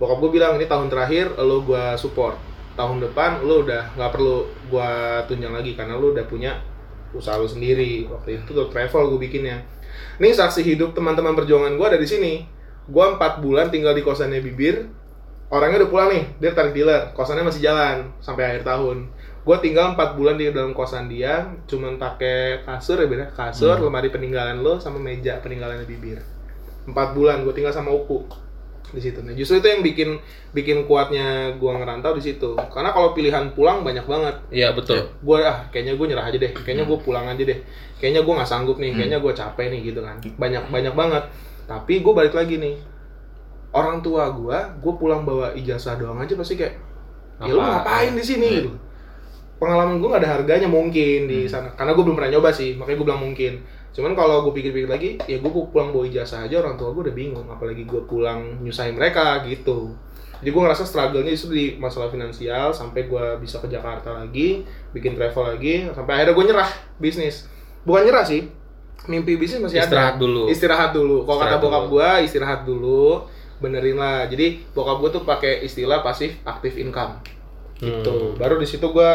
Bokap 0.03 0.19
gue 0.19 0.43
bilang 0.43 0.59
ini 0.59 0.67
tahun 0.67 0.91
terakhir 0.91 1.39
lo 1.39 1.63
gue 1.63 1.95
support. 1.95 2.35
Tahun 2.75 2.99
depan 2.99 3.47
lo 3.47 3.63
udah 3.63 3.95
nggak 3.95 4.11
perlu 4.11 4.51
gue 4.67 4.91
tunjang 5.31 5.55
lagi 5.55 5.79
karena 5.79 5.95
lo 5.95 6.11
udah 6.11 6.27
punya 6.27 6.59
usaha 7.15 7.39
lo 7.39 7.47
sendiri. 7.47 8.11
Waktu 8.11 8.43
itu 8.43 8.51
tour 8.51 8.67
travel 8.67 9.15
gue 9.15 9.31
bikinnya. 9.31 9.63
Ini 10.19 10.35
saksi 10.35 10.67
hidup 10.67 10.99
teman-teman 10.99 11.39
perjuangan 11.39 11.79
gue 11.79 11.87
ada 11.87 12.03
di 12.03 12.09
sini. 12.11 12.43
Gue 12.91 13.15
empat 13.15 13.39
bulan 13.39 13.71
tinggal 13.71 13.95
di 13.95 14.03
kosannya 14.03 14.43
bibir. 14.43 14.91
Orangnya 15.55 15.87
udah 15.87 15.91
pulang 15.95 16.09
nih, 16.11 16.25
dia 16.43 16.51
tarik 16.51 16.75
dealer. 16.75 17.15
Kosannya 17.15 17.47
masih 17.47 17.63
jalan 17.63 18.11
sampai 18.19 18.43
akhir 18.51 18.67
tahun. 18.67 19.07
Gue 19.47 19.57
tinggal 19.63 19.95
empat 19.95 20.19
bulan 20.19 20.35
di 20.35 20.51
dalam 20.51 20.75
kosan 20.75 21.07
dia, 21.07 21.47
cuman 21.71 22.03
pakai 22.03 22.67
kasur 22.67 22.99
ya 22.99 23.07
beda, 23.07 23.27
kasur, 23.37 23.79
lemari 23.79 24.11
peninggalan 24.11 24.65
lo 24.65 24.83
sama 24.83 24.99
meja 24.99 25.39
peninggalannya 25.45 25.87
bibir. 25.87 26.25
Empat 26.91 27.15
bulan 27.15 27.47
gue 27.47 27.55
tinggal 27.55 27.71
sama 27.71 27.95
Upu 27.95 28.27
di 28.93 29.01
situ. 29.01 29.19
Nah, 29.25 29.33
justru 29.33 29.63
itu 29.63 29.69
yang 29.71 29.81
bikin 29.81 30.09
bikin 30.53 30.79
kuatnya 30.85 31.57
gua 31.57 31.81
ngerantau 31.81 32.13
di 32.19 32.23
situ. 32.23 32.59
Karena 32.69 32.93
kalau 32.93 33.17
pilihan 33.17 33.55
pulang 33.57 33.81
banyak 33.87 34.05
banget. 34.05 34.35
Iya 34.53 34.75
betul. 34.77 35.09
gue 35.23 35.39
ah 35.41 35.65
kayaknya 35.73 35.97
gue 35.97 36.07
nyerah 36.13 36.27
aja 36.29 36.39
deh. 36.39 36.53
Kayaknya 36.53 36.85
gue 36.85 36.99
pulang 37.01 37.25
aja 37.25 37.43
deh. 37.43 37.59
Kayaknya 38.03 38.21
gue 38.27 38.35
nggak 38.37 38.51
sanggup 38.51 38.77
nih. 38.77 38.93
Kayaknya 38.93 39.19
gue 39.25 39.33
capek 39.33 39.67
nih 39.73 39.81
gitu 39.95 40.01
kan. 40.05 40.17
Banyak 40.21 40.65
banyak 40.69 40.95
banget. 40.99 41.25
Tapi 41.65 41.95
gue 42.05 42.13
balik 42.13 42.35
lagi 42.37 42.61
nih. 42.61 42.77
Orang 43.73 44.05
tua 44.05 44.29
gue 44.29 44.59
gue 44.85 44.93
pulang 45.01 45.25
bawa 45.25 45.57
ijazah 45.57 45.97
doang 45.97 46.21
aja 46.21 46.37
pasti 46.37 46.61
kayak 46.61 46.77
ya 47.41 47.51
lu 47.51 47.59
Apa? 47.59 47.81
ngapain 47.81 48.13
di 48.13 48.25
sini 48.25 48.49
gitu. 48.61 48.71
Pengalaman 49.57 50.03
gue 50.03 50.09
nggak 50.11 50.23
ada 50.27 50.31
harganya 50.37 50.69
mungkin 50.69 51.31
di 51.31 51.49
sana. 51.49 51.73
Karena 51.73 51.97
gue 51.97 52.05
belum 52.05 52.17
pernah 52.19 52.37
nyoba 52.37 52.53
sih. 52.53 52.77
Makanya 52.77 52.97
gue 53.01 53.07
bilang 53.09 53.23
mungkin 53.25 53.53
cuman 53.93 54.17
kalau 54.17 54.49
gue 54.49 54.57
pikir-pikir 54.57 54.89
lagi 54.89 55.11
ya 55.29 55.37
gue 55.37 55.51
pulang 55.53 55.93
bawa 55.93 56.09
ijazah 56.09 56.49
aja 56.49 56.65
orang 56.65 56.81
tua 56.81 56.97
gue 56.97 57.13
udah 57.13 57.17
bingung 57.17 57.45
apalagi 57.53 57.85
gue 57.85 58.03
pulang 58.09 58.61
nyusahin 58.65 58.97
mereka 58.97 59.45
gitu. 59.45 59.93
Jadi 60.43 60.51
gue 60.51 60.63
ngerasa 60.67 60.83
struggle-nya 60.83 61.39
itu 61.39 61.47
di 61.55 61.79
masalah 61.79 62.11
finansial 62.11 62.75
sampai 62.75 63.07
gue 63.07 63.25
bisa 63.39 63.63
ke 63.63 63.71
Jakarta 63.71 64.11
lagi 64.11 64.67
bikin 64.91 65.15
travel 65.15 65.55
lagi 65.55 65.87
sampai 65.95 66.13
akhirnya 66.19 66.35
gue 66.35 66.45
nyerah 66.51 66.71
bisnis. 66.99 67.47
Bukan 67.87 68.11
nyerah 68.11 68.27
sih 68.27 68.51
mimpi 69.07 69.39
bisnis 69.39 69.63
masih 69.63 69.83
Istirahat 69.83 70.19
ada 70.19 70.23
dulu. 70.23 70.43
istirahat 70.51 70.91
dulu. 70.91 71.17
Kalau 71.23 71.39
kata 71.39 71.47
Istirahat 71.47 71.63
bokap 71.63 71.85
gue 71.87 72.09
istirahat 72.27 72.61
dulu 72.67 73.05
benerin 73.63 74.01
lah. 74.01 74.27
Jadi 74.27 74.67
bokap 74.75 74.99
gue 74.99 75.11
tuh 75.15 75.23
pakai 75.23 75.63
istilah 75.63 76.03
pasif 76.03 76.41
aktif 76.43 76.75
income. 76.75 77.23
Gitu. 77.79 78.35
Baru 78.35 78.59
di 78.59 78.67
situ 78.67 78.89
gue 78.91 79.11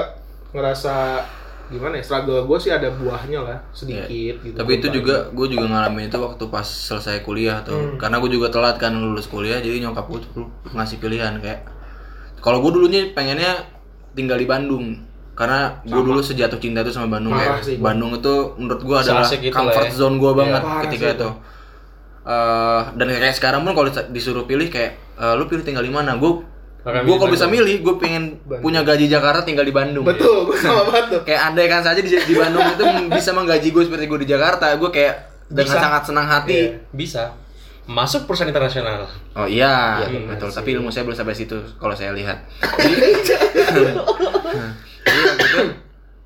ngerasa 0.55 1.27
gimana 1.67 1.99
ya 1.99 2.03
struggle 2.03 2.47
gue 2.47 2.57
sih 2.57 2.71
ada 2.71 2.87
buahnya 2.91 3.39
lah 3.43 3.57
sedikit 3.75 4.39
gitu 4.39 4.55
Iya. 4.55 4.59
Tapi 4.63 4.71
itu 4.79 4.87
juga 4.89 5.15
gue 5.29 5.47
juga 5.51 5.65
ngalamin 5.67 6.07
itu 6.07 6.17
waktu 6.17 6.43
pas 6.47 6.63
selesai 6.63 7.21
kuliah 7.21 7.59
tuh. 7.61 7.99
Karena 7.99 8.23
gue 8.23 8.31
juga 8.31 8.47
telat 8.47 8.79
kan 8.79 8.95
lulus 8.95 9.27
kuliah, 9.27 9.59
jadi 9.59 9.83
nyokap 9.83 10.07
gue 10.07 10.19
tuh 10.23 10.47
ngasih 10.71 10.97
pilihan 10.97 11.35
kayak 11.43 11.67
kalau 12.39 12.63
gue 12.63 12.71
dulunya 12.71 13.11
pengennya 13.11 13.67
tinggal 14.15 14.39
di 14.39 14.47
Bandung. 14.47 15.03
Karena 15.37 15.69
gue 15.85 16.01
dulu 16.01 16.17
sejatuh 16.17 16.57
cinta 16.57 16.81
tuh 16.81 16.89
sama 16.89 17.19
Bandung 17.19 17.35
Parah 17.35 17.61
ya. 17.61 17.67
sih. 17.67 17.75
Bandung 17.77 18.15
itu 18.15 18.35
menurut 18.57 18.81
gue 18.81 18.97
adalah 18.97 19.21
Seasik 19.21 19.45
itu 19.45 19.53
lah 19.53 19.69
comfort 19.69 19.87
ya. 19.87 19.93
zone 19.93 20.15
gue 20.17 20.31
banget 20.33 20.61
Parah 20.65 20.81
ketika 20.87 21.05
sih 21.05 21.15
itu. 21.19 21.29
Eh, 22.27 22.81
dan 22.97 23.07
kayak 23.07 23.35
sekarang 23.37 23.61
pun 23.63 23.71
kalau 23.71 23.87
disuruh 24.09 24.43
pilih 24.43 24.67
kayak 24.67 24.97
eh, 25.15 25.33
lu 25.37 25.45
pilih 25.45 25.61
tinggal 25.61 25.85
di 25.85 25.93
mana? 25.93 26.17
Gue 26.17 26.41
gue 26.87 27.15
kalau 27.15 27.27
bisa 27.27 27.43
Bandung. 27.43 27.53
milih, 27.59 27.75
gue 27.81 27.95
pengen 27.97 28.23
punya 28.57 28.81
gaji 28.81 29.05
Jakarta 29.05 29.41
tinggal 29.41 29.61
di 29.61 29.71
Bandung. 29.71 30.01
betul 30.01 30.45
gue 30.45 30.55
sama 30.55 30.85
banget 30.85 31.05
tuh 31.09 31.21
kayak 31.21 31.41
andai 31.45 31.67
kan 31.67 31.81
saja 31.81 31.97
di, 31.97 32.07
di 32.07 32.33
Bandung 32.33 32.63
itu 32.65 32.83
bisa 33.17 33.31
menggaji 33.31 33.67
gue 33.69 33.83
seperti 33.83 34.05
gue 34.05 34.19
di 34.21 34.29
Jakarta 34.29 34.71
gue 34.73 34.87
kayak 34.87 35.13
dengan 35.47 35.67
Bisa. 35.69 35.81
sangat 35.81 36.01
senang 36.03 36.25
hati 36.25 36.51
Iya, 36.53 36.67
bisa. 36.91 37.23
Masuk 37.85 38.23
perusahaan 38.23 38.47
internasional. 38.47 39.07
oh 39.33 39.43
iya, 39.45 40.03
Iya, 40.03 40.27
betul 40.27 40.47
benar 40.47 40.57
tapi 40.57 40.69
ilmu 40.73 40.87
saya 40.89 41.03
belum 41.03 41.15
sampai 41.15 41.31
situ 41.33 41.55
kalau 41.75 41.91
saya 41.91 42.11
lihat 42.11 42.35
jadi, 42.77 42.95
jadi 45.03 45.23
waktu 45.23 45.45
itu 45.45 45.59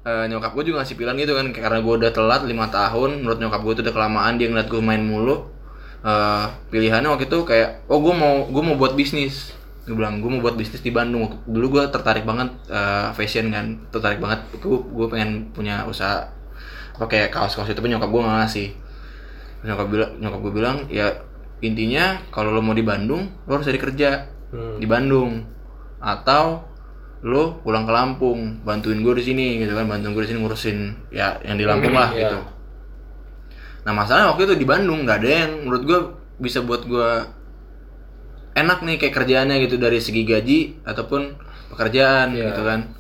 eh, 0.02 0.26
nyokap 0.28 0.52
gue 0.52 0.64
juga 0.64 0.82
ngasih 0.82 0.96
pilihan 0.96 1.16
gitu 1.16 1.34
kan 1.34 1.46
karena 1.52 1.80
gue 1.80 1.94
udah 1.96 2.12
telat 2.12 2.42
lima 2.44 2.66
tahun 2.68 3.22
menurut 3.22 3.38
nyokap 3.38 3.62
gue 3.62 3.74
itu 3.76 3.82
udah 3.82 3.94
kelamaan 3.94 4.34
dia 4.36 4.48
ngeliat 4.48 4.68
gue 4.68 4.82
main 4.82 5.02
mulu 5.02 5.50
Eh, 6.02 6.44
pilihannya 6.68 7.06
waktu 7.08 7.30
itu 7.30 7.46
kayak 7.46 7.86
oh 7.86 8.02
gue 8.02 8.10
mau 8.10 8.42
gue 8.44 8.64
mau 8.64 8.74
buat 8.74 8.98
bisnis 8.98 9.54
gue 9.82 9.96
bilang 9.98 10.22
gue 10.22 10.30
mau 10.30 10.40
buat 10.40 10.54
bisnis 10.54 10.80
di 10.80 10.90
Bandung. 10.90 11.42
Dulu 11.44 11.80
gue 11.80 11.84
tertarik 11.90 12.22
banget 12.22 12.50
eh, 12.68 13.10
fashion 13.12 13.50
kan 13.50 13.66
tertarik 13.90 14.18
banget. 14.18 14.40
Gue 14.58 14.78
gue 14.78 15.08
pengen 15.08 15.50
punya 15.52 15.84
usaha 15.86 16.30
apa 16.92 17.06
kayak 17.08 17.32
kaos-kaos 17.32 17.66
itu 17.68 17.82
nyokap 17.82 18.08
gue 18.08 18.22
nggak 18.22 18.38
ngasih. 18.40 18.70
Nyokap 19.62 19.88
bilang 19.88 20.12
nyokap 20.18 20.40
gue 20.40 20.54
bilang 20.54 20.78
ya 20.88 21.08
intinya 21.62 22.18
kalau 22.30 22.50
lo 22.50 22.62
mau 22.62 22.74
di 22.74 22.82
Bandung 22.82 23.30
lo 23.46 23.52
harus 23.52 23.66
cari 23.66 23.78
kerja 23.78 24.30
Hmm. 24.52 24.78
di 24.78 24.86
Bandung. 24.86 25.48
Atau 25.98 26.68
lo 27.24 27.62
pulang 27.62 27.86
ke 27.86 27.94
Lampung 27.94 28.60
bantuin 28.62 29.00
gue 29.00 29.14
di 29.16 29.24
sini 29.24 29.46
gitu 29.58 29.74
kan. 29.74 29.88
Bantuin 29.88 30.12
gue 30.12 30.24
di 30.26 30.30
sini 30.30 30.40
ngurusin 30.42 30.78
ya 31.10 31.40
yang 31.42 31.56
di 31.56 31.64
Lampung 31.64 31.94
lah 31.94 32.12
Iya. 32.12 32.20
gitu. 32.28 32.40
Nah 33.82 33.94
masalahnya 33.96 34.30
waktu 34.30 34.46
itu 34.46 34.56
di 34.58 34.68
Bandung 34.68 35.06
nggak 35.06 35.18
ada 35.18 35.30
yang 35.46 35.52
menurut 35.66 35.84
gue 35.86 36.00
bisa 36.38 36.62
buat 36.62 36.84
gue 36.84 37.10
enak 38.54 38.80
nih 38.82 38.96
kayak 38.98 39.16
kerjaannya 39.16 39.58
gitu 39.62 39.76
dari 39.76 39.98
segi 39.98 40.22
gaji 40.22 40.60
ataupun 40.84 41.36
pekerjaan 41.70 42.32
Iya. 42.32 42.52
gitu 42.52 42.62
kan 42.62 42.92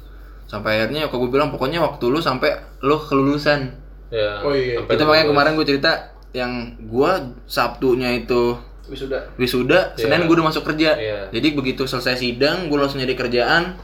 sampai 0.45 0.79
akhirnya 0.79 1.07
kok 1.07 1.15
gue 1.15 1.29
bilang 1.29 1.47
pokoknya 1.49 1.79
waktu 1.79 2.05
lu 2.07 2.19
sampai 2.19 2.51
lu 2.79 2.95
kelulusan 2.97 3.79
Ya. 4.11 4.43
Oh 4.43 4.51
iya. 4.51 4.75
sampai 4.75 4.93
itu 4.93 5.03
makanya 5.03 5.27
kemarin 5.27 5.51
gue 5.55 5.63
cerita 5.65 5.91
yang 6.31 6.51
gue 6.81 7.11
Sabtunya 7.45 8.11
itu 8.17 8.59
wisuda 8.85 9.23
wisuda 9.35 9.95
Senin 9.95 10.27
gue 10.27 10.35
udah 10.35 10.47
masuk 10.47 10.63
kerja 10.65 10.95
Iya. 10.95 11.19
jadi 11.31 11.47
begitu 11.51 11.83
selesai 11.85 12.15
sidang 12.17 12.67
gue 12.67 12.75
langsung 12.75 12.99
nyari 12.99 13.15
kerjaan 13.15 13.79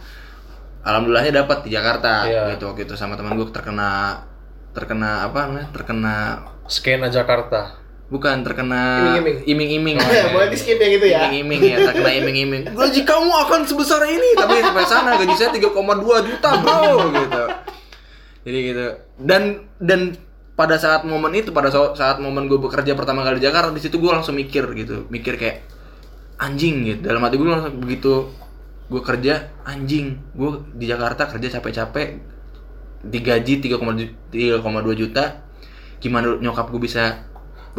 alhamdulillahnya 0.81 1.31
dapat 1.37 1.63
di 1.63 1.71
Jakarta 1.71 2.27
Iya. 2.27 2.55
gitu 2.55 2.67
waktu 2.67 2.83
itu 2.83 2.95
sama 2.95 3.15
teman 3.15 3.35
gue 3.35 3.47
terkena 3.47 4.23
terkena 4.71 5.25
apa 5.25 5.47
namanya 5.47 5.67
terkena 5.71 6.15
skena 6.65 7.07
Jakarta. 7.07 7.79
Bukan 8.07 8.39
terkena 8.39 9.03
Iming-iming. 9.19 9.37
iming-iming. 9.43 9.95
Boleh 10.35 10.47
di 10.47 10.57
skip 10.57 10.79
yang 10.79 10.93
itu 10.95 11.07
ya? 11.11 11.27
Iming-iming 11.27 11.59
ya 11.59 11.77
terkena 11.91 12.11
iming-iming. 12.15 12.63
Gaji 12.79 13.01
kamu 13.03 13.31
akan 13.47 13.59
sebesar 13.67 14.01
ini 14.07 14.29
tapi 14.35 14.59
sampai 14.65 14.85
sana 14.87 15.19
gaji 15.19 15.35
saya 15.35 15.51
3,2 15.51 15.75
juta 16.27 16.49
bro 16.63 17.11
gitu. 17.11 17.43
Jadi 18.47 18.59
gitu. 18.71 18.85
Dan 19.19 19.67
dan 19.83 20.15
pada 20.55 20.79
saat 20.79 21.03
momen 21.03 21.35
itu 21.35 21.51
pada 21.51 21.69
saat 21.69 22.17
momen 22.23 22.47
gue 22.47 22.57
bekerja 22.57 22.95
pertama 22.95 23.21
kali 23.27 23.43
di 23.43 23.45
Jakarta 23.45 23.69
di 23.75 23.83
situ 23.83 23.99
gue 23.99 24.11
langsung 24.11 24.39
mikir 24.39 24.63
gitu. 24.71 25.03
Mikir 25.11 25.35
kayak 25.35 25.67
anjing 26.39 26.87
gitu. 26.87 27.11
Dalam 27.11 27.19
hati 27.27 27.35
gue 27.35 27.43
langsung 27.43 27.75
begitu 27.75 28.31
gue 28.87 29.01
kerja 29.03 29.51
anjing 29.67 30.15
gue 30.31 30.63
di 30.79 30.87
Jakarta 30.87 31.27
kerja 31.27 31.59
capek-capek 31.59 32.23
digaji 33.03 33.53
3,2 33.67 34.31
3,2 34.31 34.63
juta. 34.95 35.43
Gimana 35.99 36.39
nyokap 36.39 36.71
gue 36.71 36.81
bisa 36.87 37.27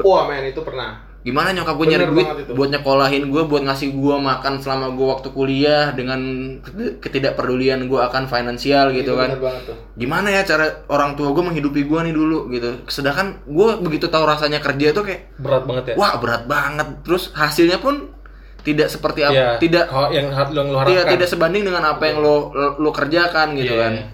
wah 0.01 0.23
men 0.25 0.45
itu 0.45 0.61
pernah 0.61 0.91
gimana 1.19 1.51
nyokap 1.51 1.75
gue 1.75 1.87
nyari 1.89 2.07
duit 2.09 2.27
buat 2.49 2.71
nyekolahin 2.71 3.27
gue 3.27 3.43
buat 3.45 3.61
ngasih 3.61 3.91
gue 3.91 4.17
makan 4.17 4.55
selama 4.59 4.87
gue 4.91 5.07
waktu 5.09 5.29
kuliah 5.29 5.91
dengan 5.91 6.21
ket- 6.63 7.03
ketidakpedulian 7.03 7.85
gue 7.85 8.01
akan 8.01 8.25
finansial 8.25 8.91
gitu 8.91 9.13
Itu 9.13 9.19
kan 9.19 9.29
bener 9.29 9.43
banget 9.43 9.63
tuh. 9.67 9.77
gimana 9.95 10.29
ya 10.31 10.43
cara 10.43 10.87
orang 10.87 11.15
tua 11.15 11.29
gue 11.31 11.43
menghidupi 11.43 11.85
gue 11.85 12.01
nih 12.03 12.15
dulu 12.15 12.49
gitu 12.49 12.71
sedangkan 12.87 13.45
gue 13.45 13.69
begitu 13.79 14.07
tahu 14.07 14.25
rasanya 14.25 14.59
kerja 14.59 14.93
tuh 14.93 15.05
kayak 15.05 15.37
Berat 15.37 15.63
banget 15.65 15.85
ya. 15.85 15.95
wah 15.97 16.15
berat 16.17 16.43
banget 16.47 16.87
terus 17.03 17.35
hasilnya 17.35 17.77
pun 17.77 18.15
tidak 18.59 18.87
seperti 18.87 19.21
apa 19.23 19.35
Iya, 19.35 19.49
tidak 19.59 19.85
yang 20.11 20.29
yang 20.29 20.69
lo 20.71 20.81
tidak 20.81 20.87
harapkan. 21.03 21.13
tidak 21.13 21.29
sebanding 21.29 21.63
dengan 21.63 21.85
apa 21.85 22.03
yang 22.05 22.19
lo 22.19 22.51
lo, 22.51 22.69
lo 22.79 22.91
kerjakan 22.91 23.53
gitu 23.55 23.75
Iya, 23.75 23.81
kan 23.81 23.93
iya. 23.93 24.05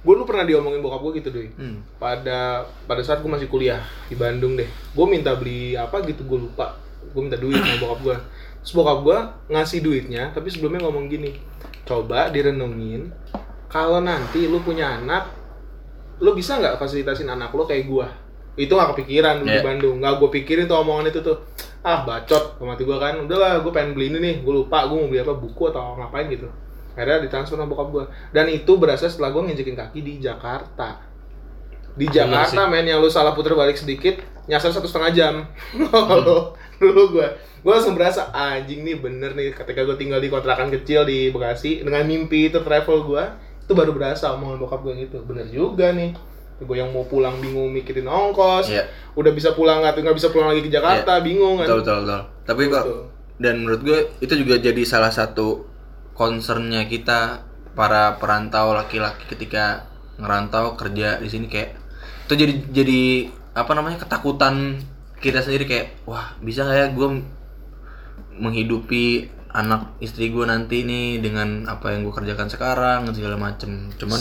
Gue 0.00 0.12
dulu 0.16 0.24
pernah 0.24 0.48
diomongin 0.48 0.80
bokap 0.80 1.00
gue 1.04 1.12
gitu 1.20 1.28
doi. 1.28 1.48
Hmm. 1.60 1.84
Pada 2.00 2.64
pada 2.88 3.02
saat 3.04 3.20
gue 3.20 3.28
masih 3.28 3.52
kuliah 3.52 3.84
di 4.08 4.16
Bandung 4.16 4.56
deh. 4.56 4.68
Gue 4.96 5.06
minta 5.08 5.36
beli 5.36 5.76
apa 5.76 6.00
gitu 6.08 6.24
gue 6.24 6.48
lupa. 6.48 6.76
Gue 7.12 7.20
minta 7.24 7.36
duit 7.36 7.60
sama 7.60 7.76
bokap 7.80 8.00
gue. 8.00 8.16
Terus 8.64 8.72
bokap 8.76 8.98
gue 9.04 9.18
ngasih 9.52 9.80
duitnya, 9.84 10.32
tapi 10.32 10.48
sebelumnya 10.48 10.88
ngomong 10.88 11.08
gini. 11.08 11.36
Coba 11.84 12.30
direnungin, 12.30 13.10
kalau 13.70 13.98
nanti 13.98 14.46
lu 14.46 14.60
punya 14.62 15.00
anak, 15.00 15.30
lu 16.20 16.36
bisa 16.36 16.60
nggak 16.60 16.76
fasilitasin 16.76 17.30
anak 17.30 17.50
lu 17.54 17.64
kayak 17.64 17.88
gua? 17.88 18.06
Itu 18.58 18.76
nggak 18.76 18.94
kepikiran 18.94 19.40
dulu 19.40 19.48
di 19.48 19.58
Iya. 19.58 19.64
Bandung. 19.64 19.96
Nggak 20.02 20.14
gue 20.20 20.30
pikirin 20.42 20.68
tuh 20.68 20.76
omongan 20.82 21.08
itu 21.08 21.22
tuh. 21.24 21.38
Ah 21.80 22.04
bacot, 22.04 22.60
sama 22.60 22.76
gue 22.76 22.98
kan. 23.00 23.16
Udahlah, 23.24 23.64
gue 23.64 23.72
pengen 23.72 23.96
beli 23.96 24.12
ini 24.12 24.18
nih. 24.20 24.34
Gue 24.44 24.52
lupa, 24.60 24.84
gue 24.84 25.00
mau 25.00 25.08
beli 25.08 25.22
apa 25.24 25.32
buku 25.32 25.62
atau 25.72 25.96
ngapain 25.96 26.28
gitu. 26.28 26.46
Akhirnya 27.00 27.24
ditransfer 27.24 27.56
sama 27.56 27.64
bokap 27.64 27.88
gue. 27.88 28.04
Dan 28.30 28.52
itu 28.52 28.76
berasa 28.76 29.08
setelah 29.08 29.32
gue 29.32 29.40
nginjekin 29.48 29.72
kaki 29.72 30.04
di 30.04 30.20
Jakarta. 30.20 31.00
Di 31.96 32.04
Jakarta 32.06 32.68
men 32.68 32.84
yang 32.84 33.00
lu 33.00 33.08
salah 33.08 33.32
puter 33.32 33.56
balik 33.56 33.80
sedikit 33.80 34.20
nyasar 34.44 34.68
satu 34.68 34.84
setengah 34.84 35.10
jam. 35.16 35.34
Kalau 35.90 36.52
dulu 36.76 37.02
gue 37.16 37.28
gue 37.60 37.72
langsung 37.72 37.92
berasa 37.92 38.32
anjing 38.32 38.80
nih 38.80 38.96
bener 38.96 39.36
nih 39.36 39.52
ketika 39.52 39.84
gue 39.84 39.96
tinggal 40.00 40.16
di 40.16 40.32
kontrakan 40.32 40.72
kecil 40.72 41.04
di 41.04 41.28
Bekasi 41.28 41.84
dengan 41.84 42.08
mimpi 42.08 42.48
itu 42.48 42.56
travel 42.64 43.04
gue 43.04 43.24
itu 43.60 43.72
baru 43.76 43.92
berasa 43.92 44.32
omongan 44.32 44.56
bokap 44.56 44.80
gue 44.80 45.04
gitu 45.04 45.20
bener 45.28 45.44
juga 45.52 45.92
nih 45.92 46.16
gue 46.56 46.76
yang 46.76 46.88
mau 46.88 47.04
pulang 47.04 47.36
bingung 47.36 47.68
mikirin 47.68 48.08
ongkos 48.08 48.72
Iya. 48.72 48.88
udah 49.12 49.32
bisa 49.36 49.52
pulang 49.52 49.84
nggak 49.84 49.92
nggak 49.92 50.16
bisa 50.16 50.32
pulang 50.32 50.56
lagi 50.56 50.64
ke 50.64 50.72
Jakarta 50.72 51.20
bingung 51.20 51.60
kan 51.60 51.68
betul 51.68 51.84
betul 51.84 51.96
betul 52.00 52.20
tapi 52.48 52.62
kok 52.64 52.84
Betul. 52.88 53.02
dan 53.36 53.54
menurut 53.60 53.80
gue 53.84 53.98
itu 54.24 54.34
juga 54.40 54.54
jadi 54.56 54.82
salah 54.88 55.12
satu 55.12 55.68
concernnya 56.20 56.84
kita 56.84 57.48
para 57.72 58.20
perantau 58.20 58.76
laki-laki 58.76 59.24
ketika 59.24 59.88
ngerantau 60.20 60.76
kerja 60.76 61.16
di 61.16 61.32
sini 61.32 61.48
kayak 61.48 61.80
itu 62.28 62.36
jadi 62.36 62.54
jadi 62.76 63.02
apa 63.56 63.72
namanya 63.72 64.04
ketakutan 64.04 64.84
kita 65.24 65.40
sendiri 65.40 65.64
kayak 65.64 65.86
wah 66.04 66.36
bisa 66.44 66.68
nggak 66.68 66.76
ya 66.76 66.86
gue 66.92 67.08
menghidupi 68.36 69.32
anak 69.56 69.96
istri 70.04 70.28
gue 70.28 70.44
nanti 70.44 70.84
nih 70.84 71.24
dengan 71.24 71.64
apa 71.64 71.96
yang 71.96 72.04
gue 72.04 72.12
kerjakan 72.12 72.52
sekarang 72.52 73.08
segala 73.16 73.40
macem 73.40 73.88
cuman 73.96 74.20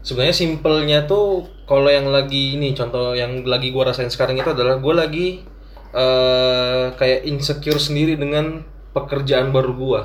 Sebenarnya 0.00 0.32
simpelnya 0.32 1.04
tuh 1.04 1.44
kalau 1.68 1.92
yang 1.92 2.08
lagi 2.08 2.56
ini 2.56 2.72
contoh 2.72 3.12
yang 3.12 3.44
lagi 3.44 3.68
gua 3.68 3.92
rasain 3.92 4.08
sekarang 4.08 4.40
itu 4.40 4.48
adalah 4.48 4.80
gua 4.80 5.04
lagi 5.04 5.44
eh 5.92 6.86
kayak 6.96 7.28
insecure 7.28 7.76
sendiri 7.76 8.16
dengan 8.16 8.64
pekerjaan 8.96 9.52
baru 9.52 9.72
gua. 9.76 10.02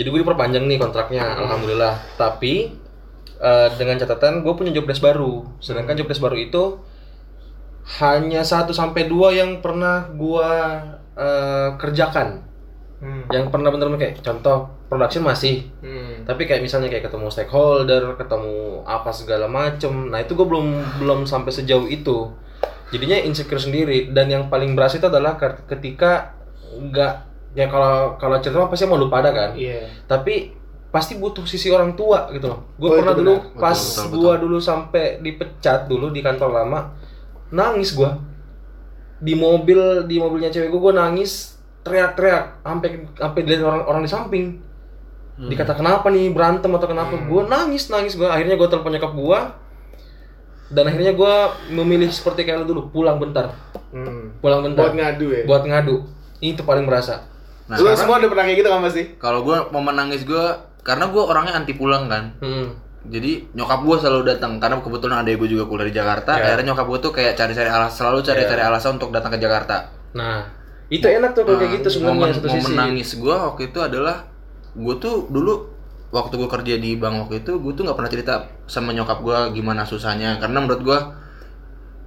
Jadi 0.00 0.08
gue 0.08 0.20
diperpanjang 0.24 0.64
nih 0.64 0.80
kontraknya, 0.80 1.36
alhamdulillah. 1.36 2.00
Tapi 2.16 2.72
eh, 3.36 3.68
dengan 3.76 4.00
catatan 4.00 4.40
gue 4.40 4.52
punya 4.56 4.72
job 4.72 4.88
desk 4.88 5.04
baru. 5.04 5.44
Sedangkan 5.60 5.92
job 5.92 6.08
desk 6.08 6.24
baru 6.24 6.40
itu 6.40 6.80
hanya 8.00 8.40
1 8.40 8.72
sampai 8.72 9.12
2 9.12 9.36
yang 9.36 9.50
pernah 9.60 10.08
gua 10.16 10.48
eh, 11.12 11.68
kerjakan. 11.76 12.48
Hmm. 13.00 13.28
Yang 13.28 13.52
pernah 13.52 13.68
bener-bener 13.68 14.00
kayak 14.00 14.24
contoh 14.24 14.80
production 14.90 15.22
masih 15.24 15.70
Hmm. 15.80 16.26
tapi 16.26 16.44
kayak 16.44 16.60
misalnya 16.60 16.90
kayak 16.90 17.08
ketemu 17.08 17.30
stakeholder 17.30 18.18
ketemu 18.18 18.82
apa 18.84 19.08
segala 19.14 19.46
macem 19.46 20.10
nah 20.10 20.18
itu 20.20 20.34
gue 20.34 20.44
belum 20.44 20.66
belum 21.00 21.24
sampai 21.24 21.54
sejauh 21.54 21.86
itu 21.86 22.28
jadinya 22.90 23.16
insecure 23.22 23.62
sendiri 23.62 24.10
dan 24.10 24.26
yang 24.28 24.50
paling 24.50 24.74
berasa 24.74 24.98
itu 24.98 25.06
adalah 25.06 25.38
ket- 25.38 25.62
ketika 25.70 26.34
nggak 26.74 27.29
ya 27.54 27.66
kalau 27.66 28.14
kalau 28.14 28.38
cerita 28.38 28.62
mah 28.62 28.70
pasti 28.70 28.86
mau 28.86 28.98
lupa 29.00 29.18
ada 29.22 29.30
kan. 29.34 29.50
Iya. 29.58 29.90
tapi 30.06 30.54
pasti 30.90 31.14
butuh 31.14 31.46
sisi 31.46 31.70
orang 31.70 31.94
tua 31.94 32.26
gitu 32.34 32.50
loh. 32.50 32.66
Gue 32.74 32.88
Oh, 32.90 32.94
pernah 32.98 33.14
dulu 33.14 33.34
Betul, 33.38 33.62
pas 33.62 33.78
gua 34.10 34.32
dulu 34.42 34.58
sampai 34.58 35.22
dipecat 35.22 35.86
dulu 35.86 36.10
di 36.10 36.18
kantor 36.18 36.50
lama 36.50 36.90
nangis 37.54 37.94
gua. 37.94 38.18
Di 39.22 39.38
mobil 39.38 40.06
di 40.10 40.18
mobilnya 40.18 40.50
cewek 40.50 40.66
gua 40.74 40.90
gua 40.90 40.94
nangis 41.06 41.54
teriak-teriak 41.86 42.66
sampai 42.66 42.88
sampai 43.16 43.40
dilihat 43.46 43.62
orang 43.64 43.82
orang 43.86 44.02
di 44.02 44.10
samping. 44.10 44.46
Hmm. 45.40 45.48
dikata 45.48 45.72
kenapa 45.72 46.12
nih 46.12 46.28
berantem 46.36 46.68
atau 46.68 46.84
kenapa? 46.90 47.16
Gua 47.24 47.46
nangis 47.46 47.88
nangis 47.88 48.18
gua. 48.18 48.34
Akhirnya 48.34 48.58
gua 48.58 48.68
telepon 48.68 48.92
nyokap 48.92 49.14
gua. 49.14 49.40
Dan 50.70 50.86
akhirnya 50.90 51.14
gua 51.14 51.54
memilih 51.70 52.10
seperti 52.10 52.46
kayak 52.46 52.66
lu 52.66 52.74
dulu 52.74 52.82
pulang 52.90 53.16
bentar. 53.22 53.54
Hmm. 53.94 54.34
pulang 54.42 54.62
bentar. 54.66 54.90
Buat 54.90 54.94
ngadu 54.98 55.26
ya. 55.34 55.42
buat 55.46 55.62
ngadu. 55.66 55.96
Itu 56.42 56.62
paling 56.66 56.86
berasa 56.86 57.30
nah 57.70 57.78
Lu 57.78 57.86
sekarang 57.86 58.00
semua 58.02 58.16
udah 58.18 58.28
pernah 58.34 58.44
kayak 58.50 58.58
gitu 58.58 58.68
kan 58.68 58.80
pasti? 58.82 59.02
kalau 59.22 59.40
gue 59.46 59.56
mau 59.70 59.82
menangis 59.82 60.26
gue 60.26 60.44
karena 60.82 61.04
gue 61.06 61.22
orangnya 61.22 61.54
anti 61.54 61.72
pulang 61.78 62.10
kan 62.10 62.34
hmm. 62.42 62.66
jadi 63.06 63.46
nyokap 63.54 63.80
gue 63.86 63.96
selalu 64.02 64.22
datang 64.34 64.58
karena 64.58 64.82
kebetulan 64.82 65.22
adek 65.22 65.38
gue 65.38 65.48
juga 65.54 65.64
kuliah 65.70 65.86
di 65.86 65.94
Jakarta 65.94 66.34
Ya. 66.34 66.50
akhirnya 66.50 66.74
nyokap 66.74 66.86
gue 66.90 66.98
tuh 66.98 67.12
kayak 67.14 67.38
cari-cari 67.38 67.70
alasan 67.70 67.94
selalu 67.94 68.18
cari-cari 68.26 68.62
alasan 68.66 68.98
untuk 68.98 69.14
datang 69.14 69.30
ke 69.30 69.38
Jakarta 69.38 69.86
nah 70.18 70.50
itu 70.90 71.06
enak 71.06 71.30
tuh 71.38 71.46
kalau 71.46 71.62
kayak 71.62 71.72
gitu 71.78 71.88
sebenarnya 72.02 72.18
momen, 72.18 72.30
satu 72.34 72.48
momen 72.50 72.60
sisi 72.66 72.74
nangis 72.74 73.10
gue 73.14 73.30
waktu 73.30 73.62
itu 73.70 73.78
adalah 73.78 74.26
gue 74.74 74.94
tuh 74.98 75.30
dulu 75.30 75.54
waktu 76.10 76.34
gue 76.34 76.48
kerja 76.50 76.74
di 76.82 76.90
bank 76.98 77.14
waktu 77.26 77.46
itu 77.46 77.62
gue 77.62 77.72
tuh 77.78 77.82
nggak 77.86 77.94
pernah 77.94 78.10
cerita 78.10 78.34
sama 78.66 78.90
nyokap 78.90 79.22
gue 79.22 79.38
gimana 79.54 79.86
susahnya 79.86 80.42
karena 80.42 80.58
menurut 80.58 80.82
gue 80.82 80.98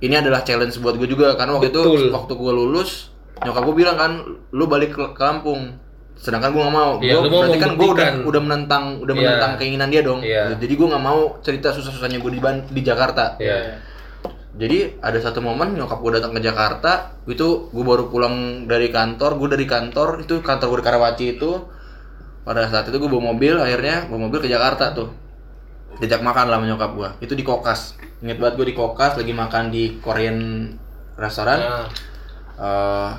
ini 0.03 0.19
adalah 0.19 0.43
challenge 0.43 0.75
buat 0.83 0.99
gue 0.99 1.07
juga 1.07 1.39
karena 1.39 1.55
waktu 1.55 1.71
Betul. 1.71 1.87
itu 1.95 2.11
waktu 2.11 2.33
gue 2.35 2.51
lulus 2.51 3.12
nyokap 3.43 3.61
gue 3.63 3.75
bilang 3.75 3.97
kan 3.99 4.11
lu 4.51 4.65
balik 4.67 4.95
ke 4.95 5.03
ke 5.13 5.19
kampung 5.19 5.79
sedangkan 6.13 6.53
gue 6.53 6.61
nggak 6.61 6.75
mau. 6.77 6.91
Iya, 7.01 7.13
Gua 7.19 7.23
lu 7.25 7.29
mau 7.29 7.41
berarti 7.43 7.59
kan 7.59 7.71
gue 7.75 7.89
udah 7.89 8.09
udah 8.23 8.41
menentang 8.41 8.83
udah 9.01 9.13
Iya. 9.13 9.21
menentang 9.25 9.51
keinginan 9.59 9.89
dia 9.89 10.01
dong. 10.05 10.19
Iya. 10.23 10.55
jadi 10.55 10.73
gue 10.77 10.87
nggak 10.87 11.03
mau 11.03 11.19
cerita 11.41 11.73
susah-susahnya 11.73 12.21
gue 12.21 12.31
di 12.31 12.39
di 12.71 12.81
Jakarta. 12.85 13.35
Ya 13.41 13.81
jadi 14.53 15.01
ada 15.01 15.17
satu 15.17 15.41
momen 15.41 15.73
nyokap 15.73 15.97
gue 15.97 16.21
datang 16.21 16.29
ke 16.37 16.41
Jakarta 16.45 17.17
itu 17.25 17.73
gue 17.73 17.83
baru 17.83 18.13
pulang 18.13 18.69
dari 18.69 18.93
kantor 18.93 19.41
gue 19.41 19.49
dari 19.57 19.65
kantor 19.65 20.21
itu 20.21 20.45
kantor 20.45 20.69
gue 20.69 20.79
di 20.79 20.85
Karawaci 20.85 21.25
itu 21.41 21.51
pada 22.45 22.69
saat 22.69 22.85
itu 22.85 23.01
gue 23.01 23.09
bawa 23.09 23.33
mobil 23.33 23.57
akhirnya 23.57 24.05
bawa 24.05 24.29
mobil 24.29 24.39
ke 24.45 24.49
Jakarta 24.49 24.93
tuh. 24.93 25.09
Diajak 25.97 26.21
makan 26.21 26.53
lah 26.53 26.61
nyokap 26.61 26.91
gue 26.93 27.09
itu 27.25 27.33
di 27.33 27.41
Kokas. 27.41 27.97
Inget 28.21 28.37
banget 28.37 28.61
gue 28.61 28.67
di 28.69 28.75
Kokas 28.77 29.17
lagi 29.17 29.33
makan 29.33 29.73
di 29.73 29.97
Korean 29.97 30.69
restoran 31.17 31.59
Nah, 31.59 31.87
Eh, 32.53 33.09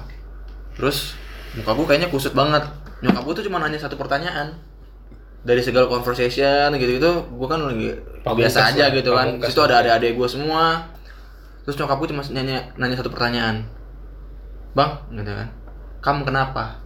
terus 0.75 1.15
muka 1.55 1.71
gue 1.73 1.87
kayaknya 1.87 2.09
kusut 2.11 2.35
banget. 2.35 2.63
Nyokap 3.01 3.23
gue 3.23 3.35
tuh 3.39 3.45
cuma 3.47 3.59
nanya 3.59 3.79
satu 3.79 3.95
pertanyaan. 3.95 4.55
Dari 5.45 5.61
segala 5.61 5.87
conversation 5.87 6.73
gitu-gitu 6.75 7.11
gue 7.29 7.49
kan 7.49 7.61
lagi 7.61 7.93
Pamungkas 8.25 8.57
biasa 8.57 8.73
aja 8.73 8.85
gitu 8.91 9.13
kan. 9.13 9.27
pamungkas 9.37 9.53
situ 9.53 9.61
ada 9.61 9.75
adik-adik 9.81 10.17
gue 10.17 10.29
semua. 10.29 10.89
Terus 11.63 11.77
nyokap 11.77 11.97
gue 12.01 12.09
cuma 12.17 12.23
nanya 12.33 12.59
nanya 12.75 12.97
satu 12.97 13.13
pertanyaan. 13.13 13.65
Bang 14.73 15.05
gitu 15.13 15.29
kan. 15.29 15.49
Kamu 16.01 16.25
kenapa? 16.25 16.81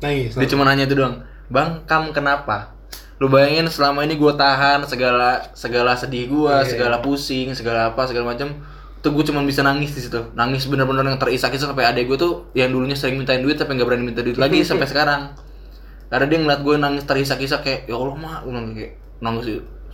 Nangis. 0.00 0.32
dia 0.32 0.48
cuma 0.48 0.64
nanya 0.64 0.86
itu 0.86 0.96
doang. 0.96 1.20
Bang 1.50 1.82
kamu 1.84 2.14
kenapa? 2.14 2.72
Lu 3.20 3.28
bayangin 3.28 3.68
selama 3.68 4.00
ini 4.00 4.16
gue 4.16 4.32
tahan 4.32 4.80
segala 4.88 5.44
segala 5.52 5.92
sedih 5.92 6.24
gue 6.24 6.48
Iya. 6.48 6.64
segala 6.64 7.04
pusing 7.04 7.52
segala 7.52 7.92
apa 7.92 8.08
segala 8.08 8.32
macam 8.32 8.48
tuh 9.00 9.10
gue 9.12 9.24
cuma 9.24 9.40
bisa 9.42 9.64
nangis 9.64 9.96
di 9.96 10.04
situ. 10.04 10.20
Nangis 10.36 10.68
bener-bener 10.68 11.04
yang 11.04 11.16
terisak-isak 11.16 11.72
sampai 11.72 11.88
adek 11.88 12.04
gue 12.06 12.18
tuh 12.20 12.32
yang 12.52 12.68
dulunya 12.68 12.92
sering 12.92 13.16
mintain 13.16 13.40
duit 13.40 13.56
tapi 13.56 13.72
nggak 13.72 13.88
berani 13.88 14.04
minta 14.12 14.20
duit 14.20 14.36
lagi 14.36 14.60
sampai 14.60 14.84
sekarang. 14.92 15.32
Karena 16.10 16.26
dia 16.26 16.38
ngeliat 16.42 16.60
gue 16.60 16.74
nangis 16.76 17.04
terisak-isak 17.06 17.60
kayak 17.62 17.80
ya 17.88 17.96
Allah 17.96 18.16
mak 18.16 18.38
gue 18.44 18.50
bilang 18.52 18.66
kayak 18.76 18.92
nangis 19.20 19.46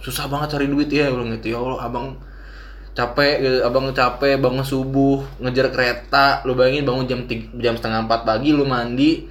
susah 0.03 0.27
banget 0.27 0.59
cari 0.59 0.67
duit. 0.67 0.89
Ya 0.91 1.07
gue 1.09 1.17
bilang 1.17 1.31
gitu 1.39 1.47
ya 1.55 1.59
Allah 1.63 1.79
abang 1.83 2.07
capek 2.97 3.35
gitu 3.45 3.59
abang 3.61 3.93
capek 3.93 4.41
bangun 4.41 4.65
subuh 4.65 5.21
ngejar 5.39 5.69
kereta 5.69 6.41
lu 6.49 6.57
bayangin 6.57 6.89
bangun 6.89 7.05
jam 7.05 7.21
tiga, 7.29 7.45
jam 7.61 7.77
setengah 7.77 8.09
empat 8.09 8.25
pagi 8.25 8.57
lu 8.57 8.65
mandi 8.65 9.29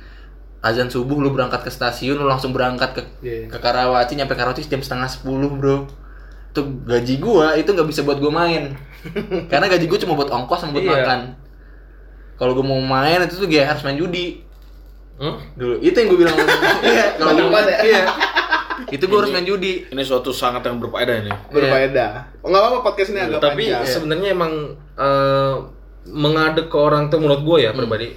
azan 0.61 0.85
subuh 0.85 1.17
lu 1.17 1.33
berangkat 1.33 1.65
ke 1.65 1.73
stasiun 1.73 2.21
lu 2.21 2.29
langsung 2.29 2.53
berangkat 2.53 2.93
ke 2.93 3.01
Iya. 3.25 3.49
ke 3.49 3.57
Karawaci 3.57 4.13
nyampe 4.15 4.37
Karawaci 4.37 4.69
jam 4.69 4.85
setengah 4.85 5.09
sepuluh 5.09 5.49
bro. 5.49 5.89
Itu 6.53 6.61
gaji 6.85 7.17
gua 7.17 7.57
itu 7.57 7.73
nggak 7.73 7.89
bisa 7.89 8.05
buat 8.05 8.21
gua 8.21 8.31
main 8.31 8.77
karena 9.51 9.65
gaji 9.67 9.85
gua 9.85 9.99
cuma 9.99 10.13
buat 10.13 10.29
ongkos 10.29 10.59
sama 10.59 10.73
buat 10.73 10.83
Iya. 10.83 10.93
makan 10.97 11.19
kalau 12.35 12.51
gua 12.51 12.65
mau 12.65 12.79
main 12.79 13.21
itu 13.21 13.35
tuh 13.35 13.45
kayak 13.45 13.67
harus 13.71 13.83
main 13.83 13.95
judi 13.95 14.41
hmm? 15.15 15.35
dulu 15.55 15.73
itu 15.79 15.93
yang 15.93 16.07
gua 16.07 16.19
bilang 16.19 16.35
iya 16.85 17.05
kalau 17.15 17.31
Banyak 17.31 17.47
banget 17.49 17.67
ya? 17.67 17.77
iya 17.81 18.01
itu 18.95 19.03
gua 19.05 19.17
harus 19.19 19.31
main 19.31 19.43
judi 19.43 19.73
Ini 19.87 20.01
suatu 20.01 20.29
sangat 20.29 20.61
yang 20.61 20.77
berfaedah 20.77 21.15
ini. 21.17 21.31
Berfaedah. 21.47 22.11
Oh, 22.39 22.49
nggak 22.49 22.61
apa-apa 22.61 22.79
podcast 22.83 23.09
ini 23.09 23.19
agak 23.19 23.39
tapi 23.39 23.71
panjang. 23.71 23.87
sebenarnya 23.87 24.29
emang 24.31 24.53
eh, 24.93 25.55
mengadek 26.05 26.67
ke 26.67 26.77
orang 26.77 27.07
tuh 27.07 27.17
menurut 27.17 27.41
gue 27.41 27.57
ya 27.61 27.71
pribadi 27.71 28.13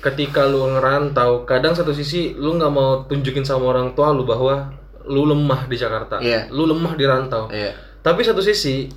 ketika 0.00 0.40
lu 0.42 0.64
ngerantau 0.70 1.44
kadang 1.44 1.76
satu 1.76 1.92
sisi 1.92 2.32
lu 2.32 2.56
nggak 2.56 2.72
mau 2.72 3.04
tunjukin 3.04 3.44
sama 3.44 3.68
orang 3.68 3.92
tua 3.92 4.08
lu 4.10 4.24
bahwa 4.24 4.72
lu 5.04 5.26
lemah 5.26 5.68
di 5.68 5.76
Jakarta 5.76 6.16
Iya. 6.16 6.48
lu 6.48 6.64
lemah 6.64 6.94
di 6.94 7.04
rantau 7.04 7.52
Iya, 7.52 7.76
tapi 8.00 8.22
satu 8.22 8.40
sisi 8.40 8.88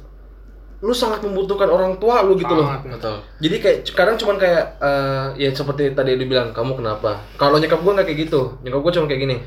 lu 0.84 0.92
sangat 0.92 1.24
membutuhkan 1.24 1.66
orang 1.66 1.96
tua 1.96 2.20
lu 2.22 2.36
gitu 2.36 2.52
loh 2.52 2.68
Sangat, 2.68 3.00
betul. 3.00 3.18
jadi 3.40 3.56
kayak 3.58 3.78
kadang 3.96 4.20
cuman 4.20 4.36
kayak 4.36 4.64
eh, 4.84 5.26
ya 5.40 5.50
seperti 5.50 5.96
tadi 5.96 6.20
dia 6.20 6.28
bilang 6.28 6.52
kamu 6.52 6.76
kenapa 6.76 7.24
kalau 7.40 7.56
nyokap 7.56 7.80
gue 7.80 7.94
nggak 7.96 8.08
kayak 8.12 8.20
gitu 8.28 8.42
nyokap 8.62 8.80
gue 8.84 8.92
cuma 9.00 9.06
kayak 9.08 9.22
gini 9.24 9.38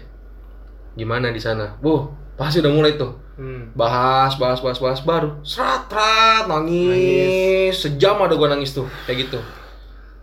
gimana 0.96 1.28
di 1.28 1.36
sana 1.36 1.76
bu 1.76 2.08
pasti 2.34 2.60
udah 2.60 2.72
mulai 2.72 2.96
tuh 2.96 3.12
Hmm. 3.36 3.68
bahas 3.76 4.32
bahas 4.40 4.64
bahas 4.64 4.80
bahas 4.80 5.04
baru 5.04 5.44
serat 5.44 5.92
serat 5.92 6.48
nangis. 6.48 7.76
sejam 7.76 8.16
ada 8.16 8.32
gue 8.32 8.48
nangis 8.48 8.72
tuh 8.72 8.88
kayak 9.04 9.28
gitu 9.28 9.36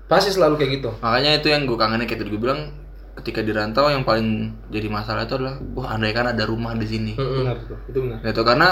pasti 0.09 0.33
selalu 0.33 0.57
kayak 0.57 0.81
gitu 0.81 0.89
Makanya 0.97 1.37
itu 1.37 1.53
yang 1.53 1.69
gue 1.69 1.77
kangenin 1.77 2.09
kayak 2.09 2.25
tadi 2.25 2.33
gue 2.33 2.41
bilang 2.41 2.73
ketika 3.13 3.45
di 3.45 3.53
rantau 3.53 3.93
yang 3.93 4.01
paling 4.01 4.49
jadi 4.73 4.89
masalah 4.89 5.29
itu 5.29 5.37
adalah 5.37 5.61
wah 5.77 5.93
andai 5.93 6.09
kan 6.09 6.25
ada 6.25 6.41
rumah 6.49 6.73
di 6.73 6.89
sini. 6.89 7.13
Mm-mm. 7.13 7.45
Benar 7.45 7.57
tuh, 7.61 7.77
itu 7.85 7.97
benar. 8.01 8.17
Gitu 8.25 8.41
karena 8.41 8.69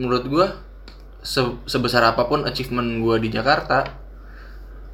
menurut 0.00 0.24
gue 0.24 0.46
se- 1.22 1.58
sebesar 1.64 2.02
apa 2.04 2.26
pun 2.26 2.42
achievement 2.42 2.98
gue 2.98 3.16
di 3.18 3.28
Jakarta 3.30 3.86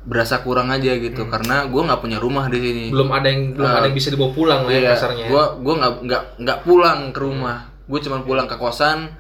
berasa 0.01 0.41
kurang 0.41 0.68
aja 0.68 0.95
gitu 0.95 1.29
karena 1.29 1.66
gue 1.66 1.83
nggak 1.83 2.01
punya 2.01 2.16
rumah 2.16 2.49
di 2.49 2.57
sini. 2.59 2.85
belum 2.89 3.09
ada 3.11 3.29
yang 3.29 3.53
belum 3.53 3.68
ada 3.68 3.85
yang 3.85 3.97
bisa 3.97 4.09
dibawa 4.09 4.31
pulang 4.33 4.61
lah 4.62 4.70
ya 4.70 4.79
Iya, 4.79 4.91
kasarnya 4.95 5.24
Gue 5.26 5.45
gua 5.61 5.74
nggak 5.76 5.93
nggak 6.03 6.22
nggak 6.39 6.59
pulang 6.62 6.99
ke 7.11 7.20
rumah. 7.20 7.57
Gue 7.85 7.99
cuman 7.99 8.20
pulang 8.22 8.47
ke 8.47 8.57
kosan 8.57 9.12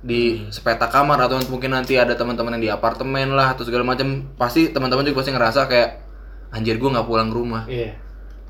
di 0.00 0.44
sepeta 0.50 0.84
kamar 0.86 1.16
atau 1.22 1.40
mungkin 1.48 1.72
nanti 1.72 1.96
ada 1.96 2.12
teman-teman 2.12 2.56
yang 2.56 2.62
di 2.62 2.70
apartemen 2.70 3.32
lah 3.32 3.56
atau 3.56 3.64
segala 3.64 3.84
macam. 3.86 4.36
Pasti 4.36 4.68
teman-teman 4.68 5.00
juga 5.02 5.24
pasti 5.24 5.32
ngerasa 5.32 5.64
kayak 5.64 5.90
anjir 6.50 6.76
gue 6.76 6.90
nggak 6.90 7.04
pulang 7.04 7.28
ke 7.28 7.34
rumah. 7.34 7.62
Iya. 7.64 8.03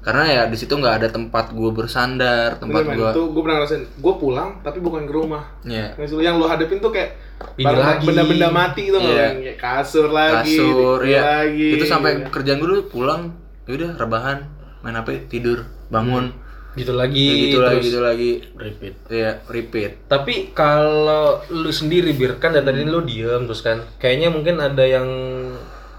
Karena 0.05 0.25
ya 0.29 0.43
di 0.45 0.57
situ 0.61 0.77
nggak 0.77 0.95
ada 1.01 1.09
tempat 1.09 1.57
gue 1.57 1.71
bersandar, 1.73 2.61
tempat 2.61 2.85
gue. 2.87 3.09
Itu 3.09 3.33
gue 3.33 3.41
pernah 3.41 3.57
ngerasain. 3.65 3.89
Gue 3.97 4.15
pulang 4.21 4.61
tapi 4.61 4.79
bukan 4.79 5.09
ke 5.09 5.13
rumah. 5.13 5.49
Ya, 5.65 5.97
Yang 5.97 6.21
yang 6.21 6.37
lo 6.37 6.45
hadepin 6.45 6.79
tuh 6.79 6.93
kayak 6.93 7.17
benda-benda 7.57 8.53
mati 8.53 8.93
tuh 8.93 9.01
Iya. 9.01 9.33
kayak 9.33 9.57
kasur 9.57 10.13
lagi, 10.13 10.61
kasur 10.61 11.01
ya. 11.03 11.21
lagi. 11.43 11.81
Itu 11.81 11.85
sampai 11.89 12.21
Iya. 12.21 12.29
kerjaan 12.29 12.61
gue 12.61 12.69
dulu 12.69 12.83
pulang, 12.87 13.33
yaudah 13.65 13.97
rebahan, 13.97 14.45
main 14.85 14.93
HP, 14.95 15.25
tidur, 15.33 15.65
bangun, 15.89 16.37
gitu 16.75 16.93
lagi 16.93 17.49
gitu 17.49 17.63
lagi, 17.63 17.87
gitu 17.87 18.01
lagi. 18.03 18.31
repeat 18.59 18.95
Iya, 19.09 19.41
repeat. 19.47 20.05
tapi 20.05 20.51
kalau 20.51 21.39
lu 21.49 21.71
sendiri 21.71 22.13
bir 22.13 22.37
kan 22.37 22.51
dari 22.51 22.67
tadi 22.67 22.83
lu 22.83 23.01
diem 23.01 23.47
terus 23.47 23.63
kan 23.63 23.79
kayaknya 23.97 24.29
mungkin 24.29 24.59
ada 24.59 24.83
yang 24.83 25.07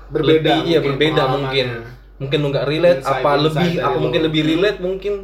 Berbeda 0.06 0.62
lebih, 0.62 0.70
iya 0.70 0.78
mungkin 0.78 0.91
berbeda 1.01 1.24
mungkin 1.32 1.68
mungkin 2.16 2.38
lu 2.39 2.47
nggak 2.49 2.68
relate 2.68 2.99
Insight- 3.03 3.22
apa 3.22 3.30
insight 3.30 3.43
lebih 3.45 3.72
apa 3.80 3.97
mungkin 3.99 4.22
lebih 4.24 4.41
relate 4.45 4.80
mungkin 4.80 5.16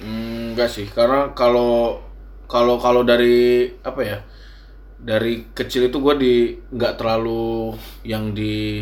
Hmm, 0.00 0.56
enggak 0.56 0.72
sih, 0.72 0.88
karena 0.88 1.28
kalau 1.36 2.00
kalau 2.48 2.80
kalau 2.80 3.04
dari 3.04 3.68
apa 3.84 4.00
ya? 4.00 4.18
Dari 4.96 5.52
kecil 5.52 5.92
itu 5.92 6.00
gue 6.00 6.14
di 6.16 6.34
nggak 6.72 6.96
terlalu 6.96 7.76
yang 8.00 8.32
di 8.32 8.80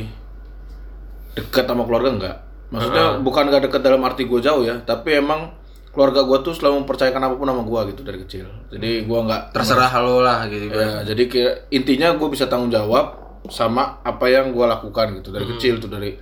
dekat 1.34 1.66
sama 1.66 1.82
keluarga 1.82 2.11
enggak. 2.14 2.36
Maksudnya 2.70 3.05
bukan 3.18 3.51
nggak 3.51 3.62
dekat 3.66 3.80
dalam 3.82 3.99
arti 4.07 4.30
gue 4.30 4.38
jauh 4.38 4.62
ya, 4.62 4.78
tapi 4.86 5.18
emang 5.18 5.51
keluarga 5.90 6.22
gue 6.22 6.38
tuh 6.44 6.55
selalu 6.55 6.86
mempercayakan 6.86 7.22
apa 7.26 7.34
pun 7.34 7.51
sama 7.51 7.62
gue 7.66 7.80
gitu 7.90 8.03
dari 8.07 8.18
kecil. 8.22 8.46
Jadi 8.70 8.90
gue 9.03 9.18
nggak 9.18 9.42
Terserah 9.51 9.92
lo 9.99 10.22
lah 10.22 10.46
gitu 10.46 10.70
kan. 10.70 10.78
Ya, 10.78 10.90
jadi 11.03 11.22
kayak 11.26 11.55
intinya 11.74 12.09
gue 12.14 12.28
bisa 12.30 12.46
tanggung 12.46 12.70
jawab 12.70 13.18
sama 13.51 13.99
apa 14.07 14.30
yang 14.30 14.55
gue 14.55 14.62
lakukan 14.62 15.18
gitu 15.18 15.34
dari 15.34 15.51
kecil 15.51 15.82
tuh 15.82 15.90
dari 15.90 16.14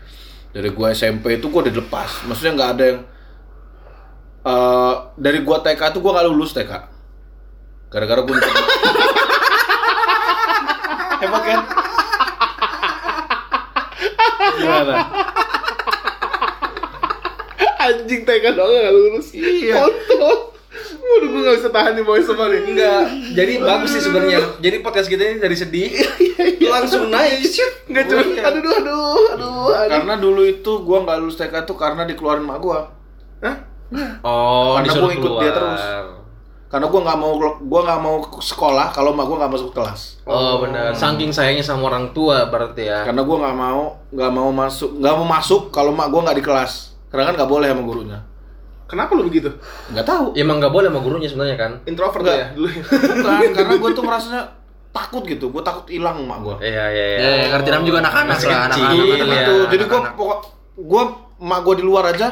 dari 0.57 0.73
gue 0.73 0.89
SMP 0.97 1.37
itu 1.37 1.53
gue 1.53 1.61
udah 1.69 1.75
dilepas. 1.77 2.25
Maksudnya 2.25 2.53
nggak 2.57 2.71
ada 2.73 2.85
yang 2.89 3.01
eh 4.47 4.95
dari 5.21 5.45
gue 5.45 5.57
TK 5.61 5.83
tuh 5.93 6.01
gue 6.01 6.13
nggak 6.17 6.27
lulus 6.33 6.57
TK. 6.57 6.73
Gara-gara 7.93 8.25
gue 8.25 8.35
hebat 11.21 11.43
kan? 11.53 11.61
Gimana? 14.57 14.95
anjing 17.87 18.23
TK 18.27 18.45
doang 18.57 18.73
gak 18.73 18.95
lulus. 18.97 19.29
Iya. 19.37 19.85
Kontol. 19.85 20.46
Waduh 21.17 21.29
gue 21.33 21.41
gak 21.43 21.57
bisa 21.57 21.71
tahan 21.73 21.93
nih 21.97 22.05
boy 22.05 22.21
sama 22.21 22.53
nih. 22.53 22.61
enggak 22.69 23.05
jadi 23.33 23.53
bagus 23.57 23.91
sih 23.97 24.03
sebenarnya 24.05 24.61
jadi 24.61 24.77
podcast 24.85 25.09
kita 25.09 25.23
ini 25.25 25.37
dari 25.41 25.57
sedih 25.57 25.89
langsung 26.69 27.09
naik 27.09 27.41
shoot 27.41 27.73
Enggak 27.89 28.05
cuma 28.13 28.21
aduh 28.21 28.37
aduh 28.45 28.53
aduh 28.53 28.73
aduh. 29.33 29.67
aduh. 29.73 29.89
Karena 29.89 30.15
dulu 30.21 30.43
itu 30.45 30.73
gue 30.85 30.99
nggak 31.01 31.17
lulus 31.17 31.41
TK 31.41 31.65
tuh 31.65 31.77
karena 31.79 32.05
dikeluarin 32.05 32.45
mak 32.45 32.61
gue. 32.61 32.79
Hah? 33.41 33.57
oh 34.21 34.77
Karena 34.77 34.85
disuruh 34.85 35.09
gua 35.09 35.17
ikut 35.17 35.33
dia 35.41 35.53
terus. 35.57 35.83
Karena 36.67 36.87
gue 36.91 37.01
nggak 37.01 37.19
mau 37.23 37.33
gua 37.63 37.81
nggak 37.87 38.01
mau 38.03 38.17
sekolah 38.43 38.93
kalau 38.93 39.17
mak 39.17 39.25
gue 39.25 39.37
nggak 39.41 39.53
masuk 39.55 39.71
kelas. 39.73 40.21
oh 40.27 40.61
benar 40.61 40.93
saking 40.93 41.33
sayangnya 41.33 41.65
sama 41.65 41.89
orang 41.89 42.13
tua 42.13 42.51
berarti 42.51 42.91
ya 42.91 43.07
Karena 43.07 43.23
gue 43.25 43.37
nggak 43.39 43.57
mau 43.57 43.97
nggak 44.13 44.33
mau 44.35 44.51
masuk 44.53 44.91
nggak 45.01 45.15
mau 45.17 45.27
masuk 45.31 45.63
kalau 45.73 45.95
mak 45.97 46.13
gue 46.13 46.21
nggak 46.21 46.37
di 46.37 46.45
kelas. 46.45 46.73
Karena 47.09 47.33
kan 47.33 47.35
nggak 47.41 47.49
boleh 47.49 47.71
sama 47.71 47.83
gurunya. 47.87 48.19
Kenapa 48.87 49.11
lu 49.13 49.27
begitu? 49.27 49.51
Nggak 49.91 50.07
tahu. 50.07 50.27
Ya, 50.33 50.47
emang 50.47 50.63
nggak 50.63 50.71
boleh 50.71 50.87
sama 50.87 51.01
gurunya 51.01 51.27
sebenarnya 51.27 51.57
kan 51.57 51.73
Introvert 51.85 52.23
Enggak. 52.23 52.37
ya 52.39 52.47
dulu. 52.55 52.69
Bukan, 52.71 53.51
karena 53.53 53.75
gue 53.77 53.91
tuh 53.93 54.05
merasanya 54.05 54.43
takut 54.91 55.23
gitu. 55.27 55.51
Gue 55.51 55.63
takut 55.63 55.85
hilang 55.87 56.23
mak 56.23 56.39
gue. 56.41 56.57
iya 56.65 56.85
iya 56.89 57.07
Ya, 57.19 57.31
ya 57.37 57.47
ngerti 57.53 57.69
namanya 57.69 57.87
juga 57.87 57.99
anak-anak 58.01 58.39
lah, 58.39 58.59
anak-anak. 58.65 58.79
iya. 58.95 59.03
anak-anak, 59.03 59.37
Gitu. 59.37 59.55
Jadi 59.69 59.83
gue 59.85 60.01
pokok 60.15 60.39
gue 60.77 61.03
mak 61.39 61.61
gue 61.63 61.75
di 61.77 61.85
luar 61.85 62.05
aja 62.11 62.29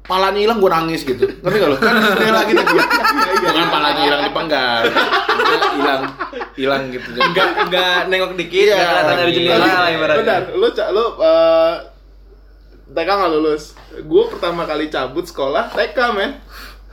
palanya 0.00 0.40
hilang 0.40 0.58
gue 0.58 0.70
nangis 0.72 1.00
gitu. 1.04 1.22
Ngerti 1.22 1.56
gak 1.56 1.70
lo? 1.70 1.76
Kan 1.76 1.94
lagi 2.32 2.52
nih 2.56 2.64
gue. 2.64 2.84
Bukan 3.40 3.68
palanya 3.68 4.00
hilang 4.00 4.22
dipenggal. 4.24 4.80
Hilang 5.70 6.02
hilang 6.56 6.82
gitu. 6.88 7.08
Enggak 7.12 7.48
enggak 7.60 7.98
nengok 8.08 8.32
dikit 8.34 8.64
Iya, 8.66 8.74
nggak 8.74 8.88
kelihatan 8.88 9.14
dari 9.14 9.30
iya. 9.30 9.36
jendela 9.36 9.66
lah 9.76 9.90
ibaratnya 9.90 10.18
Bentar, 10.18 10.42
lu 10.56 10.66
lu 10.90 11.04
eh, 11.20 11.74
TK 12.90 13.08
nggak 13.08 13.32
lulus. 13.32 13.74
Gue 14.00 14.22
pertama 14.26 14.62
kali 14.64 14.86
cabut 14.86 15.24
sekolah 15.24 15.70
TK 15.70 15.98
men. 16.12 16.32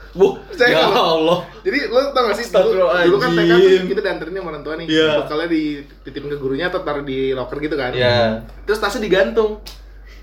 Bu, 0.08 0.34
Saya 0.50 0.72
ya 0.72 0.88
Allah. 0.88 1.44
Jadi 1.60 1.78
lu 1.86 2.00
tau 2.10 2.26
gak 2.26 2.34
sih 2.34 2.48
dulu, 2.48 2.88
dulu 2.90 3.16
kan 3.20 3.30
TK 3.30 3.50
tuh 3.52 3.70
kita 3.86 4.00
dianterin 4.00 4.34
sama 4.34 4.48
orang 4.50 4.64
tua 4.64 4.74
nih. 4.74 4.86
Iya. 4.88 5.10
Bekalnya 5.22 5.48
dititipin 5.48 6.30
ke 6.32 6.38
gurunya 6.40 6.66
atau 6.66 6.80
taruh 6.80 7.04
di 7.04 7.30
locker 7.30 7.58
gitu 7.60 7.76
kan. 7.76 7.92
Iya. 7.92 8.42
Terus 8.64 8.80
tasnya 8.80 9.04
digantung. 9.04 9.60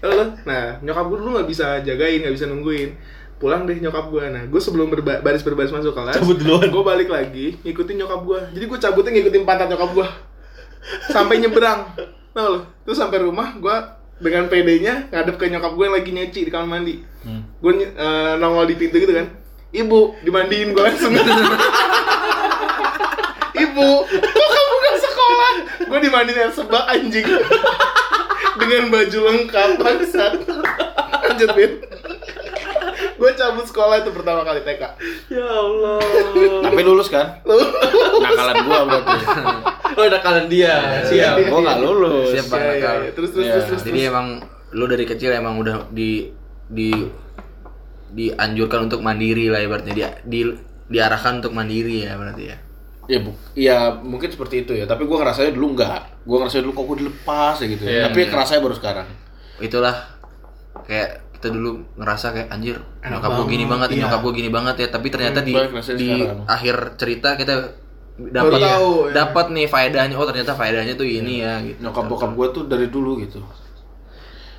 Tahu 0.01 0.11
lu? 0.11 0.26
Nah, 0.43 0.82
nyokap 0.82 1.05
gue 1.07 1.17
dulu 1.21 1.30
nggak 1.38 1.47
bisa 1.47 1.80
jagain, 1.80 2.19
nggak 2.19 2.34
bisa 2.34 2.45
nungguin. 2.45 2.89
Pulang 3.38 3.63
deh 3.63 3.78
nyokap 3.78 4.09
gue. 4.09 4.26
Nah, 4.26 4.43
gue 4.43 4.59
sebelum 4.59 4.89
berba- 4.89 5.21
baris 5.21 5.45
berbaris 5.45 5.71
masuk 5.71 5.93
kelas, 5.93 6.17
Cabut 6.17 6.39
duluan. 6.39 6.67
gue 6.67 6.84
balik 6.84 7.07
lagi, 7.07 7.55
ngikutin 7.61 7.95
nyokap 7.97 8.21
gue. 8.26 8.39
Jadi 8.51 8.65
gue 8.65 8.80
cabutnya 8.82 9.11
ngikutin 9.13 9.43
pantat 9.43 9.67
nyokap 9.69 9.89
gue. 9.93 10.07
Sampai 11.07 11.39
nyebrang. 11.39 11.93
Tahu 12.34 12.47
lu? 12.51 12.59
Terus 12.84 12.97
sampai 12.97 13.21
rumah, 13.21 13.55
gue 13.55 13.76
dengan 14.16 14.47
PD-nya 14.47 15.09
ngadep 15.09 15.36
ke 15.36 15.45
nyokap 15.45 15.72
gue 15.72 15.84
yang 15.84 15.95
lagi 15.95 16.09
nyuci 16.09 16.41
di 16.41 16.51
kamar 16.51 16.68
mandi. 16.70 17.03
Gue 17.57 17.72
ny- 17.74 17.91
eh, 17.91 18.34
nongol 18.38 18.66
di 18.66 18.76
pintu 18.76 18.95
gitu 18.95 19.11
kan. 19.11 19.28
Ibu, 19.70 20.24
dimandiin 20.24 20.72
gue 20.72 20.80
langsung. 20.82 21.11
Ibu, 23.55 23.88
kok 24.07 24.49
kamu 24.49 24.74
gak 24.78 24.97
sekolah? 25.01 25.53
Gue 25.86 25.99
dimandiin 26.01 26.38
air 26.38 26.51
sebak 26.51 26.84
anjing. 26.86 27.28
Dengan 28.55 28.84
baju 28.88 29.20
lengkap, 29.26 29.70
bangsat. 29.78 30.34
Lanjut, 31.26 31.49
Bin. 31.51 31.72
Gue 33.16 33.32
cabut 33.34 33.63
sekolah 33.63 33.99
itu 33.99 34.11
pertama 34.11 34.43
kali 34.43 34.59
TK. 34.61 34.84
Ya 35.30 35.43
Allah. 35.43 35.99
tapi 36.61 36.82
lulus 36.84 37.07
kan? 37.07 37.39
Lu 37.43 37.55
Nakalan 38.22 38.55
gue 38.61 38.80
berarti. 38.86 39.16
Oh, 39.88 40.01
ada 40.01 40.17
kalian 40.17 40.47
dia. 40.47 40.73
Siap. 41.03 41.45
Gue 41.45 41.59
nggak 41.61 41.79
lulus. 41.79 42.33
Siap 42.33 42.45
Bang 42.49 42.61
Iya, 42.61 42.73
iya, 42.73 42.91
iya. 42.99 43.11
Terus 43.13 43.29
terus 43.31 43.45
Iya. 43.45 43.53
terus 43.53 43.65
terus. 43.69 43.83
Jadi 43.83 43.99
emang 44.03 44.27
lu 44.71 44.86
dari 44.86 45.05
kecil 45.05 45.29
emang 45.31 45.55
udah 45.55 45.88
di 45.89 46.33
di 46.65 46.89
dianjurkan 48.07 48.88
untuk 48.88 48.99
mandiri 48.99 49.47
lah 49.47 49.59
ibaratnya 49.59 49.93
dia 49.93 50.09
di 50.23 50.45
diarahkan 50.86 51.39
untuk 51.39 51.51
mandiri 51.51 52.03
ya 52.03 52.15
berarti 52.15 52.43
ya. 52.45 52.57
Ya, 53.05 53.19
bu 53.21 53.31
ya 53.53 53.77
mungkin 53.95 54.29
seperti 54.29 54.65
itu 54.65 54.73
ya. 54.73 54.86
Tapi 54.86 55.05
gue 55.05 55.13
ngerasanya 55.13 55.51
dulu 55.51 55.77
enggak. 55.77 56.01
Gue 56.23 56.38
ngerasanya 56.39 56.63
dulu 56.65 56.73
kok 56.73 56.86
gue 56.88 56.97
dilepas 57.03 57.55
ya 57.55 57.65
gitu. 57.67 57.83
ya. 57.83 57.91
Iya, 57.91 58.01
Tapi 58.09 58.19
iya. 58.19 58.29
kerasanya 58.31 58.61
baru 58.61 58.75
sekarang. 58.75 59.07
Itulah 59.59 59.95
kayak 60.83 61.09
kita 61.31 61.47
dulu 61.51 61.69
ngerasa 61.95 62.27
kayak 62.33 62.47
anjir 62.49 62.77
nyokap 62.99 63.29
gue 63.31 63.45
gini 63.47 63.65
banget, 63.65 63.69
banget, 63.69 63.89
iya. 63.91 64.01
nyokap 64.01 64.19
gue 64.19 64.33
gini 64.33 64.49
banget 64.49 64.75
ya. 64.75 64.88
Tapi 64.89 65.07
ternyata 65.07 65.39
Hmm, 65.39 65.45
di 65.45 65.53
di 65.93 66.09
sekarang. 66.09 66.39
akhir 66.47 66.75
cerita 66.97 67.29
kita 67.38 67.53
dapat 68.18 68.59
tahu, 68.59 68.89
ya. 69.05 69.11
dapat 69.13 69.45
nih 69.51 69.66
faedahnya. 69.66 70.16
Oh 70.16 70.24
ternyata 70.24 70.51
faedahnya 70.51 70.93
tuh 70.93 71.03
ini 71.03 71.39
ya 71.39 71.59
gitu. 71.61 71.80
Nyokap 71.82 72.05
bokap 72.05 72.32
gue 72.32 72.47
tuh 72.51 72.63
dari 72.66 72.88
dulu 72.88 73.20
gitu. 73.20 73.39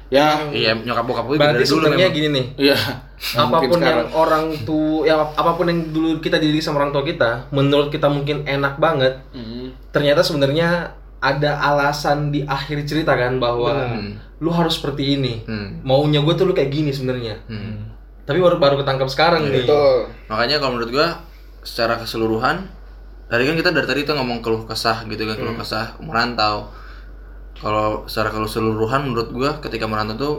Ya, 0.07 0.39
Iya 0.49 0.71
nyokap 0.77 1.03
bokap 1.05 1.25
gue 1.27 1.35
Berarti 1.35 1.57
dari 1.57 1.67
dulu 1.67 1.83
sebenarnya 1.83 2.07
memang. 2.07 2.17
gini 2.17 2.29
nih. 2.31 2.47
iya. 2.63 2.79
Nah, 3.17 3.49
apa 3.49 3.65
pun 3.65 3.81
yang 3.81 4.05
sekarang. 4.05 4.09
orang 4.13 4.45
tuh 4.63 5.03
ya 5.03 5.17
apa 5.17 5.57
pun 5.57 5.65
yang 5.65 5.89
dulu 5.89 6.21
kita 6.21 6.37
dididik 6.37 6.61
sama 6.61 6.79
orang 6.79 6.93
tua 6.93 7.01
kita 7.01 7.49
menurut 7.49 7.89
kita 7.89 8.13
mungkin 8.13 8.45
enak 8.45 8.77
banget 8.77 9.25
Hmm. 9.33 9.73
ternyata 9.89 10.21
sebenarnya 10.21 10.93
ada 11.17 11.57
alasan 11.57 12.29
di 12.29 12.45
akhir 12.45 12.85
cerita 12.85 13.17
kan 13.17 13.41
bahwa 13.41 13.97
lu 14.37 14.53
harus 14.53 14.77
seperti 14.77 15.17
ini. 15.17 15.41
Hmm. 15.43 15.81
Maunya 15.81 16.21
gue 16.21 16.29
tuh 16.31 16.45
lu 16.45 16.53
kayak 16.53 16.69
gini 16.69 16.93
sebenarnya. 16.93 17.41
Hmm. 17.47 17.89
Tapi 18.23 18.37
baru 18.37 18.61
baru 18.61 18.77
ketangkap 18.77 19.09
sekarang 19.09 19.49
nih. 19.49 19.65
Betul. 19.65 20.13
Makanya 20.29 20.61
kalau 20.61 20.77
menurut 20.77 20.93
gua 20.93 21.09
secara 21.63 21.97
keseluruhan 21.97 22.69
tadi 23.27 23.43
kan 23.43 23.55
kita 23.59 23.71
dari 23.75 23.87
tadi 23.87 24.01
tuh 24.07 24.15
ngomong 24.15 24.39
keluh 24.43 24.63
kesah 24.67 25.03
gitu 25.11 25.23
kan 25.27 25.37
keluh 25.39 25.57
kesah 25.59 25.99
merantau. 26.03 26.71
Kalau 27.57 28.05
secara 28.05 28.37
keseluruhan 28.37 29.09
menurut 29.09 29.33
gua 29.33 29.51
ketika 29.65 29.89
merantau 29.89 30.17
tuh 30.17 30.35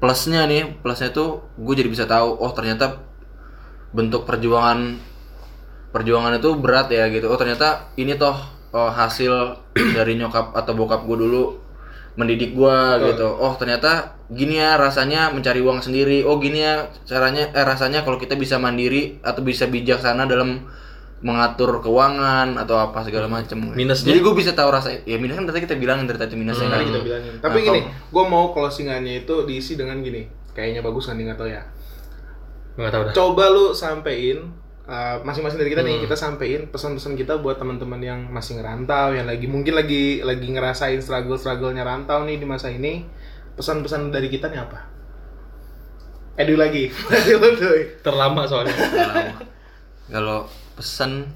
plusnya 0.00 0.48
nih 0.48 0.80
plusnya 0.80 1.12
tuh 1.12 1.44
gue 1.60 1.74
jadi 1.76 1.92
bisa 1.92 2.08
tahu 2.08 2.40
oh 2.40 2.50
ternyata 2.56 3.04
bentuk 3.92 4.24
perjuangan 4.24 4.96
perjuangan 5.92 6.40
itu 6.40 6.50
berat 6.56 6.88
ya 6.88 7.12
gitu. 7.12 7.28
Oh 7.28 7.36
ternyata 7.36 7.92
ini 8.00 8.16
toh 8.16 8.34
oh, 8.72 8.90
hasil 8.90 9.60
dari 9.96 10.16
nyokap 10.16 10.56
atau 10.56 10.72
bokap 10.72 11.04
gue 11.04 11.16
dulu 11.20 11.42
mendidik 12.16 12.56
gua 12.56 12.98
gitu. 13.02 13.28
Oh 13.28 13.54
ternyata 13.60 14.16
gini 14.30 14.58
ya 14.58 14.80
rasanya 14.80 15.30
mencari 15.34 15.60
uang 15.60 15.84
sendiri. 15.84 16.24
Oh 16.24 16.40
gini 16.40 16.64
ya 16.64 16.88
caranya 17.04 17.52
eh 17.52 17.64
rasanya 17.66 18.06
kalau 18.06 18.16
kita 18.16 18.34
bisa 18.38 18.56
mandiri 18.56 19.20
atau 19.20 19.44
bisa 19.44 19.66
bijaksana 19.68 20.24
dalam 20.24 20.70
mengatur 21.20 21.84
keuangan 21.84 22.56
atau 22.56 22.80
apa 22.80 23.04
segala 23.04 23.28
macam 23.28 23.76
Minusnya? 23.76 24.08
jadi 24.08 24.24
gue 24.24 24.32
bisa 24.32 24.56
tahu 24.56 24.72
rasa 24.72 25.04
ya 25.04 25.20
minus 25.20 25.36
kan 25.36 25.44
tadi 25.44 25.68
kita 25.68 25.76
bilangin 25.76 26.08
dari 26.08 26.16
tadi 26.16 26.32
minusnya 26.32 26.72
kan 26.72 26.80
Tadi 26.80 26.88
kita 26.88 27.00
bilangin. 27.04 27.32
Tapi 27.44 27.58
Nah, 27.60 27.64
gini, 27.68 27.80
gue 27.92 28.24
mau 28.24 28.44
closingannya 28.56 29.14
itu 29.24 29.34
diisi 29.44 29.76
dengan 29.76 30.00
gini. 30.00 30.24
Kayaknya 30.56 30.80
bagus 30.80 31.12
kan 31.12 31.20
nggak 31.20 31.36
tahu 31.36 31.48
ya. 31.52 31.62
Nggak 32.80 32.92
tahu 32.96 33.02
dah. 33.04 33.12
Coba 33.12 33.44
lu 33.52 33.76
sampein 33.76 34.48
uh, 34.88 35.20
masing-masing 35.20 35.60
dari 35.60 35.70
kita 35.76 35.84
nih 35.84 36.00
kita 36.00 36.16
sampein 36.16 36.72
pesan-pesan 36.72 37.12
kita 37.20 37.36
buat 37.44 37.60
teman-teman 37.60 38.00
yang 38.00 38.20
masih 38.32 38.56
ngerantau, 38.56 39.12
yang 39.12 39.28
lagi 39.28 39.44
mungkin 39.44 39.76
lagi 39.76 40.24
lagi 40.24 40.48
ngerasain 40.48 41.04
struggle-strugglenya 41.04 41.84
rantau 41.84 42.24
nih 42.24 42.40
di 42.40 42.48
masa 42.48 42.72
ini. 42.72 43.04
Pesan-pesan 43.60 44.08
dari 44.08 44.32
kita 44.32 44.48
nih 44.48 44.56
apa? 44.56 44.88
Edu 46.40 46.56
lagi. 46.56 46.88
Lu 47.44 47.48
dulu. 47.60 47.76
Terlama 48.00 48.48
soalnya. 48.48 48.72
Kalau 50.08 50.48
pesan 50.80 51.28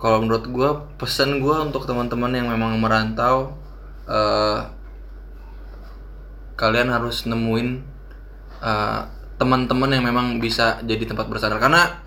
kalau 0.00 0.24
menurut 0.24 0.48
gue 0.48 0.70
pesan 0.96 1.44
gue 1.44 1.52
untuk 1.60 1.84
teman-teman 1.84 2.32
yang 2.32 2.48
memang 2.48 2.80
merantau 2.80 3.52
eh, 4.08 4.64
kalian 6.56 6.88
harus 6.88 7.28
nemuin 7.28 7.68
eh, 8.64 9.00
teman-teman 9.36 9.92
yang 9.92 10.04
memang 10.08 10.40
bisa 10.40 10.80
jadi 10.80 11.04
tempat 11.04 11.28
bersandar 11.28 11.60
karena 11.60 12.00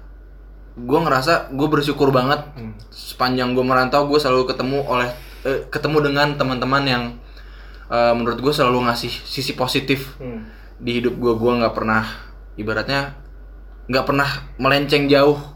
gue 0.74 1.00
ngerasa 1.00 1.54
gue 1.54 1.68
bersyukur 1.70 2.10
banget 2.10 2.42
sepanjang 2.90 3.54
gue 3.54 3.62
merantau 3.62 4.10
gue 4.10 4.18
selalu 4.18 4.50
ketemu 4.50 4.82
oleh 4.90 5.14
eh, 5.46 5.70
ketemu 5.70 6.10
dengan 6.10 6.34
teman-teman 6.34 6.84
yang 6.90 7.04
eh, 7.94 8.14
menurut 8.18 8.42
gue 8.42 8.54
selalu 8.54 8.90
ngasih 8.90 9.14
sisi 9.14 9.54
positif 9.54 10.18
Hmm. 10.18 10.50
di 10.82 10.98
hidup 10.98 11.14
gue 11.22 11.34
gue 11.38 11.52
nggak 11.62 11.78
pernah 11.78 12.02
ibaratnya 12.58 13.14
nggak 13.86 14.06
pernah 14.10 14.30
melenceng 14.58 15.06
jauh 15.06 15.53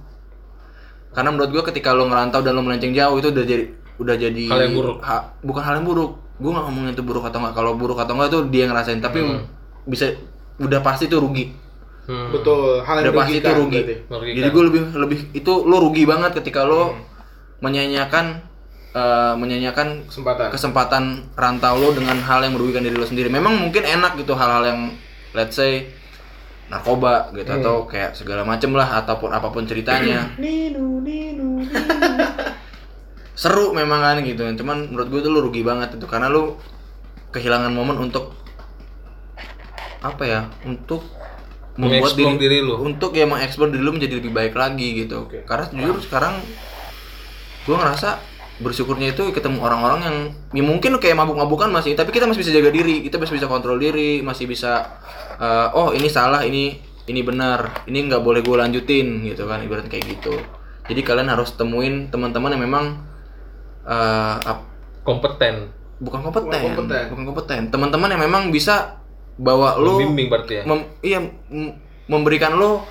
karena 1.17 1.33
menurut 1.33 1.49
gue 1.49 1.63
ketika 1.65 1.89
lo 1.91 2.05
ngerantau 2.05 2.45
dan 2.45 2.53
lo 2.53 2.61
melenceng 2.61 2.93
jauh 2.93 3.17
itu 3.17 3.33
udah 3.33 3.41
jadi 3.41 3.65
udah 3.97 4.15
jadi 4.15 4.43
Hal 4.45 4.61
yang 4.61 4.77
buruk. 4.77 4.97
ha- 5.01 5.33
bukan 5.41 5.63
hal 5.65 5.73
yang 5.81 5.87
buruk. 5.89 6.11
Gue 6.37 6.53
nggak 6.53 6.65
ngomongin 6.69 6.91
itu 6.93 7.01
buruk 7.01 7.25
atau 7.25 7.41
nggak. 7.41 7.51
Kalau 7.51 7.73
buruk 7.73 7.97
atau 7.97 8.13
nggak 8.13 8.29
itu 8.29 8.39
dia 8.53 8.61
yang 8.63 8.71
ngerasain. 8.71 9.01
Tapi 9.01 9.19
bisa 9.83 10.13
udah 10.57 10.79
pasti 10.79 11.09
itu 11.09 11.17
rugi. 11.17 11.49
Hmm. 12.05 12.29
Betul, 12.29 12.85
hal 12.85 12.93
yang 12.95 13.03
udah 13.03 13.15
pasti 13.17 13.35
itu 13.35 13.49
rugi. 13.49 13.79
jadi 14.37 14.47
gue 14.47 14.63
lebih 14.63 14.81
lebih 14.93 15.19
itu 15.33 15.53
lo 15.65 15.81
rugi 15.81 16.05
banget 16.05 16.37
ketika 16.37 16.61
lo 16.61 16.93
menyanyiakan 17.57 18.25
eh, 18.93 19.33
menyanyiakan 19.35 20.05
Kesempatan. 20.05 20.47
kesempatan 20.53 21.03
rantau 21.33 21.75
lo 21.75 21.89
dengan 21.91 22.21
hal 22.21 22.45
yang 22.45 22.53
merugikan 22.53 22.85
diri 22.85 22.93
lo 22.93 23.03
sendiri. 23.03 23.27
Memang 23.27 23.57
mungkin 23.57 23.81
enak 23.81 24.15
gitu 24.15 24.37
hal-hal 24.37 24.63
yang 24.63 24.79
let's 25.33 25.57
say 25.57 25.89
narkoba 26.67 27.31
gitu 27.31 27.47
atau 27.47 27.87
kayak 27.87 28.11
segala 28.11 28.43
macem 28.43 28.75
lah 28.75 28.99
ataupun 29.03 29.31
apa 29.31 29.47
pun 29.51 29.63
ceritanya. 29.63 30.31
Ninu, 30.43 30.99
ninu, 30.99 31.63
ninu. 31.63 32.25
Seru 33.37 33.71
memang 33.71 34.03
kan 34.03 34.17
gitu. 34.25 34.43
Cuman 34.59 34.91
menurut 34.91 35.07
gue 35.07 35.21
tuh 35.23 35.31
lo 35.31 35.39
rugi 35.45 35.63
banget 35.63 35.95
itu 35.95 36.05
karena 36.09 36.27
lo 36.27 36.59
kehilangan 37.31 37.71
momen 37.71 37.95
untuk 38.01 38.35
apa 40.03 40.23
ya? 40.27 40.41
Untuk 40.67 41.05
membuat 41.77 42.17
Mengeksplor 42.17 42.41
diri 42.41 42.59
lo. 42.65 42.81
untuk 42.81 43.13
ya 43.13 43.29
mengeksplor 43.29 43.69
diri 43.69 43.83
lo 43.85 43.93
menjadi 43.93 44.17
lebih 44.17 44.33
baik 44.33 44.53
lagi 44.57 45.05
gitu. 45.05 45.29
Karena 45.45 45.69
jujur 45.69 46.01
sekarang 46.01 46.41
gue 47.69 47.75
ngerasa 47.77 48.17
bersyukurnya 48.57 49.13
itu 49.13 49.29
ketemu 49.29 49.61
orang-orang 49.61 49.99
yang 50.01 50.17
ya 50.49 50.63
mungkin 50.65 50.97
kayak 50.97 51.13
mabuk-mabukan 51.13 51.69
masih 51.69 51.93
tapi 51.93 52.09
kita 52.09 52.25
masih 52.25 52.41
bisa 52.41 52.49
jaga 52.57 52.73
diri 52.73 53.05
kita 53.05 53.21
masih 53.21 53.37
bisa 53.37 53.45
kontrol 53.45 53.77
diri 53.77 54.25
masih 54.25 54.49
bisa 54.49 54.97
eh, 55.37 55.67
oh 55.71 55.91
ini 55.91 56.07
salah 56.07 56.41
ini 56.41 56.77
ini 57.05 57.21
benar 57.21 57.85
ini 57.85 58.03
nggak 58.03 58.19
boleh 58.19 58.41
gue 58.41 58.55
lanjutin 58.55 59.23
gitu 59.23 59.45
kan 59.45 59.59
ibaratnya 59.59 59.87
kayak 59.87 60.05
gitu 60.11 60.35
jadi 60.85 61.01
kalian 61.01 61.29
harus 61.29 61.53
temuin 61.53 62.07
teman-teman 62.07 62.51
yang 62.51 62.63
memang 62.63 62.85
eh, 63.83 64.35
ap- 64.43 64.67
Kompeten. 65.01 65.71
bukan 65.97 66.19
kompeten 66.21 66.51
Bukan 66.51 66.61
kompeten. 66.77 67.05
bukan 67.09 67.25
kompeten 67.25 67.61
teman-teman 67.69 68.09
yang 68.11 68.21
memang 68.21 68.43
bisa 68.49 68.99
bawa 69.33 69.77
lo 69.77 69.95
Membimbing 69.95 70.27
berarti 70.27 70.53
ya. 70.55 70.63
mem- 70.63 70.89
iya 70.99 71.19
memberikan 72.05 72.53
lo 72.53 72.83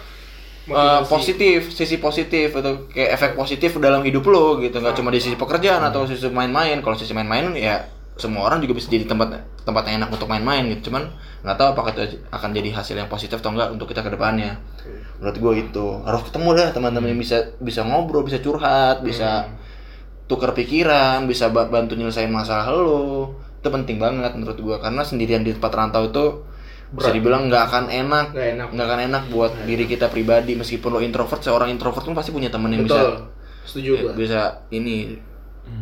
uh, 0.66 1.00
positif 1.04 1.70
sisi 1.70 1.96
positif 1.96 2.50
atau 2.52 2.86
kayak 2.88 3.10
efek 3.12 3.30
positif 3.34 3.76
dalam 3.76 4.00
hidup 4.00 4.24
lo 4.24 4.58
gitu 4.58 4.76
nggak 4.76 4.94
cuma 4.94 5.10
di 5.10 5.18
sisi 5.18 5.34
pekerjaan 5.34 5.82
atau 5.82 6.02
sisi 6.04 6.26
main-main 6.28 6.80
kalau 6.80 6.94
sisi 6.94 7.12
main-main 7.12 7.52
ya 7.52 7.84
semua 8.16 8.48
orang 8.48 8.64
juga 8.64 8.80
bisa 8.80 8.88
jadi 8.88 9.04
tempat 9.04 9.44
tempat 9.62 9.82
yang 9.88 10.00
enak 10.00 10.10
untuk 10.16 10.28
main-main 10.28 10.64
gitu. 10.72 10.88
Cuman 10.88 11.12
nggak 11.44 11.56
tahu 11.60 11.68
apakah 11.76 11.92
itu 11.92 12.24
akan 12.32 12.50
jadi 12.56 12.68
hasil 12.72 12.96
yang 12.96 13.12
positif 13.12 13.38
atau 13.38 13.52
enggak 13.52 13.68
untuk 13.76 13.92
kita 13.92 14.00
ke 14.00 14.10
depannya. 14.12 14.56
Menurut 15.20 15.36
gue 15.36 15.52
itu. 15.68 15.86
Harus 16.04 16.24
ketemu 16.24 16.48
dah 16.56 16.68
teman-teman 16.72 17.12
yang 17.12 17.20
bisa 17.20 17.52
bisa 17.60 17.84
ngobrol 17.84 18.24
bisa 18.24 18.40
curhat 18.40 19.04
bisa 19.04 19.48
tukar 20.26 20.50
pikiran 20.56 21.28
bisa 21.30 21.54
ba- 21.54 21.70
bantu 21.70 21.94
nyelesain 21.94 22.26
masalah 22.26 22.66
lo 22.74 23.30
itu 23.62 23.68
penting 23.70 24.02
banget 24.02 24.34
menurut 24.34 24.58
gue 24.58 24.76
karena 24.82 25.06
sendirian 25.06 25.46
di 25.46 25.54
tempat 25.54 25.70
rantau 25.70 26.10
itu 26.10 26.24
bisa 26.86 27.10
dibilang 27.10 27.50
nggak 27.50 27.62
akan 27.66 27.84
enak. 27.90 28.26
Nggak 28.30 28.48
enak. 28.54 28.68
akan 28.70 28.98
enak 29.10 29.22
buat 29.34 29.52
diri 29.66 29.84
kita 29.90 30.06
pribadi. 30.06 30.54
Meskipun 30.54 30.88
lo 30.94 31.00
introvert 31.02 31.42
seorang 31.42 31.68
introvert 31.74 32.06
pun 32.06 32.14
pasti 32.14 32.30
punya 32.30 32.46
temen 32.46 32.70
yang 32.70 32.86
Betul. 32.86 33.26
Setuju 33.66 33.90
bisa 33.90 34.02
gua. 34.06 34.12
bisa 34.14 34.40
ini. 34.70 35.18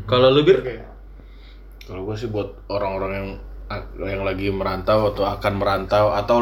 Kalau 0.09 0.33
lu 0.33 0.43
bir? 0.49 0.65
Oke. 0.65 0.94
Kalau 1.85 2.03
gue 2.03 2.15
sih 2.15 2.29
buat 2.29 2.49
orang-orang 2.67 3.11
yang 3.13 3.29
yang 3.99 4.23
lagi 4.23 4.49
merantau 4.49 5.11
atau 5.11 5.25
akan 5.27 5.53
merantau 5.55 6.11
atau 6.11 6.37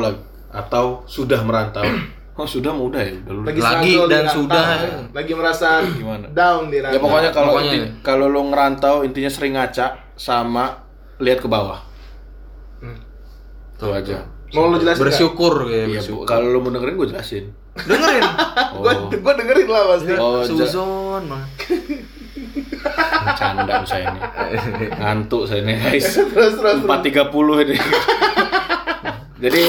atau 0.49 0.85
sudah 1.05 1.41
merantau. 1.43 1.83
Oh 2.33 2.49
sudah 2.49 2.73
mau 2.73 2.89
udah 2.89 2.97
ya 2.99 3.13
udah. 3.29 3.45
Lagi, 3.45 3.61
Lagi 3.61 3.93
dan 3.93 4.09
di 4.09 4.17
rantau. 4.25 4.37
sudah. 4.41 4.65
Lagi 5.13 5.33
merasa 5.37 5.69
Gimana? 5.85 6.25
down 6.33 6.73
di 6.73 6.81
rantau. 6.81 6.97
Ya 6.97 6.99
pokoknya 6.99 7.31
kalau 7.31 7.51
Pokoknya. 7.53 7.69
inti- 7.69 7.93
kalau 8.01 8.27
lo 8.27 8.41
ngerantau 8.43 8.95
intinya 9.05 9.29
sering 9.29 9.53
ngaca 9.53 9.87
sama 10.17 10.81
lihat 11.19 11.39
ke 11.39 11.47
bawah. 11.47 11.85
Hmm. 12.81 12.97
Itu 13.71 13.85
aja. 13.87 14.25
Mau 14.51 14.65
lu 14.67 14.81
jelasin 14.81 15.01
bersyukur 15.03 15.55
ya 15.67 15.85
Iya, 15.85 16.01
bersyukur 16.01 16.25
kalau 16.25 16.49
lo 16.49 16.59
mau 16.59 16.73
dengerin 16.73 16.95
gue 16.95 17.09
jelasin. 17.13 17.45
dengerin 17.75 18.25
Gua, 18.81 18.93
gua 19.13 19.33
dengerin 19.35 19.69
lah 19.69 19.83
pasti. 19.91 20.13
Oh, 20.15 20.41
Suzon 20.41 21.23
mah. 21.29 21.45
canda 23.39 23.75
saya 23.87 24.11
ini. 24.11 24.21
Ngantuk 24.99 25.43
saya 25.47 25.61
ini 25.63 25.75
guys. 25.79 26.09
Terus 26.33 26.53
terus. 26.59 26.79
4.30 26.85 27.65
ini. 27.67 27.77
Jadi 29.43 29.63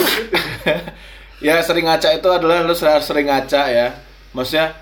ya 1.48 1.58
sering 1.66 1.90
ngaca 1.90 2.10
itu 2.14 2.30
adalah 2.30 2.62
lu 2.62 2.76
sering 2.78 3.28
ngaca 3.28 3.62
ya. 3.74 3.88
Maksudnya 4.38 4.78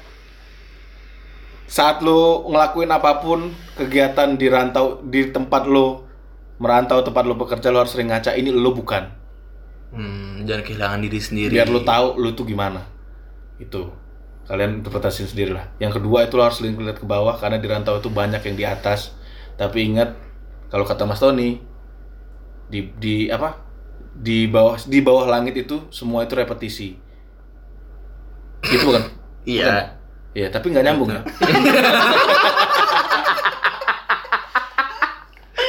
saat 1.72 2.04
lu 2.04 2.52
ngelakuin 2.52 2.92
apa 2.92 3.24
pun 3.24 3.56
kegiatan 3.80 4.36
di 4.36 4.52
rantau 4.52 5.00
di 5.08 5.32
tempat 5.32 5.64
lu 5.64 6.04
merantau 6.60 7.00
tempat 7.00 7.24
lu 7.24 7.40
bekerja 7.40 7.72
lu 7.72 7.80
harus 7.80 7.96
sering 7.96 8.12
ngaca 8.12 8.36
ini 8.36 8.52
lu 8.52 8.76
bukan. 8.76 9.24
hmm, 9.92 10.48
jangan 10.48 10.64
kehilangan 10.64 11.00
diri 11.04 11.20
sendiri 11.20 11.52
Biar 11.52 11.68
lu 11.68 11.84
tahu 11.84 12.20
lu 12.20 12.32
tuh 12.36 12.48
gimana. 12.48 12.84
Itu. 13.60 13.92
Kalian 14.50 14.82
interpretasiin 14.82 15.30
sendiri 15.30 15.52
lah. 15.56 15.66
Yang 15.78 16.02
kedua 16.02 16.26
itu 16.28 16.36
lu 16.36 16.44
harus 16.44 16.58
sering 16.60 16.76
lihat 16.76 17.00
ke 17.00 17.08
bawah 17.08 17.38
karena 17.38 17.62
di 17.62 17.68
rantau 17.70 17.98
itu 18.02 18.10
banyak 18.12 18.42
yang 18.42 18.56
di 18.58 18.66
atas. 18.68 19.16
Tapi 19.56 19.94
ingat 19.94 20.18
kalau 20.72 20.84
kata 20.88 21.06
Mas 21.06 21.22
Tony 21.22 21.62
di 22.68 22.92
di 22.98 23.30
apa? 23.30 23.62
Di 24.12 24.50
bawah 24.50 24.76
di 24.84 25.00
bawah 25.00 25.26
langit 25.30 25.56
itu 25.56 25.88
semua 25.94 26.28
itu 26.28 26.34
repetisi. 26.36 27.00
Itu 28.62 28.84
bukan? 28.86 29.04
iya 29.42 29.98
Iya, 30.32 30.48
tapi 30.48 30.72
nggak 30.72 30.86
nyambung 30.88 31.12
ya. 31.12 31.22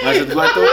Maksud 0.03 0.27
gua 0.35 0.47
tuh 0.55 0.67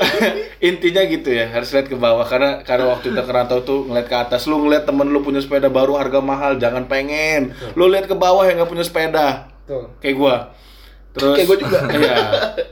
intinya 0.70 1.02
gitu 1.04 1.28
ya 1.28 1.52
harus 1.52 1.68
lihat 1.76 1.88
ke 1.88 1.96
bawah 1.96 2.24
karena 2.24 2.64
karena 2.64 2.88
waktu 2.88 3.12
kita 3.12 3.22
kerantau 3.24 3.60
tuh 3.60 3.84
ngeliat 3.84 4.08
ke 4.08 4.16
atas 4.16 4.48
lu 4.48 4.64
ngeliat 4.64 4.88
temen 4.88 5.08
lu 5.08 5.20
punya 5.20 5.40
sepeda 5.40 5.68
baru 5.68 5.96
harga 6.00 6.20
mahal 6.24 6.56
jangan 6.56 6.88
pengen 6.88 7.52
lu 7.76 7.88
lihat 7.88 8.08
ke 8.08 8.16
bawah 8.16 8.44
yang 8.48 8.60
nggak 8.60 8.70
punya 8.70 8.84
sepeda 8.84 9.48
Tuh. 9.68 9.92
kayak 10.00 10.16
gua 10.16 10.36
Terus 11.10 11.42
Kayak 11.42 11.46
gua 11.50 11.58
juga. 11.58 11.78
Iya. 11.98 12.16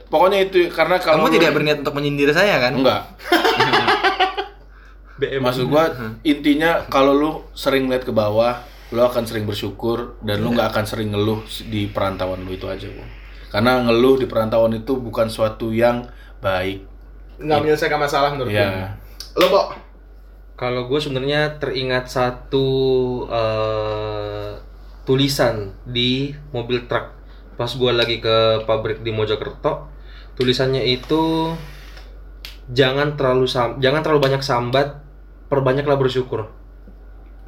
Pokoknya 0.06 0.38
itu 0.46 0.70
karena 0.70 1.02
kalau 1.02 1.26
Kamu 1.26 1.28
lu- 1.28 1.36
tidak 1.42 1.50
berniat 1.58 1.76
untuk 1.82 1.94
menyindir 1.98 2.30
saya 2.30 2.62
kan? 2.62 2.70
enggak. 2.70 3.02
BM. 5.18 5.42
Maksud 5.42 5.66
gua 5.66 5.90
intinya 6.22 6.86
kalau 6.86 7.18
lu 7.18 7.30
sering 7.50 7.90
lihat 7.90 8.06
ke 8.06 8.14
bawah, 8.14 8.62
lu 8.94 9.02
akan 9.02 9.26
sering 9.26 9.42
bersyukur 9.42 10.22
dan 10.22 10.46
lu 10.46 10.54
nggak 10.54 10.70
akan 10.70 10.84
sering 10.86 11.10
ngeluh 11.10 11.42
di 11.66 11.90
perantauan 11.90 12.46
lu 12.46 12.54
itu 12.54 12.70
aja, 12.70 12.86
Bang. 12.86 13.10
Karena 13.50 13.82
ngeluh 13.82 14.22
di 14.22 14.30
perantauan 14.30 14.70
itu 14.78 14.94
bukan 15.02 15.26
suatu 15.26 15.74
yang 15.74 16.06
baik. 16.38 16.86
Nggak 17.38 17.58
menyelesaikan 17.60 17.98
masalah 17.98 18.28
menurut 18.34 18.50
Iya. 18.50 18.66
gue. 18.68 18.88
Lo 19.38 19.46
kok? 19.48 19.66
Kalau 20.58 20.90
gue 20.90 20.98
sebenarnya 20.98 21.56
teringat 21.56 22.10
satu 22.10 22.66
eh, 23.24 24.58
tulisan 25.02 25.70
di 25.84 26.34
mobil 26.50 26.84
truk 26.84 27.14
pas 27.54 27.70
gue 27.70 27.90
lagi 27.90 28.18
ke 28.18 28.36
pabrik 28.64 29.02
di 29.02 29.10
Mojokerto. 29.10 29.86
Tulisannya 30.34 30.82
itu 30.84 31.54
jangan 32.68 33.14
terlalu 33.14 33.46
sam 33.46 33.78
jangan 33.78 34.02
terlalu 34.02 34.20
banyak 34.24 34.42
sambat, 34.42 34.98
perbanyaklah 35.46 35.96
bersyukur. 35.96 36.46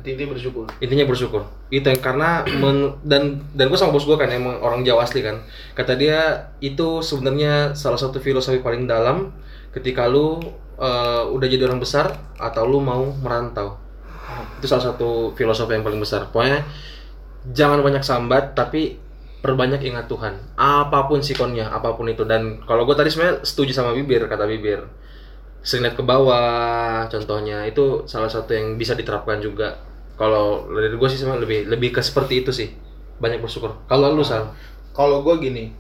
Intinya 0.01 0.33
bersyukur. 0.33 0.65
Intinya 0.81 1.05
bersyukur. 1.05 1.43
Itu 1.69 1.87
yang 1.87 2.01
karena 2.01 2.41
men- 2.49 2.97
dan 3.05 3.45
dan 3.53 3.69
gue 3.69 3.77
sama 3.77 3.93
bos 3.93 4.03
gue 4.03 4.17
kan 4.17 4.27
emang 4.27 4.57
orang 4.59 4.81
Jawa 4.81 5.05
asli 5.05 5.21
kan. 5.21 5.45
Kata 5.75 5.93
dia 5.95 6.51
itu 6.59 7.05
sebenarnya 7.05 7.77
salah 7.77 8.01
satu 8.01 8.17
filosofi 8.17 8.59
paling 8.59 8.89
dalam 8.89 9.31
ketika 9.71 10.07
lu 10.11 10.39
eh, 10.81 11.23
udah 11.31 11.47
jadi 11.47 11.67
orang 11.67 11.81
besar 11.83 12.11
atau 12.39 12.63
lu 12.67 12.79
mau 12.83 13.05
merantau. 13.23 13.79
Itu 14.59 14.67
salah 14.71 14.93
satu 14.95 15.35
filosofi 15.35 15.75
yang 15.75 15.87
paling 15.87 16.01
besar. 16.01 16.31
Pokoknya 16.31 16.63
jangan 17.51 17.81
banyak 17.81 18.05
sambat 18.05 18.53
tapi 18.53 18.99
perbanyak 19.41 19.81
ingat 19.85 20.07
Tuhan. 20.07 20.37
Apa 20.57 21.09
pun 21.09 21.25
sikonnya, 21.25 21.73
apa 21.73 21.97
pun 21.97 22.07
itu. 22.09 22.23
Dan 22.29 22.61
kalau 22.69 22.85
gue 22.85 22.95
tadi 22.95 23.09
sebenarnya 23.09 23.43
setuju 23.43 23.73
sama 23.73 23.97
bibir 23.97 24.25
kata 24.29 24.45
bibir. 24.45 24.85
Sering 25.61 25.93
ke 25.93 26.01
bawah, 26.01 27.05
contohnya 27.13 27.69
itu 27.69 28.05
salah 28.09 28.29
satu 28.29 28.53
yang 28.57 28.81
bisa 28.81 28.97
diterapkan 28.97 29.41
juga. 29.41 29.77
Kalau 30.17 30.69
dari 30.73 30.93
gue 30.93 31.09
sih 31.09 31.21
sebenarnya 31.21 31.45
lebih 31.45 31.61
lebih 31.69 31.91
ke 31.97 32.01
seperti 32.05 32.45
itu 32.45 32.53
sih. 32.53 32.69
Banyak 33.21 33.41
bersyukur. 33.45 33.77
Kalau 33.89 34.13
lu 34.13 34.25
sal, 34.25 34.53
Kalau 34.91 35.23
gue 35.23 35.35
gini, 35.39 35.71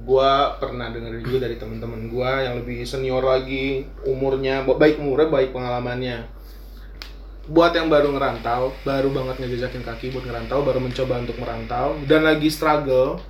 gue 0.00 0.32
pernah 0.56 0.88
dengar 0.88 1.12
juga 1.20 1.44
dari 1.44 1.60
teman-teman 1.60 2.08
gue 2.08 2.32
yang 2.40 2.54
lebih 2.64 2.88
senior 2.88 3.20
lagi, 3.20 3.84
umurnya 4.08 4.64
baik 4.64 4.96
umurnya 4.96 5.28
baik 5.28 5.50
pengalamannya. 5.52 6.24
Buat 7.50 7.76
yang 7.76 7.92
baru 7.92 8.14
ngerantau, 8.14 8.72
baru 8.86 9.10
banget 9.12 9.44
ngejejakin 9.44 9.82
kaki 9.84 10.14
buat 10.14 10.24
ngerantau, 10.24 10.64
baru 10.64 10.80
mencoba 10.80 11.20
untuk 11.20 11.36
merantau 11.36 12.00
dan 12.08 12.24
lagi 12.24 12.48
struggle. 12.48 13.20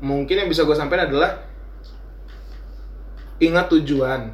Mungkin 0.00 0.46
yang 0.46 0.48
bisa 0.48 0.64
gue 0.64 0.72
sampaikan 0.72 1.12
adalah 1.12 1.44
ingat 3.36 3.68
tujuan, 3.76 4.32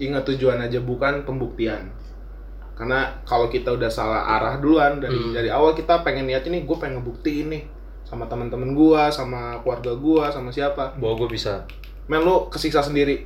ingat 0.00 0.24
tujuan 0.32 0.56
aja 0.64 0.80
bukan 0.80 1.28
pembuktian. 1.28 1.92
Karena 2.72 3.20
kalau 3.28 3.52
kita 3.52 3.76
udah 3.76 3.92
salah 3.92 4.24
arah 4.40 4.56
duluan 4.56 4.96
dari 5.04 5.36
dari 5.36 5.52
awal 5.52 5.76
kita 5.76 6.00
pengen 6.00 6.32
niat 6.32 6.48
ini, 6.48 6.64
gue 6.64 6.76
pengen 6.80 7.04
ngebuktiin 7.04 7.48
nih 7.52 7.81
sama 8.12 8.28
teman-teman 8.28 8.76
gua, 8.76 9.08
sama 9.08 9.56
keluarga 9.58 9.96
gua, 9.96 10.28
sama 10.28 10.52
siapa. 10.52 10.92
bahwa 11.00 11.16
gue 11.16 11.32
bisa. 11.32 11.64
Men 12.04 12.20
lu 12.20 12.44
kesiksa 12.46 12.84
sendiri. 12.84 13.24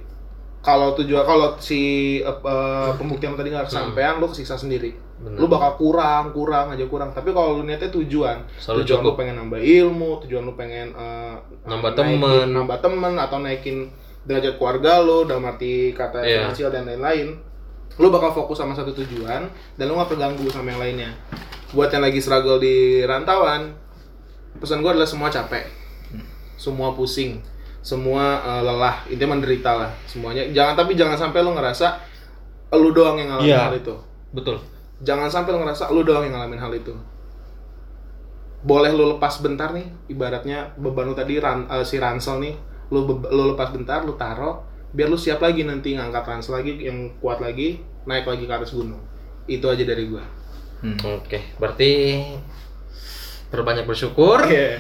Kalau 0.62 0.94
tujuan 0.94 1.22
kalau 1.22 1.58
si 1.58 1.80
eh, 2.18 2.30
eh, 2.30 2.90
pembuktian 2.94 3.34
tadi 3.34 3.50
nggak 3.50 3.66
kesampaian, 3.66 4.18
lu 4.18 4.30
kesiksa 4.30 4.54
sendiri. 4.54 4.94
Bener. 5.16 5.38
Lu 5.38 5.46
bakal 5.46 5.74
kurang, 5.74 6.30
kurang 6.30 6.70
aja 6.70 6.86
kurang. 6.86 7.10
Tapi 7.10 7.30
kalau 7.30 7.58
lu 7.58 7.62
niatnya 7.64 7.90
tujuan, 7.90 8.46
Selalu 8.56 8.82
tujuan 8.82 8.98
cukup. 9.02 9.06
lu 9.08 9.18
pengen 9.18 9.34
nambah 9.36 9.58
ilmu, 9.58 10.10
tujuan 10.22 10.42
lu 10.42 10.54
pengen 10.54 10.94
eh, 10.94 11.34
Nambah 11.64 11.92
temen. 11.92 12.46
nambah 12.46 12.78
temen 12.78 13.14
atau 13.16 13.38
naikin 13.38 13.90
derajat 14.22 14.54
keluarga 14.54 15.02
lu 15.02 15.22
dalam 15.24 15.42
arti 15.44 15.90
kata 15.90 16.22
Iya. 16.22 16.46
finansial 16.46 16.70
dan 16.70 16.86
lain-lain. 16.86 17.34
Lu 17.96 18.10
bakal 18.10 18.30
fokus 18.30 18.58
sama 18.58 18.70
satu 18.70 18.90
tujuan 18.92 19.46
dan 19.74 19.84
lu 19.84 19.94
nggak 19.94 20.10
terganggu 20.12 20.46
sama 20.46 20.70
yang 20.70 20.78
lainnya. 20.78 21.10
Buat 21.70 21.90
yang 21.90 22.02
lagi 22.02 22.18
struggle 22.18 22.58
di 22.58 23.02
rantauan, 23.02 23.70
pesan 24.56 24.80
gue 24.80 24.90
adalah 24.90 25.06
semua 25.06 25.28
capek, 25.28 25.64
semua 26.56 26.92
pusing, 26.92 27.38
semua 27.80 28.40
eh, 28.40 28.62
lelah, 28.62 29.04
intinya 29.06 29.36
menderita 29.36 29.70
lah 29.72 29.90
semuanya. 30.04 30.42
Jangan 30.50 30.74
tapi 30.74 30.92
jangan 30.94 31.16
sampai 31.16 31.40
lu 31.40 31.52
ngerasa 31.52 31.86
lu 32.74 32.90
doang 32.90 33.16
yang 33.16 33.30
ngalamin 33.30 33.48
Iya. 33.52 33.60
hal 33.70 33.76
itu. 33.78 33.94
Betul. 34.34 34.56
Jangan 35.00 35.28
sampai 35.28 35.54
lu 35.54 35.60
ngerasa 35.62 35.92
lu 35.92 36.02
doang 36.02 36.24
yang 36.26 36.34
ngalamin 36.34 36.58
hal 36.58 36.72
itu. 36.72 36.92
Boleh 38.66 38.90
lu 38.90 39.14
lepas 39.14 39.38
bentar 39.38 39.70
nih, 39.70 39.86
ibaratnya 40.10 40.74
beban 40.74 41.06
lu 41.06 41.14
tadi 41.14 41.38
ran, 41.38 41.70
eh, 41.70 41.86
si 41.86 42.02
ransel 42.02 42.42
nih, 42.42 42.54
be- 42.90 43.30
lu 43.30 43.54
lepas 43.54 43.70
bentar, 43.70 44.02
lu 44.02 44.18
taro, 44.18 44.66
biar 44.90 45.06
lu 45.06 45.14
siap 45.14 45.38
lagi 45.38 45.62
nanti 45.62 45.94
ngangkat 45.94 46.24
ransel 46.26 46.58
lagi 46.58 46.74
yang 46.82 47.14
kuat 47.22 47.38
lagi, 47.38 47.78
naik 48.04 48.26
lagi 48.26 48.42
ke 48.42 48.54
atas 48.54 48.74
gunung. 48.74 48.98
Itu 49.46 49.70
aja 49.70 49.86
dari 49.86 50.10
gua. 50.10 50.24
Hmm. 50.82 50.98
Oke, 51.22 51.54
berarti 51.56 52.20
perbanyak 53.56 53.84
bersyukur. 53.84 54.38
Oke. 54.38 54.76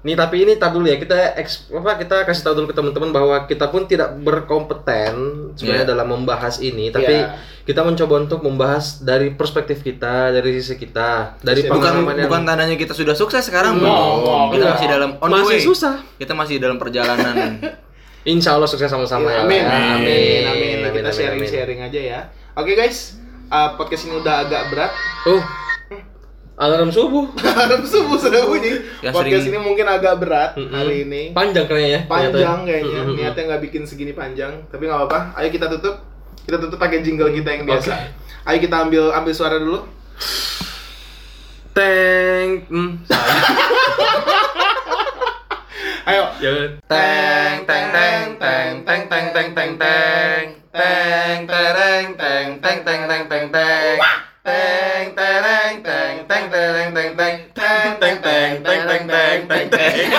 Nih 0.00 0.12
tapi 0.12 0.44
ini 0.44 0.54
tar 0.54 0.68
dulu 0.68 0.84
ya 0.84 0.94
kita 0.94 1.32
eks, 1.34 1.72
apa 1.72 1.96
kita 1.96 2.22
kasih 2.22 2.44
tahu 2.44 2.54
dulu 2.54 2.66
ke 2.68 2.76
teman-teman 2.76 3.08
bahwa 3.08 3.36
kita 3.44 3.66
pun 3.66 3.84
tidak 3.84 4.12
berkompeten 4.20 5.16
sebenarnya 5.54 5.82
Iya. 5.82 5.90
dalam 5.90 6.06
membahas 6.06 6.60
ini, 6.60 6.88
tapi 6.88 7.08
Iya. 7.10 7.40
kita 7.64 7.80
mencoba 7.80 8.20
untuk 8.20 8.44
membahas 8.44 9.00
dari 9.00 9.32
perspektif 9.32 9.80
kita, 9.80 10.28
dari 10.28 10.60
sisi 10.60 10.76
kita, 10.76 11.40
dari 11.40 11.64
Bukan- 11.64 12.04
yang 12.04 12.28
bukan 12.28 12.42
tandanya 12.44 12.76
kita 12.76 12.92
sudah 12.92 13.12
sukses 13.12 13.40
sekarang, 13.42 13.80
No, 13.80 13.80
belum. 13.80 14.52
Kita 14.52 14.64
masih 14.70 14.88
dalam 14.88 15.10
on 15.16 15.30
masih 15.32 15.56
way. 15.56 15.64
susah. 15.64 15.94
Kita 16.14 16.32
masih 16.32 16.60
dalam 16.60 16.76
perjalanan. 16.76 17.56
Insya 18.26 18.56
Allah 18.56 18.68
sukses 18.68 18.88
sama-sama 18.88 19.28
ya. 19.28 19.40
amin. 19.40 19.56
ya. 19.56 19.68
amin, 19.96 20.42
amin, 20.44 20.76
amin, 20.84 20.92
Kita 20.94 21.08
amin, 21.08 21.16
sharing-sharing 21.16 21.80
aja 21.80 22.00
ya. 22.00 22.20
Oke 22.54 22.72
guys, 22.72 23.16
uh, 23.48 23.72
podcast 23.74 24.04
ini 24.04 24.16
udah 24.16 24.44
agak 24.44 24.68
berat. 24.68 24.92
Tuh, 25.24 25.40
alarm 26.54 26.90
subuh. 26.90 27.26
Harap 27.34 27.82
subuh 27.82 28.14
sudah 28.14 28.46
bunyi. 28.46 28.78
Yang 29.02 29.14
Podcast 29.14 29.42
sering- 29.44 29.54
ini 29.54 29.58
mungkin 29.58 29.86
agak 29.86 30.14
berat 30.18 30.54
Mm-mm. 30.54 30.70
hari 30.70 31.02
ini. 31.02 31.22
Panjang 31.34 31.66
kayaknya. 31.66 32.00
ya, 32.00 32.00
Panjang 32.06 32.58
kayaknya. 32.62 33.00
Mm-mm. 33.02 33.16
Niatnya 33.18 33.42
nggak 33.50 33.62
bikin 33.66 33.82
segini 33.84 34.12
panjang, 34.14 34.62
tapi 34.70 34.86
nggak 34.86 34.98
apa-apa. 35.02 35.34
Ayo 35.34 35.50
kita 35.50 35.66
tutup. 35.68 35.98
Kita 36.44 36.60
tutup 36.60 36.76
pakai 36.76 37.00
jingle 37.00 37.32
kita 37.32 37.50
yang 37.50 37.64
biasa. 37.64 37.92
Ayo 38.44 38.58
kita 38.60 38.76
ambil 38.82 39.10
ambil 39.10 39.32
suara 39.32 39.56
dulu. 39.56 39.82
Teng, 41.74 42.70
hmm. 42.70 42.90
Ayo. 46.04 46.22
Teng 46.84 47.64
teng 47.64 47.86
teng 47.90 48.26
teng 48.36 48.72
teng 48.84 49.02
teng 49.08 49.26
teng 49.32 49.48
teng 49.56 49.70
teng 49.74 50.44
teng 50.70 51.38
tereng 51.48 52.06
teng 52.14 52.46
teng 52.60 52.78
teng 52.84 53.00
teng 53.02 53.02
teng 53.08 53.22
teng 53.26 53.43
Yeah. 59.84 60.13